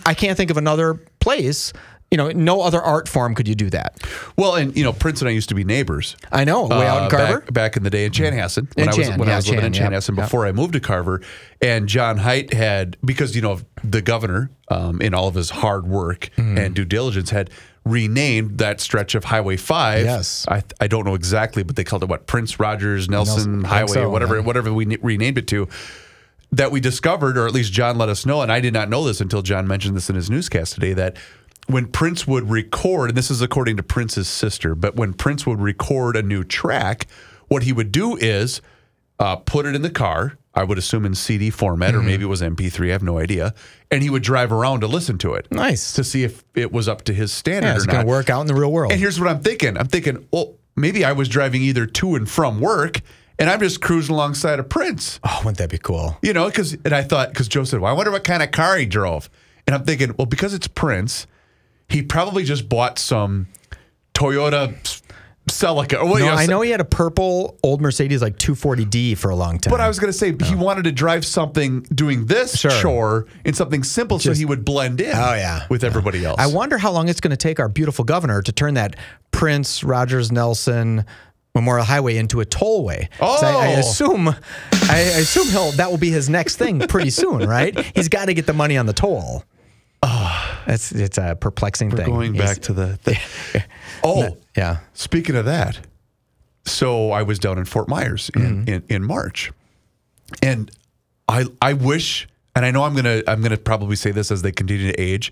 I 0.05 0.13
can't 0.13 0.35
think 0.37 0.49
of 0.51 0.57
another 0.57 0.95
place. 1.19 1.71
You 2.11 2.17
know, 2.17 2.29
no 2.29 2.61
other 2.61 2.81
art 2.81 3.09
form 3.09 3.35
could 3.35 3.47
you 3.47 3.55
do 3.55 3.69
that. 3.71 3.99
well, 4.37 4.55
and 4.55 4.75
you 4.77 4.83
know, 4.83 4.93
Prince 4.93 5.21
and 5.21 5.27
I 5.27 5.31
used 5.31 5.49
to 5.49 5.55
be 5.55 5.63
neighbors. 5.63 6.15
I 6.31 6.43
know, 6.45 6.67
way 6.67 6.85
out 6.87 6.99
in 6.99 7.03
uh, 7.05 7.09
Carver. 7.09 7.39
Back, 7.41 7.53
back 7.53 7.77
in 7.77 7.83
the 7.83 7.89
day 7.89 8.05
in 8.05 8.11
Chanhassen 8.11 8.73
when 8.75 8.83
In 8.83 8.93
I 8.93 8.95
was 8.95 9.07
Chan, 9.07 9.19
when 9.19 9.27
I 9.27 9.31
yeah, 9.31 9.35
was 9.37 9.49
living 9.49 9.65
in 9.65 9.73
Chan, 9.73 9.91
yep, 9.91 10.01
Chanhassen 10.01 10.17
yep. 10.17 10.25
before 10.27 10.45
I 10.45 10.51
moved 10.51 10.73
to 10.73 10.79
Carver, 10.79 11.21
and 11.61 11.89
John 11.89 12.17
Hines 12.17 12.53
had 12.53 12.95
because 13.03 13.35
you 13.35 13.41
know 13.41 13.59
the 13.83 14.01
governor 14.01 14.51
um, 14.69 15.01
in 15.01 15.13
all 15.13 15.27
of 15.27 15.35
his 15.35 15.49
hard 15.49 15.87
work 15.87 16.29
Mm-hmm. 16.37 16.57
and 16.57 16.75
due 16.75 16.85
diligence 16.85 17.31
had 17.31 17.49
renamed 17.85 18.57
that 18.59 18.79
stretch 18.81 19.15
of 19.15 19.25
Highway 19.25 19.57
Five. 19.57 20.05
Yes. 20.05 20.45
I 20.47 20.63
I 20.79 20.87
don't 20.87 21.05
know 21.05 21.15
exactly, 21.15 21.63
but 21.63 21.75
they 21.75 21.83
called 21.83 22.03
it 22.03 22.09
what 22.09 22.27
Prince 22.27 22.59
Rogers 22.59 23.09
Nelson, 23.09 23.61
Nelson, 23.61 23.63
Highway, 23.63 23.87
so, 23.93 24.09
whatever 24.09 24.35
yeah. 24.35 24.41
whatever 24.43 24.71
we 24.73 24.85
renamed 24.97 25.39
it 25.39 25.47
to. 25.47 25.67
That 26.51 26.71
we 26.71 26.79
discovered, 26.79 27.37
or 27.37 27.47
at 27.47 27.53
least 27.53 27.73
John 27.73 27.97
let 27.97 28.07
us 28.07 28.25
know, 28.25 28.41
and 28.41 28.51
I 28.51 28.61
did 28.61 28.73
not 28.73 28.87
know 28.89 29.03
this 29.03 29.19
until 29.19 29.41
John 29.41 29.67
mentioned 29.67 29.97
this 29.97 30.09
in 30.09 30.15
his 30.15 30.29
newscast 30.29 30.73
today. 30.75 30.93
That 30.93 31.17
when 31.67 31.87
Prince 31.87 32.27
would 32.27 32.49
record, 32.49 33.09
and 33.09 33.17
this 33.17 33.31
is 33.31 33.41
according 33.41 33.77
to 33.77 33.83
Prince's 33.83 34.27
sister, 34.27 34.75
but 34.75 34.95
when 34.95 35.13
Prince 35.13 35.45
would 35.45 35.59
record 35.59 36.15
a 36.15 36.21
new 36.23 36.43
track, 36.43 37.07
what 37.47 37.63
he 37.63 37.73
would 37.73 37.91
do 37.91 38.15
is 38.17 38.61
uh, 39.19 39.35
put 39.37 39.65
it 39.65 39.75
in 39.75 39.81
the 39.81 39.89
car. 39.89 40.37
I 40.53 40.63
would 40.63 40.77
assume 40.77 41.05
in 41.05 41.15
CD 41.15 41.49
format, 41.49 41.89
Mm-hmm. 41.91 41.99
or 41.99 42.03
maybe 42.03 42.23
it 42.23 42.27
was 42.27 42.41
MP3. 42.41 42.89
I 42.89 42.91
have 42.93 43.03
no 43.03 43.17
idea. 43.19 43.53
And 43.91 44.01
he 44.01 44.09
would 44.09 44.23
drive 44.23 44.51
around 44.53 44.79
to 44.81 44.87
listen 44.87 45.17
to 45.19 45.33
it. 45.33 45.47
Nice. 45.51 45.91
To 45.93 46.03
see 46.03 46.23
if 46.23 46.45
it 46.55 46.71
was 46.71 46.87
up 46.87 47.01
to 47.03 47.13
his 47.13 47.33
standard 47.33 47.67
Yeah, 47.67 47.75
it's 47.75 47.85
going 47.85 48.05
to 48.05 48.09
work 48.09 48.29
out 48.29 48.39
in 48.41 48.47
the 48.47 48.55
real 48.55 48.71
world. 48.71 48.91
And 48.93 48.99
here's 49.01 49.19
what 49.19 49.27
I'm 49.29 49.41
thinking. 49.41 49.77
I'm 49.77 49.87
thinking, 49.87 50.27
well, 50.31 50.55
maybe 50.77 51.03
I 51.03 51.11
was 51.11 51.27
driving 51.27 51.61
either 51.61 51.85
to 51.85 52.15
and 52.15 52.29
from 52.29 52.61
work, 52.61 53.01
and 53.37 53.49
I'm 53.49 53.59
just 53.59 53.81
cruising 53.81 54.15
alongside 54.15 54.59
of 54.59 54.69
Prince. 54.69 55.19
oh, 55.25 55.39
wouldn't 55.39 55.57
that 55.57 55.69
be 55.69 55.77
cool? 55.77 56.17
You 56.21 56.31
know, 56.31 56.45
because 56.47 56.71
and 56.85 56.93
I 56.93 57.03
thought 57.03 57.29
because 57.29 57.49
Joe 57.49 57.65
said, 57.65 57.81
"Well, 57.81 57.91
I 57.91 57.95
wonder 57.95 58.11
what 58.11 58.23
kind 58.23 58.41
of 58.41 58.51
car 58.51 58.77
he 58.77 58.85
drove," 58.85 59.29
and 59.67 59.75
I'm 59.75 59.83
thinking, 59.83 60.15
well, 60.17 60.25
because 60.25 60.53
it's 60.53 60.69
Prince, 60.69 61.27
he 61.89 62.01
probably 62.01 62.43
just 62.43 62.67
bought 62.69 62.97
some 62.99 63.47
Toyota 64.13 64.73
Celica. 65.49 65.99
Or 66.01 66.05
what, 66.05 66.19
No, 66.19 66.25
you 66.25 66.31
know, 66.31 66.37
I 66.37 66.45
know 66.47 66.61
he 66.61 66.71
had 66.71 66.81
a 66.81 66.85
purple 66.85 67.57
old 67.61 67.81
Mercedes 67.81 68.21
like 68.21 68.37
240D 68.37 69.15
for 69.17 69.29
a 69.29 69.35
long 69.35 69.59
time. 69.59 69.71
But 69.71 69.79
I 69.81 69.87
was 69.87 69.99
going 69.99 70.11
to 70.11 70.17
say 70.17 70.31
he 70.31 70.55
oh. 70.55 70.57
wanted 70.57 70.85
to 70.85 70.91
drive 70.91 71.25
something 71.25 71.81
doing 71.93 72.25
this 72.25 72.57
Sure. 72.59 72.71
chore 72.81 73.27
in 73.45 73.53
something 73.53 73.83
simple 73.83 74.17
so 74.19 74.33
he 74.33 74.45
would 74.45 74.65
blend 74.65 75.01
in. 75.01 75.15
Oh, 75.15 75.33
yeah. 75.35 75.65
with 75.69 75.83
everybody 75.83 76.25
else. 76.25 76.37
I 76.39 76.47
wonder 76.47 76.77
how 76.77 76.91
long 76.91 77.09
it's 77.09 77.21
going 77.21 77.31
to 77.31 77.37
take 77.37 77.59
our 77.59 77.69
beautiful 77.69 78.03
governor 78.05 78.41
to 78.41 78.51
turn 78.51 78.73
that 78.73 78.95
Prince 79.31 79.83
Rogers 79.83 80.31
Nelson 80.31 81.05
Memorial 81.53 81.85
Highway 81.85 82.17
into 82.17 82.41
a 82.41 82.45
tollway. 82.45 83.07
'Cause 83.19 83.43
I, 83.43 83.51
I 83.51 83.75
Oh. 83.75 83.79
assume, 83.79 84.27
I, 84.29 84.35
I 84.89 84.97
assume 85.19 85.47
he'll 85.49 85.71
that 85.73 85.89
will 85.91 85.97
be 85.97 86.09
his 86.09 86.27
next 86.29 86.55
thing 86.57 86.79
pretty 86.79 87.09
soon, 87.11 87.47
right? 87.47 87.77
He's 87.95 88.09
got 88.09 88.25
to 88.25 88.33
get 88.33 88.45
the 88.45 88.53
money 88.53 88.77
on 88.77 88.87
the 88.87 88.93
toll. 88.93 89.43
It's 90.67 90.91
it's 90.91 91.17
a 91.17 91.37
perplexing 91.39 91.91
thing. 91.91 92.05
going 92.05 92.33
He's- 92.33 92.45
back 92.45 92.63
to 92.63 92.73
the. 92.73 92.99
the 93.03 93.63
oh, 94.03 94.37
yeah. 94.55 94.79
Speaking 94.93 95.35
of 95.35 95.45
that, 95.45 95.79
so 96.65 97.11
I 97.11 97.23
was 97.23 97.39
down 97.39 97.57
in 97.57 97.65
Fort 97.65 97.87
Myers 97.87 98.29
in, 98.35 98.41
mm-hmm. 98.41 98.69
in, 98.69 98.83
in 98.89 99.03
March, 99.03 99.51
and 100.41 100.71
I 101.27 101.45
I 101.61 101.73
wish, 101.73 102.27
and 102.55 102.65
I 102.65 102.71
know 102.71 102.83
I'm 102.83 102.95
gonna 102.95 103.21
I'm 103.27 103.41
gonna 103.41 103.57
probably 103.57 103.95
say 103.95 104.11
this 104.11 104.31
as 104.31 104.41
they 104.41 104.51
continue 104.51 104.91
to 104.91 104.99
age. 104.99 105.31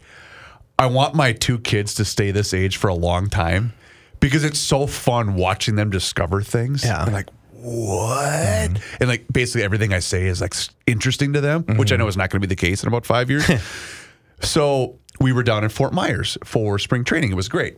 I 0.80 0.88
want 0.88 1.14
my 1.16 1.34
two 1.34 1.60
kids 1.60 1.94
to 1.96 2.06
stay 2.06 2.32
this 2.32 2.54
age 2.54 2.78
for 2.78 2.88
a 2.88 2.96
long 2.96 3.30
time 3.30 3.74
because 4.20 4.44
it's 4.44 4.60
so 4.60 4.88
fun 4.88 5.36
watching 5.36 5.76
them 5.76 5.90
discover 5.90 6.42
things. 6.42 6.84
Yeah. 6.84 7.04
Like, 7.06 7.30
what? 7.52 8.72
Mm-hmm. 8.72 8.96
And 9.00 9.10
like 9.10 9.26
basically 9.32 9.64
everything 9.64 9.94
I 9.94 10.00
say 10.00 10.26
is 10.26 10.42
like 10.42 10.54
interesting 10.88 11.34
to 11.34 11.42
them, 11.42 11.64
which 11.78 11.92
I 11.92 11.96
mm-hmm. 11.96 12.04
know 12.04 12.08
is 12.08 12.18
not 12.18 12.30
going 12.30 12.42
to 12.42 12.48
be 12.48 12.54
the 12.54 12.60
case 12.60 12.84
in 12.84 12.88
about 12.88 13.06
five 13.06 13.30
years. 13.30 13.50
so 14.42 14.98
we 15.20 15.32
were 15.32 15.44
down 15.44 15.64
in 15.64 15.70
Fort 15.70 15.94
Myers 15.94 16.38
for 16.44 16.80
spring 16.80 17.04
training. 17.04 17.32
It 17.32 17.36
was 17.36 17.50
great. 17.50 17.78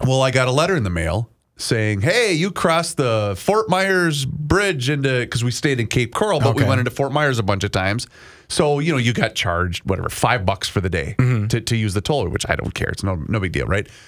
Well, 0.00 0.22
I 0.22 0.30
got 0.30 0.48
a 0.48 0.52
letter 0.52 0.76
in 0.76 0.82
the 0.84 0.90
mail 0.90 1.30
saying, 1.56 2.02
"Hey, 2.02 2.32
you 2.34 2.50
crossed 2.50 2.96
the 2.98 3.34
Fort 3.38 3.68
Myers 3.70 4.24
Bridge 4.26 4.90
into 4.90 5.20
because 5.20 5.42
we 5.42 5.50
stayed 5.50 5.80
in 5.80 5.86
Cape 5.86 6.12
Coral, 6.14 6.40
but 6.40 6.54
we 6.54 6.64
went 6.64 6.80
into 6.80 6.90
Fort 6.90 7.12
Myers 7.12 7.38
a 7.38 7.42
bunch 7.42 7.64
of 7.64 7.72
times. 7.72 8.06
So 8.48 8.78
you 8.78 8.92
know, 8.92 8.98
you 8.98 9.12
got 9.12 9.34
charged 9.34 9.88
whatever 9.88 10.08
five 10.08 10.44
bucks 10.44 10.68
for 10.68 10.80
the 10.80 10.90
day 10.90 11.14
Mm-hmm. 11.18 11.46
to, 11.48 11.60
to 11.62 11.76
use 11.76 11.94
the 11.94 12.00
toll, 12.00 12.28
which 12.28 12.44
I 12.48 12.56
don't 12.56 12.74
care. 12.74 12.88
It's 12.90 13.02
no 13.02 13.14
no 13.28 13.40
big 13.40 13.52
deal, 13.52 13.66
right? 13.66 13.88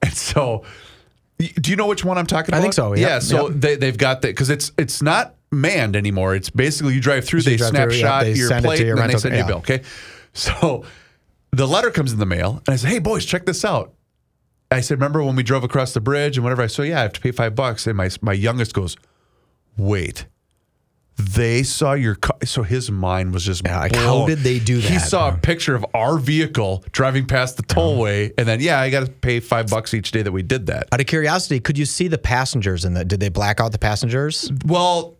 And 0.00 0.12
so, 0.14 0.64
do 1.40 1.70
you 1.72 1.76
know 1.76 1.88
which 1.88 2.04
one 2.04 2.18
I'm 2.18 2.26
talking 2.26 2.50
about? 2.54 2.58
I 2.58 2.62
think 2.62 2.72
so, 2.74 2.94
yep, 2.94 3.08
Yeah. 3.08 3.18
So 3.18 3.48
yep. 3.48 3.60
they 3.60 3.74
they've 3.76 3.98
got 3.98 4.22
that 4.22 4.28
because 4.28 4.48
it's 4.50 4.70
it's 4.78 5.02
not 5.02 5.34
manned 5.50 5.96
anymore. 5.96 6.36
It's 6.36 6.50
basically 6.50 6.94
you 6.94 7.00
drive 7.00 7.24
through, 7.24 7.40
So 7.40 7.46
they 7.50 7.52
you 7.52 7.58
drive 7.58 7.70
through, 7.72 7.80
yeah, 7.80 7.88
snapshot 7.98 8.22
they 8.24 8.32
your 8.34 8.48
send 8.48 8.58
it 8.58 8.62
to 8.62 8.68
plate, 8.68 8.86
your 8.86 8.90
and 8.90 8.98
then 8.98 9.08
they 9.08 9.18
send 9.18 9.34
you 9.34 9.42
a 9.42 9.46
bill. 9.46 9.56
Okay. 9.58 9.82
So 10.34 10.84
the 11.50 11.66
letter 11.66 11.90
comes 11.90 12.12
in 12.12 12.18
the 12.18 12.26
mail, 12.26 12.62
and 12.66 12.74
I 12.74 12.76
said, 12.76 12.90
"Hey, 12.90 12.98
boys, 12.98 13.24
check 13.24 13.46
this 13.46 13.64
out." 13.64 13.94
I 14.70 14.80
said, 14.80 14.98
"Remember 14.98 15.22
when 15.22 15.34
we 15.36 15.42
drove 15.42 15.64
across 15.64 15.94
the 15.94 16.00
bridge 16.00 16.36
and 16.36 16.44
whatever?" 16.44 16.62
I 16.62 16.66
said, 16.66 16.88
"Yeah, 16.88 16.98
I 16.98 17.02
have 17.02 17.12
to 17.14 17.20
pay 17.20 17.30
five 17.32 17.54
bucks." 17.54 17.86
And 17.86 17.96
my 17.96 18.10
my 18.20 18.32
youngest 18.34 18.74
goes, 18.74 18.96
"Wait." 19.76 20.26
They 21.20 21.64
saw 21.64 21.94
your 21.94 22.14
car, 22.14 22.36
so 22.44 22.62
his 22.62 22.92
mind 22.92 23.34
was 23.34 23.44
just 23.44 23.62
Yeah, 23.64 23.80
like, 23.80 23.96
how 23.96 24.24
did 24.24 24.38
they 24.38 24.60
do 24.60 24.80
that? 24.80 24.88
He 24.88 24.98
that? 24.98 25.08
saw 25.08 25.30
a 25.30 25.36
picture 25.36 25.74
of 25.74 25.84
our 25.92 26.16
vehicle 26.16 26.84
driving 26.92 27.26
past 27.26 27.56
the 27.56 27.64
tollway, 27.64 28.32
and 28.38 28.46
then 28.46 28.60
yeah, 28.60 28.78
I 28.78 28.88
got 28.88 29.04
to 29.04 29.10
pay 29.10 29.40
five 29.40 29.66
bucks 29.66 29.92
each 29.94 30.12
day 30.12 30.22
that 30.22 30.30
we 30.30 30.44
did 30.44 30.66
that. 30.66 30.86
Out 30.92 31.00
of 31.00 31.06
curiosity, 31.06 31.58
could 31.58 31.76
you 31.76 31.86
see 31.86 32.06
the 32.06 32.18
passengers 32.18 32.84
in 32.84 32.94
the? 32.94 33.04
Did 33.04 33.18
they 33.18 33.30
black 33.30 33.58
out 33.58 33.72
the 33.72 33.78
passengers? 33.80 34.48
Well, 34.64 35.17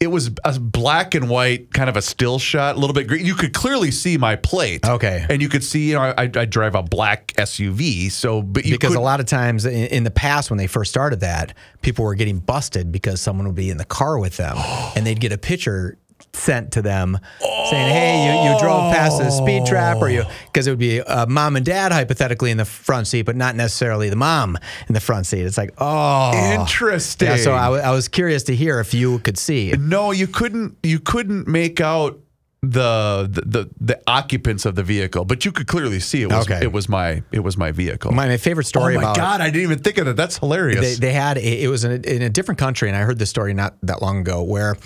it 0.00 0.06
was 0.08 0.30
a 0.44 0.60
black 0.60 1.16
and 1.16 1.28
white, 1.28 1.72
kind 1.72 1.90
of 1.90 1.96
a 1.96 2.02
still 2.02 2.38
shot, 2.38 2.76
a 2.76 2.78
little 2.78 2.94
bit 2.94 3.08
green. 3.08 3.26
You 3.26 3.34
could 3.34 3.52
clearly 3.52 3.90
see 3.90 4.16
my 4.16 4.36
plate. 4.36 4.86
Okay. 4.86 5.26
and 5.28 5.42
you 5.42 5.48
could 5.48 5.64
see, 5.64 5.88
you 5.88 5.94
know, 5.94 6.02
I, 6.02 6.22
I 6.22 6.44
drive 6.44 6.76
a 6.76 6.82
black 6.84 7.32
SUV, 7.36 8.10
so 8.12 8.40
but 8.40 8.64
you 8.64 8.74
because 8.74 8.90
could, 8.90 8.98
a 8.98 9.02
lot 9.02 9.18
of 9.18 9.26
times 9.26 9.66
in, 9.66 9.86
in 9.88 10.04
the 10.04 10.10
past 10.10 10.50
when 10.50 10.58
they 10.58 10.68
first 10.68 10.90
started 10.90 11.20
that, 11.20 11.52
people 11.82 12.04
were 12.04 12.14
getting 12.14 12.38
busted 12.38 12.92
because 12.92 13.20
someone 13.20 13.46
would 13.46 13.56
be 13.56 13.70
in 13.70 13.76
the 13.76 13.84
car 13.84 14.18
with 14.18 14.36
them 14.36 14.56
and 14.96 15.04
they'd 15.04 15.20
get 15.20 15.32
a 15.32 15.38
picture 15.38 15.98
sent 16.32 16.72
to 16.72 16.82
them 16.82 17.18
saying, 17.40 17.92
"Hey, 17.92 18.26
you, 18.26 18.52
you 18.52 18.58
drove 18.60 18.92
past 18.92 19.18
the 19.18 19.30
speed 19.30 19.66
trap," 19.66 19.98
or 19.98 20.08
you 20.08 20.24
because 20.46 20.66
it 20.66 20.70
would 20.70 20.78
be 20.78 21.00
uh, 21.00 21.26
mom 21.26 21.56
and 21.56 21.64
dad 21.64 21.92
hypothetically 21.92 22.50
in 22.50 22.56
the 22.56 22.64
front 22.64 23.06
seat, 23.06 23.22
but 23.22 23.36
not 23.36 23.56
necessarily 23.56 24.08
the 24.08 24.16
mom 24.16 24.56
in 24.88 24.94
the 24.94 25.00
front 25.00 25.26
seat. 25.26 25.42
It's 25.42 25.58
like, 25.58 25.74
oh, 25.78 26.32
Interesting. 26.60 27.28
Yeah, 27.28 27.36
so 27.36 27.54
I, 27.54 27.64
w- 27.64 27.82
I 27.82 27.90
was 27.90 28.08
curious 28.08 28.44
to 28.44 28.54
hear 28.54 28.80
if 28.80 28.94
you 28.94 29.18
could 29.20 29.38
see. 29.38 29.72
No, 29.78 30.10
you 30.12 30.26
couldn't. 30.26 30.76
You 30.82 31.00
couldn't 31.00 31.48
make 31.48 31.80
out 31.80 32.18
the 32.60 33.28
the 33.30 33.70
the, 33.80 34.00
occupants 34.08 34.66
of 34.66 34.74
the 34.74 34.82
vehicle, 34.82 35.24
but 35.24 35.44
you 35.44 35.52
could 35.52 35.68
clearly 35.68 36.00
see 36.00 36.22
it 36.22 36.30
was 36.32 36.44
Okay. 36.50 36.58
it 36.62 36.72
was 36.72 36.88
my 36.88 37.22
it 37.30 37.40
was 37.40 37.56
my 37.56 37.70
vehicle. 37.70 38.10
My, 38.12 38.26
my 38.26 38.36
favorite 38.36 38.66
oh 38.66 38.68
story 38.68 38.94
my 38.96 39.02
about 39.02 39.16
god, 39.16 39.40
I 39.40 39.46
didn't 39.46 39.62
even 39.62 39.78
think 39.78 39.98
of 39.98 40.06
that. 40.06 40.16
That's 40.16 40.38
hilarious. 40.38 40.80
they, 40.80 40.94
they 41.06 41.12
had 41.12 41.38
a, 41.38 41.62
it 41.64 41.68
was 41.68 41.84
in 41.84 41.92
a, 41.92 42.14
in 42.16 42.22
a 42.22 42.30
different 42.30 42.58
country, 42.58 42.88
and 42.88 42.96
I 42.96 43.02
heard 43.02 43.18
this 43.18 43.30
story 43.30 43.54
not 43.54 43.76
that 43.82 44.02
long 44.02 44.20
ago 44.20 44.42
where. 44.42 44.76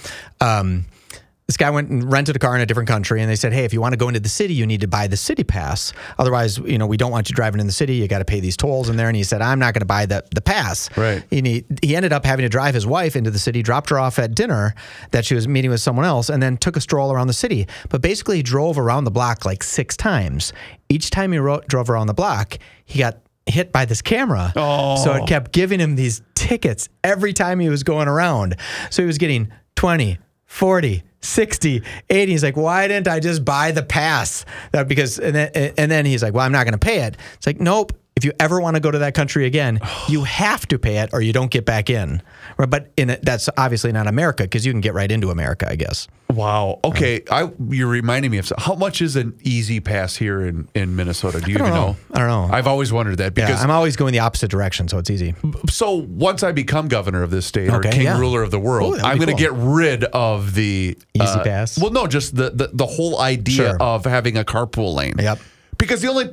Um, 0.40 0.87
this 1.52 1.58
guy 1.58 1.68
went 1.68 1.90
and 1.90 2.10
rented 2.10 2.34
a 2.34 2.38
car 2.38 2.54
in 2.54 2.62
a 2.62 2.66
different 2.66 2.88
country, 2.88 3.20
and 3.20 3.30
they 3.30 3.36
said, 3.36 3.52
"Hey, 3.52 3.66
if 3.66 3.74
you 3.74 3.80
want 3.82 3.92
to 3.92 3.98
go 3.98 4.08
into 4.08 4.20
the 4.20 4.28
city, 4.30 4.54
you 4.54 4.66
need 4.66 4.80
to 4.80 4.88
buy 4.88 5.06
the 5.06 5.18
city 5.18 5.44
pass. 5.44 5.92
Otherwise, 6.18 6.56
you 6.56 6.78
know, 6.78 6.86
we 6.86 6.96
don't 6.96 7.10
want 7.10 7.28
you 7.28 7.34
driving 7.34 7.60
in 7.60 7.66
the 7.66 7.74
city. 7.74 7.96
You 7.96 8.08
got 8.08 8.20
to 8.20 8.24
pay 8.24 8.40
these 8.40 8.56
tolls 8.56 8.88
in 8.88 8.96
there." 8.96 9.06
And 9.06 9.14
he 9.14 9.22
said, 9.22 9.42
"I'm 9.42 9.58
not 9.58 9.74
going 9.74 9.80
to 9.80 9.86
buy 9.86 10.06
the 10.06 10.24
the 10.34 10.40
pass." 10.40 10.88
Right. 10.96 11.22
And 11.30 11.46
he 11.46 11.66
he 11.82 11.94
ended 11.94 12.14
up 12.14 12.24
having 12.24 12.44
to 12.44 12.48
drive 12.48 12.72
his 12.74 12.86
wife 12.86 13.16
into 13.16 13.30
the 13.30 13.38
city, 13.38 13.62
dropped 13.62 13.90
her 13.90 13.98
off 13.98 14.18
at 14.18 14.34
dinner 14.34 14.74
that 15.10 15.26
she 15.26 15.34
was 15.34 15.46
meeting 15.46 15.70
with 15.70 15.82
someone 15.82 16.06
else, 16.06 16.30
and 16.30 16.42
then 16.42 16.56
took 16.56 16.74
a 16.74 16.80
stroll 16.80 17.12
around 17.12 17.26
the 17.26 17.34
city. 17.34 17.66
But 17.90 18.00
basically, 18.00 18.38
he 18.38 18.42
drove 18.42 18.78
around 18.78 19.04
the 19.04 19.10
block 19.10 19.44
like 19.44 19.62
six 19.62 19.94
times. 19.94 20.54
Each 20.88 21.10
time 21.10 21.32
he 21.32 21.38
ro- 21.38 21.60
drove 21.68 21.90
around 21.90 22.06
the 22.06 22.14
block, 22.14 22.56
he 22.86 22.98
got 22.98 23.18
hit 23.44 23.72
by 23.72 23.84
this 23.84 24.00
camera. 24.00 24.52
So 24.54 25.12
it 25.12 25.22
oh. 25.22 25.26
kept 25.26 25.52
giving 25.52 25.80
him 25.80 25.96
these 25.96 26.22
tickets 26.34 26.88
every 27.04 27.34
time 27.34 27.60
he 27.60 27.68
was 27.68 27.82
going 27.82 28.08
around. 28.08 28.56
So 28.88 29.02
he 29.02 29.06
was 29.06 29.18
getting 29.18 29.52
20, 29.76 30.18
40, 30.52 31.02
60, 31.22 31.82
80. 32.10 32.32
He's 32.32 32.42
like, 32.42 32.58
why 32.58 32.86
didn't 32.86 33.08
I 33.08 33.20
just 33.20 33.42
buy 33.42 33.70
the 33.70 33.82
pass? 33.82 34.44
That 34.72 34.86
because 34.86 35.18
and 35.18 35.34
then 35.34 35.50
and 35.78 35.90
then 35.90 36.04
he's 36.04 36.22
like, 36.22 36.34
well, 36.34 36.44
I'm 36.44 36.52
not 36.52 36.64
going 36.64 36.72
to 36.72 36.78
pay 36.78 37.04
it. 37.04 37.16
It's 37.34 37.46
like, 37.46 37.58
nope. 37.58 37.92
If 38.16 38.26
you 38.26 38.32
ever 38.38 38.60
want 38.60 38.76
to 38.76 38.80
go 38.80 38.90
to 38.90 38.98
that 38.98 39.14
country 39.14 39.46
again, 39.46 39.80
you 40.08 40.24
have 40.24 40.68
to 40.68 40.78
pay 40.78 40.98
it 40.98 41.10
or 41.14 41.22
you 41.22 41.32
don't 41.32 41.50
get 41.50 41.64
back 41.64 41.88
in. 41.88 42.20
Right, 42.58 42.68
But 42.70 42.90
in 42.96 43.10
it, 43.10 43.24
that's 43.24 43.48
obviously 43.56 43.92
not 43.92 44.06
America 44.06 44.44
because 44.44 44.64
you 44.66 44.72
can 44.72 44.80
get 44.80 44.94
right 44.94 45.10
into 45.10 45.30
America, 45.30 45.68
I 45.70 45.76
guess. 45.76 46.08
wow. 46.30 46.80
Okay, 46.84 47.22
I 47.30 47.50
you're 47.68 47.88
reminding 47.88 48.30
me 48.30 48.38
of 48.38 48.50
how 48.58 48.74
much 48.74 49.00
is 49.02 49.16
an 49.16 49.38
easy 49.42 49.80
pass 49.80 50.16
here 50.16 50.40
in 50.46 50.68
in 50.74 50.96
Minnesota? 50.96 51.40
Do 51.40 51.50
you 51.50 51.58
even 51.58 51.70
know. 51.70 51.92
know? 51.92 51.96
I 52.12 52.18
don't 52.18 52.28
know. 52.28 52.48
I've 52.54 52.66
always 52.66 52.92
wondered 52.92 53.16
that 53.18 53.32
Yeah, 53.36 53.46
because 53.46 53.62
I'm 53.62 53.70
always 53.70 53.96
going 53.96 54.12
the 54.12 54.20
opposite 54.20 54.50
direction, 54.50 54.88
so 54.88 54.98
it's 54.98 55.10
easy. 55.10 55.34
so 55.68 55.92
once 56.08 56.42
I 56.42 56.52
become 56.52 56.88
governor 56.88 57.22
of 57.22 57.30
this 57.30 57.46
state 57.46 57.68
or 57.70 57.80
king 57.80 58.02
yeah. 58.02 58.18
ruler 58.18 58.42
of 58.42 58.50
the 58.50 58.60
world, 58.60 58.94
that'd 58.94 59.04
I'm 59.06 59.16
going 59.18 59.28
to 59.28 59.32
cool. 59.32 59.38
get 59.38 59.52
rid 59.52 60.04
of 60.04 60.54
the 60.54 60.96
uh, 61.18 61.24
Easy 61.24 61.38
pass? 61.40 61.78
Well, 61.78 61.90
no, 61.90 62.06
just 62.06 62.34
the 62.36 62.50
the, 62.50 62.70
the 62.72 62.86
whole 62.86 63.20
idea 63.20 63.52
Sure. 63.56 63.76
of 63.82 64.04
having 64.04 64.36
a 64.38 64.44
carpool 64.44 64.94
lane. 64.94 65.14
Yep. 65.18 65.38
Because 65.78 66.00
the 66.00 66.08
only 66.08 66.30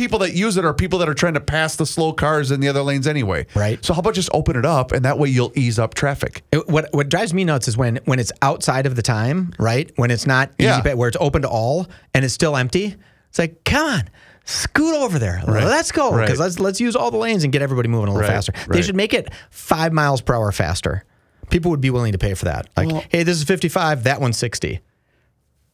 people 0.00 0.18
that 0.20 0.32
use 0.32 0.56
it 0.56 0.64
are 0.64 0.72
people 0.72 0.98
that 0.98 1.08
are 1.10 1.14
trying 1.14 1.34
to 1.34 1.40
pass 1.40 1.76
the 1.76 1.84
slow 1.84 2.10
cars 2.12 2.50
in 2.50 2.60
the 2.60 2.68
other 2.68 2.80
lanes 2.82 3.06
anyway. 3.06 3.46
Right. 3.54 3.84
So 3.84 3.92
how 3.92 4.00
about 4.00 4.14
just 4.14 4.30
open 4.32 4.56
it 4.56 4.64
up 4.64 4.92
and 4.92 5.04
that 5.04 5.18
way 5.18 5.28
you'll 5.28 5.52
ease 5.54 5.78
up 5.78 5.92
traffic. 5.92 6.42
It, 6.52 6.66
what 6.68 6.88
what 6.92 7.10
drives 7.10 7.34
me 7.34 7.44
nuts 7.44 7.68
is 7.68 7.76
when 7.76 8.00
when 8.06 8.18
it's 8.18 8.32
outside 8.40 8.86
of 8.86 8.96
the 8.96 9.02
time, 9.02 9.52
right? 9.58 9.92
When 9.96 10.10
it's 10.10 10.26
not 10.26 10.52
Yeah. 10.58 10.72
easy, 10.74 10.82
pay, 10.82 10.94
where 10.94 11.08
it's 11.08 11.18
open 11.20 11.42
to 11.42 11.48
all 11.48 11.86
and 12.14 12.24
it's 12.24 12.32
still 12.32 12.56
empty. 12.56 12.96
It's 13.28 13.38
like, 13.38 13.62
come 13.64 13.86
on, 13.86 14.10
scoot 14.46 14.94
over 14.96 15.18
there. 15.18 15.42
Let's 15.46 15.92
go 15.92 16.12
Right. 16.14 16.24
because 16.24 16.40
let's 16.40 16.58
let's 16.58 16.80
use 16.80 16.96
all 16.96 17.10
the 17.10 17.18
lanes 17.18 17.44
and 17.44 17.52
get 17.52 17.60
everybody 17.60 17.88
moving 17.90 18.08
a 18.08 18.12
little 18.12 18.22
Right, 18.26 18.34
faster. 18.34 18.52
They 18.70 18.80
should 18.80 18.96
make 18.96 19.12
it 19.12 19.28
five 19.50 19.92
miles 19.92 20.22
per 20.22 20.34
hour 20.34 20.50
faster. 20.50 21.04
People 21.50 21.70
would 21.72 21.80
be 21.82 21.90
willing 21.90 22.12
to 22.12 22.18
pay 22.18 22.32
for 22.34 22.46
that. 22.46 22.68
Like, 22.76 22.88
Well- 22.88 23.04
hey, 23.10 23.22
this 23.24 23.36
is 23.36 23.44
55, 23.44 24.04
that 24.04 24.20
one's 24.20 24.38
60. 24.38 24.80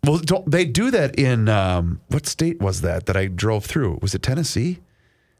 Well, 0.07 0.19
don't 0.19 0.51
they 0.51 0.64
do 0.64 0.90
that 0.92 1.19
in 1.19 1.49
um, 1.49 2.01
what 2.09 2.27
state 2.27 2.61
was 2.61 2.81
that 2.83 3.07
that 3.07 3.16
I 3.16 3.27
drove 3.27 3.64
through? 3.66 3.99
Was 4.03 4.14
it 4.14 4.23
Tennessee? 4.23 4.79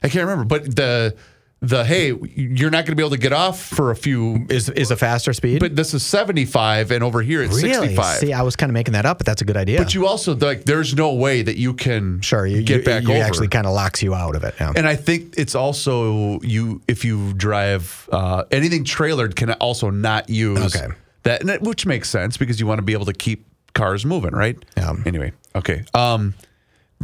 I 0.03 0.09
can't 0.09 0.25
remember. 0.29 0.45
But 0.45 0.77
the 0.77 1.17
the 1.63 1.85
hey, 1.87 2.13
you're 2.35 2.71
not 2.71 2.85
going 2.85 2.93
to 2.93 2.97
be 2.97 3.03
able 3.03 3.11
to 3.11 3.19
get 3.19 3.33
off 3.33 3.59
for 3.61 3.91
a 3.91 3.97
few. 3.97 4.47
Is 4.51 4.69
is 4.69 4.91
a 4.91 4.97
faster 4.97 5.33
speed? 5.33 5.61
But 5.61 5.75
this 5.75 5.95
is 5.95 6.05
75, 6.05 6.91
and 6.91 7.03
over 7.03 7.23
here 7.23 7.43
it's 7.43 7.57
really? 7.57 7.73
65. 7.73 8.17
See, 8.19 8.33
I 8.35 8.43
was 8.43 8.57
kind 8.57 8.69
of 8.69 8.75
making 8.75 8.93
that 8.93 9.07
up, 9.07 9.19
but 9.19 9.27
that's 9.27 9.41
a 9.41 9.45
good 9.47 9.57
idea. 9.57 9.79
But 9.79 9.95
you 9.95 10.07
also 10.07 10.35
like, 10.37 10.65
there's 10.65 10.95
no 10.95 11.15
way 11.15 11.41
that 11.43 11.57
you 11.57 11.73
can 11.73 12.21
sure, 12.21 12.47
you 12.47 12.63
get 12.63 12.81
you, 12.81 12.85
back 12.85 13.03
you 13.05 13.15
over. 13.15 13.23
actually 13.25 13.49
kind 13.49 13.67
of 13.67 13.73
locks 13.73 14.03
you 14.03 14.15
out 14.15 14.37
of 14.37 14.45
it. 14.45 14.55
Yeah. 14.61 14.73
and 14.77 14.87
I 14.87 14.97
think 14.97 15.35
it's 15.39 15.55
also 15.55 16.41
you 16.43 16.83
if 16.89 17.05
you 17.07 17.33
drive 17.33 18.07
uh, 18.13 18.45
anything 18.51 18.85
trailered 18.85 19.35
can 19.35 19.53
also 19.53 19.89
not 19.91 20.29
use 20.29 20.77
Okay. 20.77 20.93
that, 21.23 21.63
which 21.63 21.87
makes 21.87 22.11
sense 22.11 22.37
because 22.37 22.61
you 22.61 22.67
want 22.67 22.79
to 22.79 22.83
be 22.83 22.93
able 22.93 23.07
to 23.07 23.15
keep 23.15 23.47
cars 23.77 24.05
moving, 24.05 24.33
right? 24.33 24.57
Yeah. 24.77 24.95
Anyway, 25.07 25.33
okay. 25.55 25.85
Um, 25.95 26.35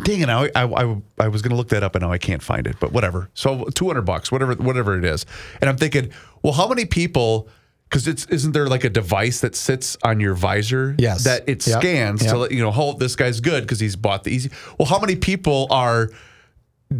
dang 0.03 0.21
it! 0.23 0.29
I, 0.29 0.51
I, 0.57 0.65
I, 0.65 0.97
I 1.21 1.29
was 1.29 1.43
going 1.43 1.51
to 1.51 1.57
look 1.57 1.69
that 1.69 1.85
up 1.85 1.95
and 1.95 2.03
now 2.03 2.11
I 2.11 2.19
can't 2.19 2.43
find 2.43 2.67
it, 2.67 2.77
but 2.81 2.93
whatever. 2.93 3.31
So 3.35 3.67
two 3.75 3.87
hundred 3.87 4.03
bucks, 4.03 4.33
whatever, 4.33 4.55
whatever 4.55 4.99
it 4.99 5.05
is. 5.05 5.25
And 5.61 5.71
I'm 5.71 5.77
thinking, 5.77 6.11
well, 6.43 6.55
how 6.55 6.67
many 6.67 6.85
people? 6.87 7.49
Because 7.89 8.09
it's 8.09 8.25
isn't 8.27 8.53
there 8.53 8.69
like 8.69 8.85
a 8.85 8.89
device 8.91 9.41
that 9.43 9.55
sits 9.55 9.99
on 10.03 10.19
your 10.19 10.33
visor? 10.35 10.95
Yes. 10.99 11.25
That 11.25 11.47
it 11.47 11.67
Yep. 11.67 11.79
scans 11.81 12.23
Yep. 12.23 12.31
to 12.33 12.39
let 12.39 12.51
you 12.53 12.63
know, 12.63 12.71
hold 12.71 12.99
this 13.01 13.15
guy's 13.17 13.41
good 13.41 13.65
because 13.65 13.81
he's 13.81 13.97
bought 13.97 14.25
the 14.25 14.31
easy. 14.31 14.51
Well, 14.79 14.87
how 14.89 14.99
many 14.99 15.15
people 15.15 15.67
are 15.71 16.09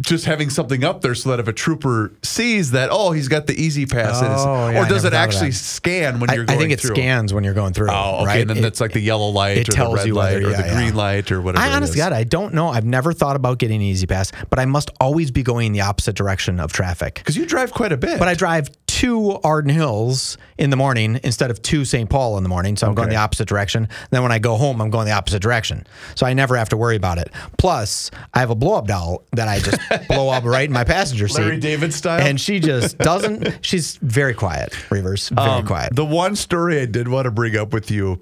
just 0.01 0.25
having 0.25 0.49
something 0.49 0.83
up 0.83 1.01
there 1.01 1.15
so 1.15 1.29
that 1.29 1.39
if 1.39 1.47
a 1.47 1.53
trooper 1.53 2.11
sees 2.23 2.71
that, 2.71 2.89
oh, 2.91 3.11
he's 3.11 3.27
got 3.27 3.47
the 3.47 3.53
easy 3.59 3.85
pass, 3.85 4.21
Oh, 4.21 4.69
yeah, 4.69 4.81
or 4.83 4.87
does 4.87 5.05
it 5.05 5.13
actually 5.13 5.51
scan 5.51 6.19
when 6.19 6.29
I, 6.29 6.33
you're 6.35 6.45
going 6.45 6.47
through 6.47 6.55
I 6.55 6.59
think 6.69 6.71
it 6.73 6.81
through? 6.81 6.95
scans 6.95 7.33
when 7.33 7.43
you're 7.43 7.53
going 7.53 7.73
through. 7.73 7.89
Oh, 7.91 8.17
okay. 8.17 8.25
right? 8.25 8.41
And 8.41 8.49
then 8.49 8.57
It- 8.57 8.61
that's 8.61 8.81
like 8.81 8.91
the 8.93 8.99
yellow 8.99 9.29
light 9.29 9.57
it 9.57 9.69
or 9.69 9.71
tells 9.73 9.91
the 9.91 9.97
red 9.97 10.07
you 10.07 10.13
light 10.15 10.37
or 10.37 10.49
yeah, 10.51 10.61
the 10.61 10.67
yeah. 10.67 10.75
green 10.75 10.95
light 10.95 11.31
or 11.31 11.41
whatever. 11.41 11.63
I 11.65 11.71
honestly. 11.73 11.97
God, 11.97 12.13
I 12.13 12.23
don't 12.23 12.53
know. 12.53 12.69
I've 12.69 12.85
never 12.85 13.13
thought 13.13 13.35
about 13.35 13.59
getting 13.59 13.77
an 13.77 13.81
easy 13.87 14.07
pass, 14.07 14.31
but 14.49 14.59
I 14.59 14.65
must 14.65 14.89
always 14.99 15.31
be 15.31 15.43
going 15.43 15.71
the 15.71 15.81
opposite 15.81 16.15
direction 16.15 16.59
of 16.59 16.71
traffic. 16.73 17.15
Because 17.15 17.37
you 17.37 17.45
drive 17.45 17.71
quite 17.71 17.91
a 17.91 17.97
bit. 17.97 18.19
But 18.19 18.27
I 18.27 18.33
drive 18.33 18.69
to 19.03 19.37
Arden 19.43 19.69
Hills 19.69 20.37
in 20.57 20.69
the 20.69 20.77
morning 20.77 21.19
instead 21.25 21.51
of 21.51 21.61
to 21.63 21.83
St. 21.83 22.09
Paul 22.09 22.37
in 22.37 22.43
the 22.43 22.47
morning. 22.47 22.77
So 22.77 22.87
I'm 22.87 22.95
going 22.95 23.09
the 23.09 23.17
opposite 23.17 23.49
direction. 23.49 23.89
Then 24.11 24.23
when 24.23 24.31
I 24.31 24.39
go 24.39 24.55
home, 24.55 24.81
I'm 24.81 24.89
going 24.89 25.05
the 25.07 25.11
opposite 25.11 25.41
direction. 25.41 25.85
So 26.15 26.25
I 26.25 26.33
never 26.33 26.55
have 26.55 26.69
to 26.69 26.77
worry 26.77 26.95
about 26.95 27.17
it. 27.17 27.29
Plus, 27.57 28.11
I 28.33 28.39
have 28.39 28.49
a 28.49 28.55
blow 28.55 28.75
up 28.75 28.87
doll 28.87 29.23
that 29.33 29.49
I 29.49 29.59
just 29.59 29.77
blow 30.07 30.29
up 30.29 30.45
right 30.45 30.63
in 30.65 30.71
my 30.71 30.85
passenger 30.85 31.27
seat. 31.27 31.41
Larry 31.41 31.59
David 31.59 31.93
style? 31.93 32.21
And 32.25 32.39
she 32.39 32.61
just 32.61 32.97
doesn't, 32.97 33.59
she's 33.65 33.97
very 33.97 34.33
quiet, 34.33 34.71
Reavers. 34.89 35.29
Very 35.35 35.49
Um, 35.49 35.67
quiet. 35.67 35.93
The 35.93 36.05
one 36.05 36.37
story 36.37 36.79
I 36.79 36.85
did 36.85 37.09
want 37.09 37.25
to 37.25 37.31
bring 37.31 37.57
up 37.57 37.73
with 37.73 37.91
you 37.91 38.21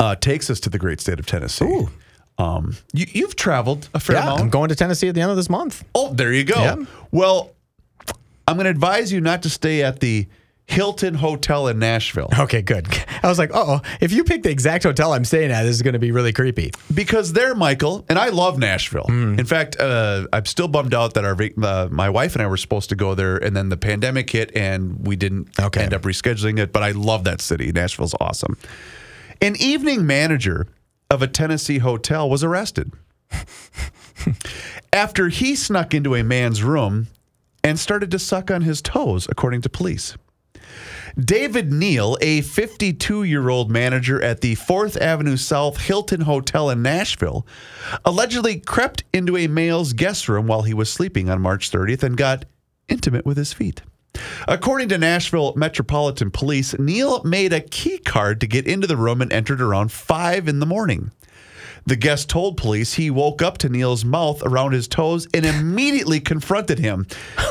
uh, 0.00 0.16
takes 0.16 0.50
us 0.50 0.58
to 0.60 0.68
the 0.70 0.78
great 0.78 1.00
state 1.00 1.20
of 1.20 1.26
Tennessee. 1.26 1.86
Um, 2.38 2.76
you, 2.92 3.06
you've 3.12 3.36
traveled 3.36 3.88
a 3.94 4.00
fair 4.00 4.16
yeah, 4.16 4.22
amount. 4.24 4.40
I'm 4.40 4.50
going 4.50 4.68
to 4.70 4.74
Tennessee 4.74 5.06
at 5.08 5.14
the 5.14 5.20
end 5.20 5.30
of 5.30 5.36
this 5.36 5.48
month. 5.48 5.84
Oh, 5.94 6.12
there 6.12 6.32
you 6.32 6.42
go. 6.42 6.56
Yeah. 6.60 6.76
Well, 7.12 7.52
I'm 8.52 8.56
going 8.58 8.64
to 8.66 8.70
advise 8.70 9.10
you 9.10 9.20
not 9.22 9.42
to 9.44 9.50
stay 9.50 9.82
at 9.82 10.00
the 10.00 10.26
Hilton 10.66 11.14
Hotel 11.14 11.66
in 11.68 11.78
Nashville 11.80 12.28
Okay, 12.38 12.62
good. 12.62 12.86
I 13.22 13.28
was 13.28 13.38
like, 13.38 13.50
oh, 13.52 13.80
if 14.00 14.12
you 14.12 14.22
pick 14.24 14.42
the 14.42 14.50
exact 14.50 14.84
hotel 14.84 15.12
I'm 15.12 15.24
staying 15.24 15.50
at, 15.50 15.62
this 15.64 15.74
is 15.74 15.82
going 15.82 15.94
to 15.94 15.98
be 15.98 16.12
really 16.12 16.32
creepy. 16.32 16.70
because 16.94 17.32
there, 17.32 17.54
Michael, 17.54 18.04
and 18.08 18.18
I 18.18 18.28
love 18.28 18.58
Nashville. 18.58 19.06
Hmm. 19.08 19.38
In 19.38 19.44
fact, 19.46 19.76
uh, 19.80 20.26
I'm 20.32 20.44
still 20.44 20.68
bummed 20.68 20.92
out 20.94 21.14
that 21.14 21.24
our 21.24 21.36
uh, 21.64 21.88
my 21.90 22.10
wife 22.10 22.34
and 22.34 22.42
I 22.42 22.46
were 22.46 22.56
supposed 22.56 22.90
to 22.90 22.94
go 22.94 23.14
there, 23.14 23.36
and 23.38 23.56
then 23.56 23.70
the 23.70 23.76
pandemic 23.76 24.30
hit, 24.30 24.54
and 24.56 25.04
we 25.06 25.16
didn't 25.16 25.48
Okay. 25.58 25.82
end 25.82 25.94
up 25.94 26.02
rescheduling 26.02 26.58
it. 26.60 26.72
But 26.72 26.82
I 26.82 26.90
love 26.92 27.24
that 27.24 27.40
city. 27.40 27.72
Nashville's 27.72 28.14
awesome. 28.20 28.56
An 29.40 29.56
evening 29.58 30.06
manager 30.06 30.68
of 31.10 31.22
a 31.22 31.26
Tennessee 31.26 31.78
hotel 31.78 32.30
was 32.30 32.44
arrested 32.44 32.92
after 34.92 35.28
he 35.28 35.54
snuck 35.54 35.94
into 35.94 36.14
a 36.14 36.22
man's 36.22 36.62
room 36.62 37.08
and 37.64 37.78
started 37.78 38.10
to 38.10 38.18
suck 38.18 38.50
on 38.50 38.62
his 38.62 38.82
toes, 38.82 39.26
according 39.30 39.62
to 39.62 39.68
police. 39.68 40.16
David 41.18 41.72
Neal, 41.72 42.16
a 42.20 42.40
52 42.40 43.24
year 43.24 43.48
old 43.50 43.70
manager 43.70 44.22
at 44.22 44.40
the 44.40 44.56
4th 44.56 44.98
Avenue 45.00 45.36
South 45.36 45.78
Hilton 45.78 46.22
Hotel 46.22 46.70
in 46.70 46.82
Nashville, 46.82 47.46
allegedly 48.04 48.60
crept 48.60 49.04
into 49.12 49.36
a 49.36 49.46
male's 49.46 49.92
guest 49.92 50.28
room 50.28 50.46
while 50.46 50.62
he 50.62 50.72
was 50.72 50.90
sleeping 50.90 51.28
on 51.28 51.42
March 51.42 51.70
30th 51.70 52.02
and 52.02 52.16
got 52.16 52.46
intimate 52.88 53.26
with 53.26 53.36
his 53.36 53.52
feet. 53.52 53.82
According 54.48 54.88
to 54.90 54.98
Nashville 54.98 55.54
Metropolitan 55.56 56.30
Police, 56.30 56.78
Neal 56.78 57.22
made 57.24 57.52
a 57.52 57.60
key 57.60 57.98
card 57.98 58.40
to 58.40 58.46
get 58.46 58.66
into 58.66 58.86
the 58.86 58.96
room 58.96 59.22
and 59.22 59.32
entered 59.32 59.60
around 59.60 59.92
5 59.92 60.48
in 60.48 60.58
the 60.60 60.66
morning. 60.66 61.10
The 61.86 61.96
guest 61.96 62.28
told 62.28 62.56
police 62.56 62.94
he 62.94 63.10
woke 63.10 63.42
up 63.42 63.58
to 63.58 63.68
Neal's 63.68 64.04
mouth 64.04 64.42
around 64.44 64.72
his 64.72 64.86
toes 64.88 65.26
and 65.34 65.44
immediately 65.44 66.20
confronted 66.20 66.78
him. 66.78 67.06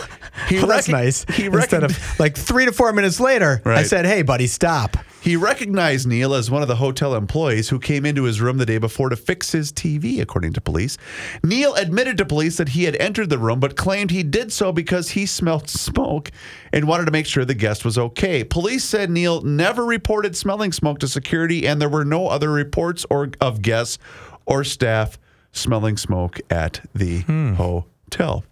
He 0.48 0.58
Well, 0.58 0.68
that's 0.68 0.88
nice. 0.88 1.26
He 1.34 1.48
Instead 1.48 1.84
of 1.84 2.20
like 2.20 2.38
three 2.38 2.66
to 2.66 2.72
four 2.72 2.94
minutes 2.94 3.20
later, 3.20 3.62
I 3.66 3.84
said, 3.84 4.06
hey, 4.06 4.22
buddy, 4.22 4.48
stop. 4.48 4.96
He 5.22 5.36
recognized 5.36 6.08
Neal 6.08 6.34
as 6.34 6.50
one 6.50 6.64
of 6.64 6.68
the 6.68 6.78
hotel 6.78 7.14
employees 7.14 7.70
who 7.70 7.78
came 7.78 8.08
into 8.08 8.24
his 8.24 8.42
room 8.42 8.58
the 8.58 8.66
day 8.66 8.80
before 8.80 9.10
to 9.10 9.16
fix 9.16 9.52
his 9.52 9.72
TV, 9.72 10.20
according 10.20 10.54
to 10.54 10.62
police. 10.62 10.98
Neal 11.44 11.76
admitted 11.76 12.18
to 12.18 12.26
police 12.26 12.58
that 12.58 12.70
he 12.70 12.86
had 12.86 12.96
entered 12.96 13.30
the 13.30 13.38
room, 13.38 13.60
but 13.60 13.76
claimed 13.76 14.10
he 14.10 14.24
did 14.24 14.52
so 14.52 14.72
because 14.72 15.12
he 15.12 15.28
smelled 15.28 15.70
smoke 15.70 16.32
and 16.74 16.88
wanted 16.88 17.06
to 17.06 17.12
make 17.12 17.28
sure 17.28 17.46
the 17.46 17.54
guest 17.54 17.86
was 17.86 18.00
okay. 18.00 18.44
Police 18.44 18.84
said 18.84 19.12
Neal 19.12 19.42
never 19.42 19.86
reported 19.86 20.36
smelling 20.36 20.72
smoke 20.72 20.98
to 21.00 21.08
security, 21.08 21.68
and 21.68 21.80
there 21.80 21.88
were 21.88 22.04
no 22.04 22.28
other 22.28 22.50
reports 22.50 23.06
or 23.12 23.30
of 23.40 23.62
guests 23.62 24.00
or 24.48 24.64
staff 24.64 25.20
smelling 25.52 25.98
smoke 25.98 26.40
at 26.50 26.82
the 26.96 27.22
hmm. 27.22 27.54
hotel. 27.54 28.44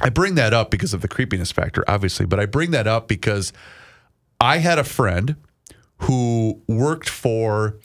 I 0.00 0.08
bring 0.08 0.34
that 0.34 0.52
up 0.52 0.72
because 0.72 0.94
of 0.94 1.00
the 1.00 1.06
creepiness 1.06 1.52
factor, 1.52 1.84
obviously, 1.86 2.26
but 2.26 2.40
I 2.40 2.46
bring 2.46 2.72
that 2.72 2.88
up 2.88 3.06
because 3.06 3.52
I 4.40 4.58
had 4.58 4.80
a 4.80 4.84
friend 4.84 5.36
who 6.02 6.60
worked 6.68 7.08
for 7.08 7.76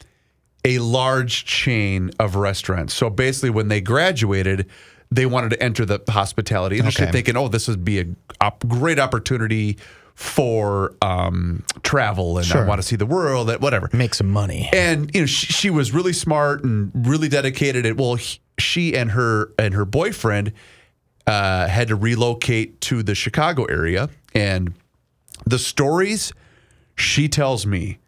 a 0.66 0.80
large 0.80 1.46
chain 1.46 2.12
of 2.20 2.36
restaurants. 2.36 2.94
So 2.94 3.10
basically, 3.10 3.50
when 3.52 3.68
they 3.70 3.80
graduated, 3.82 4.68
they 5.12 5.26
wanted 5.26 5.50
to 5.52 5.64
enter 5.64 5.86
the 5.86 6.02
hospitality 6.10 6.80
industry, 6.80 7.04
Okay. 7.06 7.12
thinking, 7.14 7.38
"Oh, 7.38 7.48
this 7.48 7.68
would 7.68 7.86
be 7.86 8.00
a 8.00 8.06
op- 8.42 8.68
great 8.68 9.00
opportunity 9.00 9.78
for 10.16 10.96
um, 11.02 11.64
travel, 11.84 12.40
and 12.40 12.52
I 12.52 12.66
want 12.66 12.82
to 12.82 12.88
see 12.88 12.96
the 12.96 13.06
world, 13.06 13.50
and 13.50 13.62
whatever." 13.62 13.90
Make 13.94 14.16
some 14.16 14.30
money. 14.30 14.68
and 14.74 15.10
you 15.14 15.22
know 15.22 15.28
she, 15.28 15.48
she 15.48 15.70
was 15.70 15.94
really 15.94 16.12
smart 16.14 16.64
and 16.64 16.92
really 16.94 17.30
dedicated 17.30 17.86
and 17.86 17.98
well 18.00 18.16
he, 18.16 18.40
she 18.58 18.96
and 18.98 19.12
her 19.12 19.52
and 19.60 19.74
her 19.76 19.86
boyfriend 19.86 20.52
uh, 21.28 21.68
had 21.68 21.88
to 21.90 21.96
relocate 21.96 22.82
to 22.82 23.04
the 23.04 23.14
chicago 23.14 23.66
area 23.66 24.10
and 24.34 24.74
the 25.46 25.60
stories 25.60 26.34
she 26.96 27.28
tells 27.30 27.66
me 27.68 28.00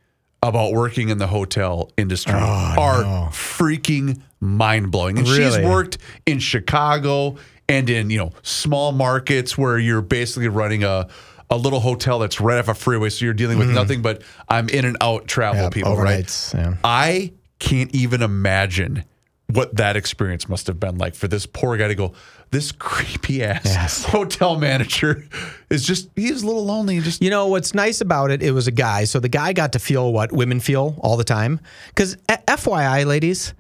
about 0.42 0.72
working 0.72 1.10
in 1.10 1.18
the 1.18 1.28
hotel 1.28 1.92
industry 1.98 2.34
oh, 2.36 2.76
are 2.78 3.30
freaking 3.32 4.22
mind-blowing 4.40 5.18
and 5.18 5.28
she's 5.28 5.58
worked 5.60 5.98
in 6.26 6.40
chicago 6.40 7.36
and 7.68 7.90
in 7.90 8.10
you 8.10 8.18
know 8.18 8.32
small 8.42 8.92
markets 8.92 9.58
where 9.58 9.78
you're 9.78 10.02
basically 10.02 10.48
running 10.48 10.84
a 10.84 11.08
a 11.50 11.58
little 11.58 11.80
hotel 11.80 12.20
that's 12.20 12.40
right 12.40 12.60
off 12.60 12.68
a 12.68 12.74
freeway, 12.74 13.10
so 13.10 13.26
you're 13.26 13.34
dealing 13.34 13.58
with 13.58 13.70
mm. 13.70 13.74
nothing 13.74 14.02
but 14.02 14.22
I'm 14.48 14.70
in 14.70 14.86
and 14.86 14.98
out 15.02 15.28
travel 15.28 15.64
Yeah, 15.64 15.70
people, 15.70 15.96
right? 15.98 16.52
yeah. 16.54 16.76
I 16.84 17.34
can't 17.58 17.94
even 17.94 18.22
imagine 18.22 19.04
what 19.52 19.76
that 19.78 19.96
experience 19.98 20.48
must 20.48 20.68
have 20.68 20.80
been 20.80 20.98
like 20.98 21.16
for 21.16 21.28
this 21.28 21.46
poor 21.46 21.76
guy 21.78 21.88
to 21.88 21.96
go. 21.96 22.14
This 22.52 22.72
creepy 22.72 23.44
ass 23.44 23.62
Yes. 23.66 24.04
hotel 24.06 24.58
manager 24.60 25.24
is 25.70 25.84
just 25.86 26.10
he's 26.16 26.42
a 26.42 26.46
little 26.46 26.66
lonely 26.66 26.96
and 26.96 27.04
just 27.06 27.22
You 27.22 27.30
know 27.30 27.48
what's 27.48 27.74
nice 27.74 28.02
about 28.02 28.32
it? 28.32 28.42
It 28.42 28.52
was 28.52 28.68
a 28.68 28.72
guy, 28.72 29.04
so 29.04 29.20
the 29.20 29.30
guy 29.30 29.54
got 29.54 29.74
to 29.74 29.80
feel 29.80 30.12
what 30.12 30.32
women 30.32 30.60
feel 30.60 30.96
all 31.00 31.16
the 31.18 31.24
time. 31.24 31.60
Because 31.90 32.18
eh, 32.28 32.38
FYI, 32.48 33.06
ladies, 33.06 33.54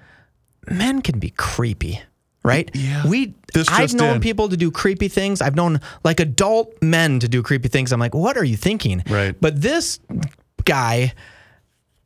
men 0.69 1.01
can 1.01 1.19
be 1.19 1.29
creepy, 1.31 2.01
right? 2.43 2.69
Yeah. 2.73 3.05
We. 3.07 3.35
This 3.53 3.67
I've 3.69 3.93
known 3.95 4.15
in. 4.15 4.21
people 4.21 4.49
to 4.49 4.57
do 4.57 4.69
creepy 4.71 5.07
things. 5.07 5.41
I've 5.41 5.55
known 5.55 5.79
like 6.03 6.19
adult 6.19 6.81
men 6.81 7.19
to 7.19 7.27
do 7.27 7.41
creepy 7.43 7.67
things. 7.67 7.91
I'm 7.91 7.99
like, 7.99 8.13
what 8.15 8.37
are 8.37 8.43
you 8.43 8.57
thinking? 8.57 9.03
Right. 9.09 9.35
But 9.39 9.61
this 9.61 9.99
guy. 10.65 11.13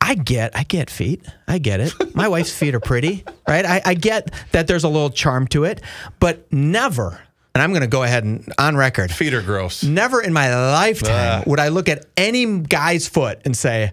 I 0.06 0.16
get, 0.16 0.56
I 0.58 0.64
get 0.64 0.89
feet. 0.89 1.26
I 1.47 1.60
get 1.60 1.80
it. 1.80 1.93
My 2.14 2.28
wife's 2.28 2.51
feet 2.54 2.76
are 2.76 2.80
pretty, 2.82 3.24
right? 3.47 3.66
I, 3.66 3.82
I 3.86 3.93
get 3.93 4.32
that 4.51 4.68
there's 4.68 4.84
a 4.84 4.89
little 4.89 5.10
charm 5.10 5.47
to 5.47 5.64
it, 5.64 5.82
but 6.20 6.51
never, 6.51 7.22
and 7.56 7.62
I'm 7.62 7.70
going 7.72 7.82
to 7.84 7.88
go 7.88 8.04
ahead 8.04 8.26
and 8.26 8.51
on 8.58 8.76
record, 8.76 9.12
feet 9.12 9.34
are 9.34 9.41
gross. 9.41 9.82
Never 9.84 10.22
in 10.22 10.34
my 10.34 10.54
lifetime 10.72 11.41
Ah. 11.41 11.43
would 11.47 11.60
I 11.60 11.70
look 11.70 11.88
at 11.88 12.06
any 12.18 12.60
guy's 12.60 13.08
foot 13.08 13.39
and 13.45 13.56
say, 13.56 13.91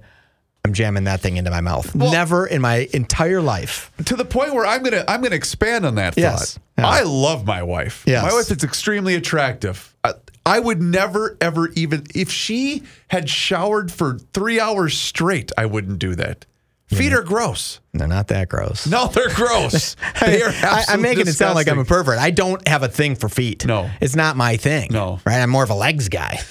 I'm 0.64 0.72
jamming 0.74 1.04
that 1.04 1.20
thing 1.20 1.36
into 1.36 1.50
my 1.50 1.60
mouth. 1.60 1.94
Never 1.94 2.46
in 2.46 2.60
my 2.60 2.88
entire 2.92 3.40
life. 3.40 3.90
to 4.06 4.16
the 4.16 4.24
point 4.26 4.52
where 4.52 4.66
I'm 4.66 4.82
gonna 4.82 5.04
I'm 5.08 5.22
gonna 5.22 5.36
expand 5.36 5.86
on 5.86 5.94
that 5.94 6.18
Yes. 6.18 6.54
thought. 6.54 6.62
Yeah. 6.78 6.86
I 6.88 7.02
love 7.02 7.46
my 7.46 7.62
wife. 7.62 8.02
Yes. 8.06 8.22
My 8.24 8.32
wife 8.32 8.50
is 8.50 8.62
extremely 8.64 9.14
attractive. 9.14 9.94
I, 10.04 10.14
I 10.50 10.58
would 10.58 10.82
never 10.82 11.36
ever 11.40 11.68
even 11.76 12.04
if 12.14 12.30
she 12.30 12.82
had 13.08 13.28
showered 13.30 13.92
for 13.92 14.18
three 14.34 14.58
hours 14.58 14.96
straight, 14.98 15.52
I 15.56 15.66
wouldn't 15.66 15.98
do 15.98 16.14
that. 16.16 16.46
Feet 16.88 17.12
are 17.12 17.22
gross. 17.22 17.78
They're 17.94 18.08
not 18.08 18.26
that 18.28 18.48
gross. 18.48 18.88
No, 18.88 19.06
they're 19.06 19.28
gross. 19.34 19.94
they 20.20 20.42
are 20.42 20.48
I, 20.48 20.50
I'm 20.50 20.56
absolutely 20.78 21.02
making 21.02 21.28
it 21.28 21.32
sound 21.34 21.54
like 21.54 21.68
I'm 21.68 21.78
a 21.78 21.84
pervert. 21.84 22.18
I 22.18 22.32
don't 22.32 22.66
have 22.66 22.82
a 22.82 22.88
thing 22.88 23.14
for 23.14 23.28
feet. 23.28 23.64
No. 23.64 23.88
It's 24.00 24.16
not 24.16 24.36
my 24.36 24.56
thing. 24.56 24.88
No. 24.90 25.20
Right? 25.24 25.40
I'm 25.40 25.50
more 25.50 25.62
of 25.62 25.70
a 25.70 25.74
legs 25.74 26.08
guy. 26.08 26.40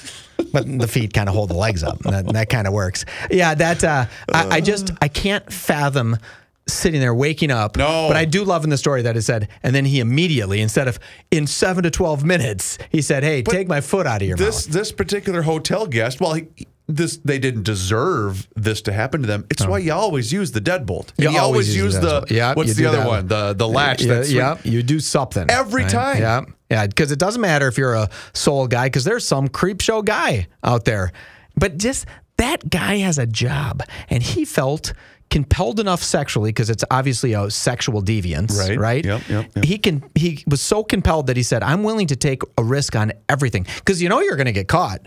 But 0.51 0.79
the 0.79 0.87
feet 0.87 1.13
kind 1.13 1.27
of 1.29 1.35
hold 1.35 1.49
the 1.49 1.57
legs 1.57 1.83
up. 1.83 1.99
That, 1.99 2.25
that 2.29 2.49
kind 2.49 2.65
of 2.65 2.73
works. 2.73 3.05
Yeah, 3.29 3.53
that 3.53 3.83
uh, 3.83 4.05
I, 4.33 4.47
I 4.55 4.61
just 4.61 4.89
I 4.99 5.07
can't 5.07 5.51
fathom 5.51 6.17
sitting 6.73 6.99
there 6.99 7.13
waking 7.13 7.51
up. 7.51 7.75
No. 7.77 8.07
But 8.07 8.17
I 8.17 8.25
do 8.25 8.43
love 8.43 8.63
in 8.63 8.69
the 8.69 8.77
story 8.77 9.01
that 9.03 9.15
it 9.17 9.21
said, 9.23 9.47
and 9.63 9.73
then 9.75 9.85
he 9.85 9.99
immediately, 9.99 10.61
instead 10.61 10.87
of 10.87 10.99
in 11.31 11.47
seven 11.47 11.83
to 11.83 11.91
twelve 11.91 12.23
minutes, 12.23 12.77
he 12.89 13.01
said, 13.01 13.23
Hey, 13.23 13.41
take 13.43 13.67
my 13.67 13.81
foot 13.81 14.05
out 14.07 14.21
of 14.21 14.27
your 14.27 14.37
this 14.37 14.67
mouth. 14.67 14.73
this 14.73 14.91
particular 14.91 15.41
hotel 15.43 15.85
guest, 15.87 16.19
well, 16.21 16.33
he, 16.33 16.47
this 16.87 17.17
they 17.17 17.37
didn't 17.37 17.63
deserve 17.63 18.47
this 18.55 18.81
to 18.83 18.91
happen 18.91 19.21
to 19.21 19.27
them. 19.27 19.45
It's 19.51 19.65
why 19.65 19.77
you 19.77 19.93
always 19.93 20.33
use 20.33 20.51
the 20.51 20.59
deadbolt. 20.61 21.09
And 21.17 21.25
You 21.25 21.29
you, 21.31 21.39
always, 21.39 21.75
use 21.75 21.93
that 21.99 22.27
the. 22.27 22.33
Yeah, 22.33 22.53
what's 22.55 22.73
the 22.75 22.87
other 22.87 22.97
that 22.97 23.07
one? 23.07 23.27
The 23.27 23.53
the 23.53 23.67
latch. 23.67 24.01
Yeah, 24.01 24.13
that's 24.15 24.31
yeah, 24.31 24.57
you 24.63 24.81
do 24.81 24.99
something 24.99 25.45
Every 25.49 25.85
time. 25.85 26.17
Yeah, 26.19 26.41
yeah, 26.71 26.87
because 26.87 27.11
it 27.11 27.19
doesn't 27.19 27.41
matter 27.41 27.67
if 27.67 27.77
you're 27.77 27.93
a 27.93 28.09
soul 28.33 28.65
guy, 28.67 28.87
because 28.87 29.03
there's 29.03 29.27
some 29.27 29.47
creep 29.49 29.81
show 29.81 30.01
guy 30.01 30.47
out 30.63 30.85
there, 30.85 31.11
but 31.55 31.77
just 31.77 32.07
that 32.37 32.67
guy 32.69 32.97
has 32.97 33.19
a 33.19 33.27
job, 33.27 33.83
and 34.09 34.23
he 34.23 34.43
felt 34.45 34.93
compelled 35.29 35.79
enough 35.79 36.01
sexually 36.03 36.49
because 36.49 36.69
it's 36.69 36.83
obviously 36.89 37.33
a 37.33 37.49
sexual 37.49 38.01
deviance, 38.01 38.57
Right. 38.57 38.79
Right. 38.79 39.05
Yep, 39.05 39.29
yep, 39.29 39.51
yep. 39.55 39.65
He 39.65 39.77
can. 39.77 40.03
He 40.15 40.43
was 40.47 40.61
so 40.61 40.83
compelled 40.83 41.27
that 41.27 41.37
he 41.37 41.43
said, 41.43 41.63
"I'm 41.63 41.83
willing 41.83 42.07
to 42.07 42.15
take 42.15 42.41
a 42.57 42.63
risk 42.63 42.95
on 42.95 43.13
everything," 43.27 43.65
because 43.77 44.01
you 44.01 44.09
know 44.09 44.21
you're 44.21 44.35
going 44.35 44.47
to 44.47 44.51
get 44.51 44.67
caught. 44.67 45.01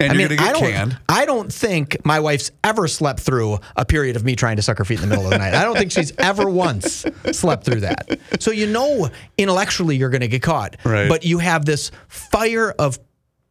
And 0.00 0.12
I 0.12 0.14
you're 0.14 0.28
mean, 0.28 0.38
I 0.38 0.52
don't, 0.52 0.60
canned. 0.60 0.98
I 1.08 1.24
don't 1.24 1.52
think 1.52 1.96
my 2.04 2.20
wife's 2.20 2.52
ever 2.62 2.86
slept 2.86 3.18
through 3.18 3.58
a 3.76 3.84
period 3.84 4.14
of 4.14 4.24
me 4.24 4.36
trying 4.36 4.54
to 4.56 4.62
suck 4.62 4.78
her 4.78 4.84
feet 4.84 5.02
in 5.02 5.08
the 5.08 5.08
middle 5.08 5.24
of 5.24 5.30
the 5.32 5.38
night. 5.38 5.54
I 5.54 5.64
don't 5.64 5.76
think 5.76 5.90
she's 5.90 6.12
ever 6.18 6.48
once 6.48 7.04
slept 7.32 7.64
through 7.64 7.80
that. 7.80 8.18
So 8.38 8.52
you 8.52 8.68
know 8.68 9.10
intellectually 9.36 9.96
you're 9.96 10.10
going 10.10 10.20
to 10.20 10.28
get 10.28 10.42
caught. 10.42 10.76
Right. 10.84 11.08
But 11.08 11.24
you 11.24 11.38
have 11.38 11.64
this 11.64 11.90
fire 12.06 12.70
of 12.78 12.98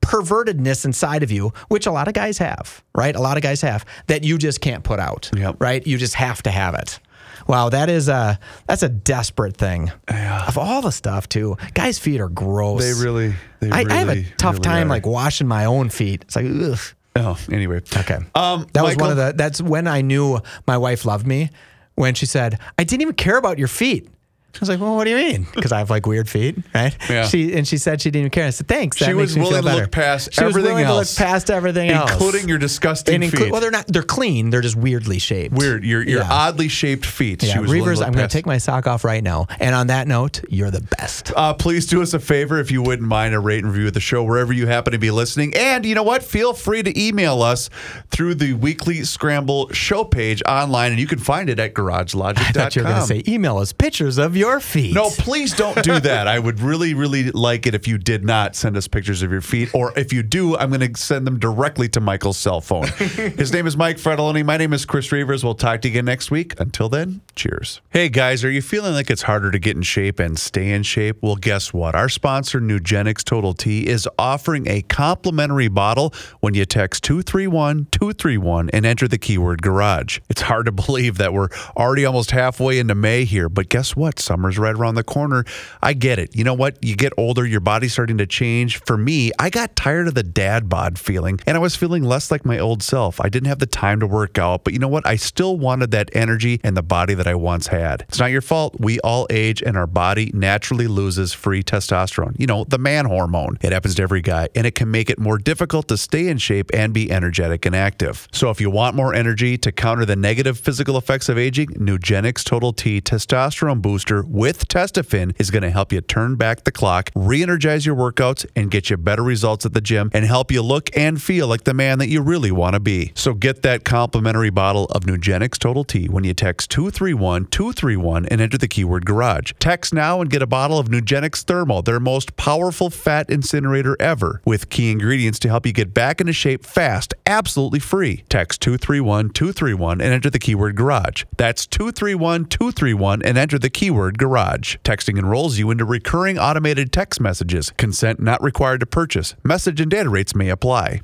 pervertedness 0.08 0.86
inside 0.86 1.22
of 1.22 1.32
you, 1.32 1.51
which 1.68 1.86
a 1.86 1.91
lot 1.91 2.08
of 2.08 2.14
guys 2.14 2.38
have, 2.38 2.82
right? 2.95 3.14
A 3.14 3.20
lot 3.22 3.36
of 3.36 3.43
guys 3.43 3.60
have 3.62 3.86
that 4.08 4.24
you 4.24 4.38
just 4.38 4.62
can't 4.62 4.84
put 4.84 4.99
out. 4.99 5.30
Yep. 5.36 5.58
Right? 5.60 5.86
You 5.86 5.97
just 5.97 6.16
have 6.16 6.41
to 6.43 6.51
have 6.51 6.76
it. 6.76 6.99
Wow, 7.45 7.70
that 7.70 7.89
is 7.89 8.08
a 8.08 8.39
that's 8.68 8.84
a 8.84 8.89
desperate 8.89 9.55
thing. 9.58 9.91
Yeah. 10.10 10.47
Of 10.47 10.58
all 10.58 10.82
the 10.82 10.91
stuff 10.91 11.28
too, 11.30 11.58
guys' 11.74 11.99
feet 11.99 12.22
are 12.22 12.30
gross. 12.30 12.84
They 12.84 13.05
really. 13.05 13.36
They 13.60 13.70
I, 13.70 13.86
I 13.89 13.93
have 13.95 14.10
a 14.10 14.24
tough 14.38 14.55
really 14.55 14.64
time 14.64 14.88
are. 14.88 14.95
like 14.95 15.05
washing 15.05 15.47
my 15.47 15.66
own 15.66 15.89
feet. 15.89 16.24
It's 16.24 16.36
like 16.36 16.45
ugh. 16.45 16.80
Oh, 17.16 17.38
anyway. 17.51 17.78
Okay. 17.78 18.20
Um, 18.36 18.68
that 18.74 18.84
was 18.84 18.95
one 18.95 19.12
of 19.12 19.18
the. 19.18 19.34
That's 19.36 19.62
when 19.62 19.88
I 19.88 20.01
knew 20.01 20.39
my 20.68 20.78
wife 20.78 21.05
loved 21.05 21.28
me. 21.28 21.49
When 21.95 22.14
she 22.14 22.26
said, 22.26 22.60
"I 22.78 22.84
didn't 22.84 23.01
even 23.01 23.16
care 23.16 23.38
about 23.38 23.58
your 23.58 23.68
feet." 23.68 24.10
I 24.56 24.60
was 24.60 24.70
like, 24.70 24.80
"Well, 24.80 24.95
what 24.95 25.04
do 25.04 25.12
you 25.12 25.18
mean?" 25.18 25.45
Because 25.56 25.72
I 25.72 25.78
have 25.78 25.91
like 25.91 26.08
weird 26.08 26.28
feet, 26.28 26.58
right? 26.74 26.95
Yeah. 27.10 27.28
She 27.28 27.54
and 27.56 27.68
she 27.68 27.78
said 27.78 28.02
she 28.02 28.10
didn't 28.10 28.22
even 28.22 28.32
care. 28.32 28.48
I 28.48 28.50
said, 28.50 28.68
"Thanks." 28.68 28.98
That 28.98 29.06
She 29.06 29.14
makes 29.14 29.28
was 29.28 29.38
me 29.38 29.41
feel 29.43 29.52
willing 29.52 29.66
to 29.76 29.82
look 29.82 29.91
past 29.91 30.34
she 30.34 30.43
was 30.43 30.52
everything 30.56 30.72
willing 30.72 30.86
else, 30.86 31.14
to 31.16 31.22
look 31.24 31.28
past 31.30 31.50
everything 31.52 31.89
else, 31.91 32.12
including 32.12 32.50
your 32.50 32.58
disgusting 32.58 33.24
and 33.24 33.32
feet. 33.32 33.52
Well, 33.52 33.62
they're 33.62 33.70
not. 33.70 33.86
They're 33.88 34.02
clean. 34.02 34.50
They're 34.50 34.62
just 34.62 34.76
weirdly 34.76 35.20
shaped. 35.20 35.54
Weird. 35.56 35.84
Your 35.84 36.02
your 36.02 36.22
Yeah. 36.22 36.32
oddly 36.32 36.70
shaped 36.70 37.06
feet. 37.06 37.43
Yeah, 37.43 37.54
She 37.54 37.60
was 37.60 37.70
Reavers, 37.72 38.04
I'm 38.04 38.14
going 38.14 38.28
to 38.28 38.34
take 38.34 38.48
my 38.48 38.58
sock 38.58 38.88
off 38.88 39.04
right 39.04 39.24
now. 39.24 39.45
And 39.60 39.76
on 39.76 39.88
that 39.88 40.08
note, 40.08 40.41
you're 40.50 40.72
the 40.72 40.82
best. 40.82 41.32
Uh, 41.36 41.54
please 41.54 41.86
do 41.86 42.02
us 42.02 42.14
a 42.16 42.20
favor 42.20 42.60
if 42.60 42.72
you 42.72 42.82
wouldn't 42.82 43.08
mind 43.08 43.36
a 43.36 43.39
rate 43.39 43.64
and 43.64 43.72
review 43.72 43.88
of 43.88 43.93
the 43.93 44.00
show 44.00 44.24
wherever 44.24 44.54
you 44.54 44.66
happen 44.66 44.93
to 44.93 44.98
be 45.00 45.12
listening. 45.12 45.54
And 45.56 45.86
you 45.86 45.93
know 45.93 46.04
what? 46.04 46.24
Feel 46.24 46.54
free 46.54 46.82
to 46.82 47.00
email 47.00 47.43
us 47.43 47.70
through 48.10 48.36
the 48.36 48.54
Weekly 48.54 49.04
Scramble 49.04 49.70
show 49.74 50.04
page 50.04 50.41
online, 50.48 50.91
and 50.91 51.00
you 51.00 51.06
can 51.08 51.20
find 51.20 51.50
it 51.50 51.60
at 51.60 51.74
garagelogic.com. 51.76 52.45
I 52.48 52.52
thought 52.54 52.76
you 52.76 52.82
were 52.84 52.88
going 52.89 53.02
to 53.02 53.06
say, 53.08 53.24
email 53.28 53.58
us 53.58 53.72
pictures 53.74 54.18
of 54.18 54.37
your 54.38 54.60
feet. 54.60 54.94
No, 54.94 55.10
please 55.10 55.54
don't 55.54 55.82
do 55.84 56.00
that. 56.00 56.28
I 56.28 56.40
would 56.40 56.60
really, 56.60 56.94
really 56.94 57.32
like 57.32 57.66
it 57.68 57.76
if 57.76 57.88
you 57.88 57.98
did 57.98 58.24
not 58.24 58.56
send 58.56 58.78
us 58.78 58.88
pictures 58.88 59.22
of 59.22 59.32
your 59.32 59.42
feet. 59.42 59.74
Or 59.74 59.98
if 59.98 60.14
you 60.14 60.24
do, 60.24 60.56
I'm 60.58 60.70
going 60.70 60.94
to 60.94 61.00
send 61.00 61.28
them 61.28 61.40
directly 61.40 61.90
to 61.90 62.00
Michael's 62.00 62.38
cell 62.38 62.62
phone. 62.62 62.88
His 62.98 63.52
name 63.52 63.68
is 63.68 63.76
Mike 63.76 63.98
Fratallone. 63.98 64.46
My 64.46 64.58
name 64.58 64.74
is 64.74 64.86
Chris 64.86 65.10
Reavers. 65.10 65.44
We'll 65.44 65.56
talk 65.56 65.82
to 65.82 65.88
you 65.88 65.94
again 65.94 66.06
next 66.06 66.32
week. 66.32 66.60
Until 66.60 66.90
then, 66.90 67.22
cheers. 67.36 67.82
Hey, 67.90 68.10
guys, 68.10 68.44
are 68.44 68.52
you 68.52 68.62
feeling 68.62 68.94
like 68.94 69.10
it's 69.10 69.24
harder 69.24 69.52
to 69.52 69.60
get 69.60 69.76
in 69.76 69.82
shape 69.82 70.20
and 70.20 70.38
stay 70.38 70.72
in 70.72 70.84
shape? 70.84 71.18
Well, 71.22 71.36
guess 71.36 71.74
what? 71.74 71.96
Our 71.96 72.10
sponsor, 72.10 72.62
Nugenix 72.62 73.24
Total 73.24 73.54
T, 73.54 73.88
is 73.88 74.08
offering 74.20 74.68
a 74.68 74.82
complimentary 74.84 75.68
bottle 75.68 76.14
when 76.40 76.54
you 76.54 76.66
text 76.66 77.04
231 77.04 77.88
231 77.92 78.70
and 78.70 78.86
enter 78.86 79.08
the 79.08 79.18
keyword 79.18 79.62
garage. 79.62 80.20
It's 80.30 80.42
hard 80.42 80.66
to 80.68 80.72
believe 80.88 81.18
that 81.18 81.34
we're 81.34 81.50
already 81.76 82.06
almost 82.06 82.32
halfway 82.32 82.80
into 82.80 82.96
May 82.96 83.26
here, 83.26 83.50
but 83.50 83.70
guess 83.70 83.96
what? 83.96 84.20
Summer's 84.28 84.59
right 84.59 84.75
around 84.75 84.95
the 84.95 85.03
corner. 85.03 85.45
I 85.82 85.93
get 85.93 86.19
it. 86.19 86.36
You 86.36 86.43
know 86.43 86.53
what? 86.53 86.78
You 86.84 86.95
get 86.95 87.13
older, 87.17 87.45
your 87.45 87.61
body's 87.61 87.93
starting 87.93 88.17
to 88.17 88.28
change. 88.28 88.82
For 88.82 88.97
me, 88.97 89.32
I 89.39 89.49
got 89.49 89.75
tired 89.75 90.07
of 90.07 90.13
the 90.13 90.23
dad 90.23 90.69
bod 90.69 90.99
feeling 90.99 91.39
and 91.47 91.55
I 91.55 91.59
was 91.59 91.75
feeling 91.75 92.03
less 92.03 92.30
like 92.30 92.45
my 92.45 92.59
old 92.59 92.84
self. 92.84 93.21
I 93.21 93.30
didn't 93.30 93.47
have 93.47 93.59
the 93.59 93.65
time 93.65 93.99
to 94.01 94.07
work 94.07 94.38
out, 94.38 94.63
but 94.63 94.73
you 94.73 94.80
know 94.80 94.88
what? 94.88 95.07
I 95.07 95.15
still 95.15 95.57
wanted 95.57 95.91
that 95.91 96.09
energy 96.13 96.59
and 96.63 96.75
the 96.75 96.84
body 96.84 97.13
that 97.13 97.25
I 97.25 97.36
once 97.36 97.67
had. 97.67 98.05
It's 98.09 98.19
not 98.19 98.32
your 98.32 98.41
fault. 98.41 98.75
We 98.80 98.99
all 98.99 99.25
age 99.30 99.63
and 99.63 99.78
our 99.78 99.88
body 99.88 100.32
naturally 100.34 100.88
loses 100.88 101.34
free 101.34 101.63
testosterone. 101.63 102.38
You 102.38 102.47
know, 102.47 102.65
the 102.65 102.78
man 102.78 103.05
hormone. 103.05 103.57
It 103.61 103.71
happens 103.71 103.95
to 103.95 104.03
every 104.03 104.21
guy 104.21 104.49
and 104.55 104.67
it 104.67 104.75
can 104.75 104.91
make 104.91 105.09
it 105.09 105.19
more 105.19 105.38
difficult 105.38 105.88
to 105.88 105.97
stay 105.97 106.28
in 106.28 106.38
shape 106.38 106.69
and 106.73 106.93
be 106.93 107.11
energetic 107.11 107.65
and 107.65 107.75
active. 107.75 108.28
So 108.32 108.49
if 108.49 108.59
you 108.59 108.69
want 108.69 108.95
more 108.95 109.13
energy 109.13 109.57
to 109.59 109.71
counter 109.71 110.05
the 110.05 110.15
negative 110.15 110.59
physical 110.59 110.97
effects 110.97 111.30
of 111.30 111.38
aging, 111.38 111.69
Nugenix 111.69 112.43
Total 112.43 112.73
T 112.73 112.99
Testosterone 112.99 113.82
Booster 113.82 114.16
with 114.24 114.68
Testofen 114.68 115.36
is 115.39 115.51
going 115.51 115.63
to 115.63 115.70
help 115.70 115.91
you 115.91 116.01
turn 116.01 116.36
back 116.36 116.63
the 116.63 116.72
clock, 116.72 117.11
re-energize 117.15 117.86
your 117.86 117.95
workouts, 117.95 118.45
and 118.55 118.72
get 118.72 118.89
you 118.89 118.97
better 118.97 119.24
results 119.24 119.65
at 119.65 119.74
the 119.74 119.82
gym 119.82 120.09
and 120.13 120.26
help 120.26 120.51
you 120.51 120.61
look 120.61 120.89
and 120.95 121.22
feel 121.22 121.47
like 121.47 121.63
the 121.63 121.74
man 121.74 121.99
that 121.99 122.07
you 122.07 122.22
really 122.22 122.51
want 122.51 122.74
to 122.74 122.80
be. 122.80 123.11
So 123.15 123.34
get 123.34 123.61
that 123.63 123.84
complimentary 123.84 124.49
bottle 124.49 124.86
of 124.86 125.03
Nugenix 125.03 125.57
Total 125.57 125.84
T 125.84 126.07
when 126.07 126.24
you 126.24 126.34
text 126.34 126.72
231-231 126.72 128.28
and 128.30 128.41
enter 128.41 128.57
the 128.57 128.68
keyword 128.68 129.05
garage. 129.05 129.51
Text 129.59 129.93
now 129.93 130.22
and 130.22 130.30
get 130.30 130.41
a 130.41 130.47
bottle 130.47 130.80
of 130.80 130.88
Nugenix 130.88 131.43
Thermal, 131.43 131.82
their 131.82 131.99
most 131.99 132.36
powerful 132.38 132.89
fat 132.89 133.30
incinerator 133.30 133.97
ever, 133.99 134.41
with 134.45 134.70
key 134.70 134.91
ingredients 134.91 135.39
to 135.39 135.49
help 135.49 135.65
you 135.65 135.74
get 135.74 135.93
back 135.93 136.22
into 136.22 136.34
shape 136.34 136.65
fast, 136.65 137.13
absolutely 137.26 137.80
free. 137.80 138.24
Text 138.30 138.61
231-231 138.61 139.93
and 139.93 140.01
enter 140.01 140.30
the 140.30 140.39
keyword 140.39 140.76
garage. 140.76 141.24
That's 141.38 141.68
231-231 141.68 143.22
and 143.24 143.38
enter 143.38 143.59
the 143.59 143.70
keyword 143.70 144.07
garage. 144.16 144.78
Texting 144.84 145.18
enrolls 145.18 145.58
you 145.58 145.72
into 145.72 145.84
recurring 145.84 146.38
automated 146.39 146.93
text 146.93 147.20
messages. 147.20 147.74
Consent 147.78 148.20
not 148.22 148.41
required 148.41 148.80
to 148.80 148.86
purchase. 148.86 149.36
Message 149.43 149.82
and 149.82 149.91
data 149.91 150.10
rates 150.10 150.36
may 150.36 150.49
apply. 150.49 150.95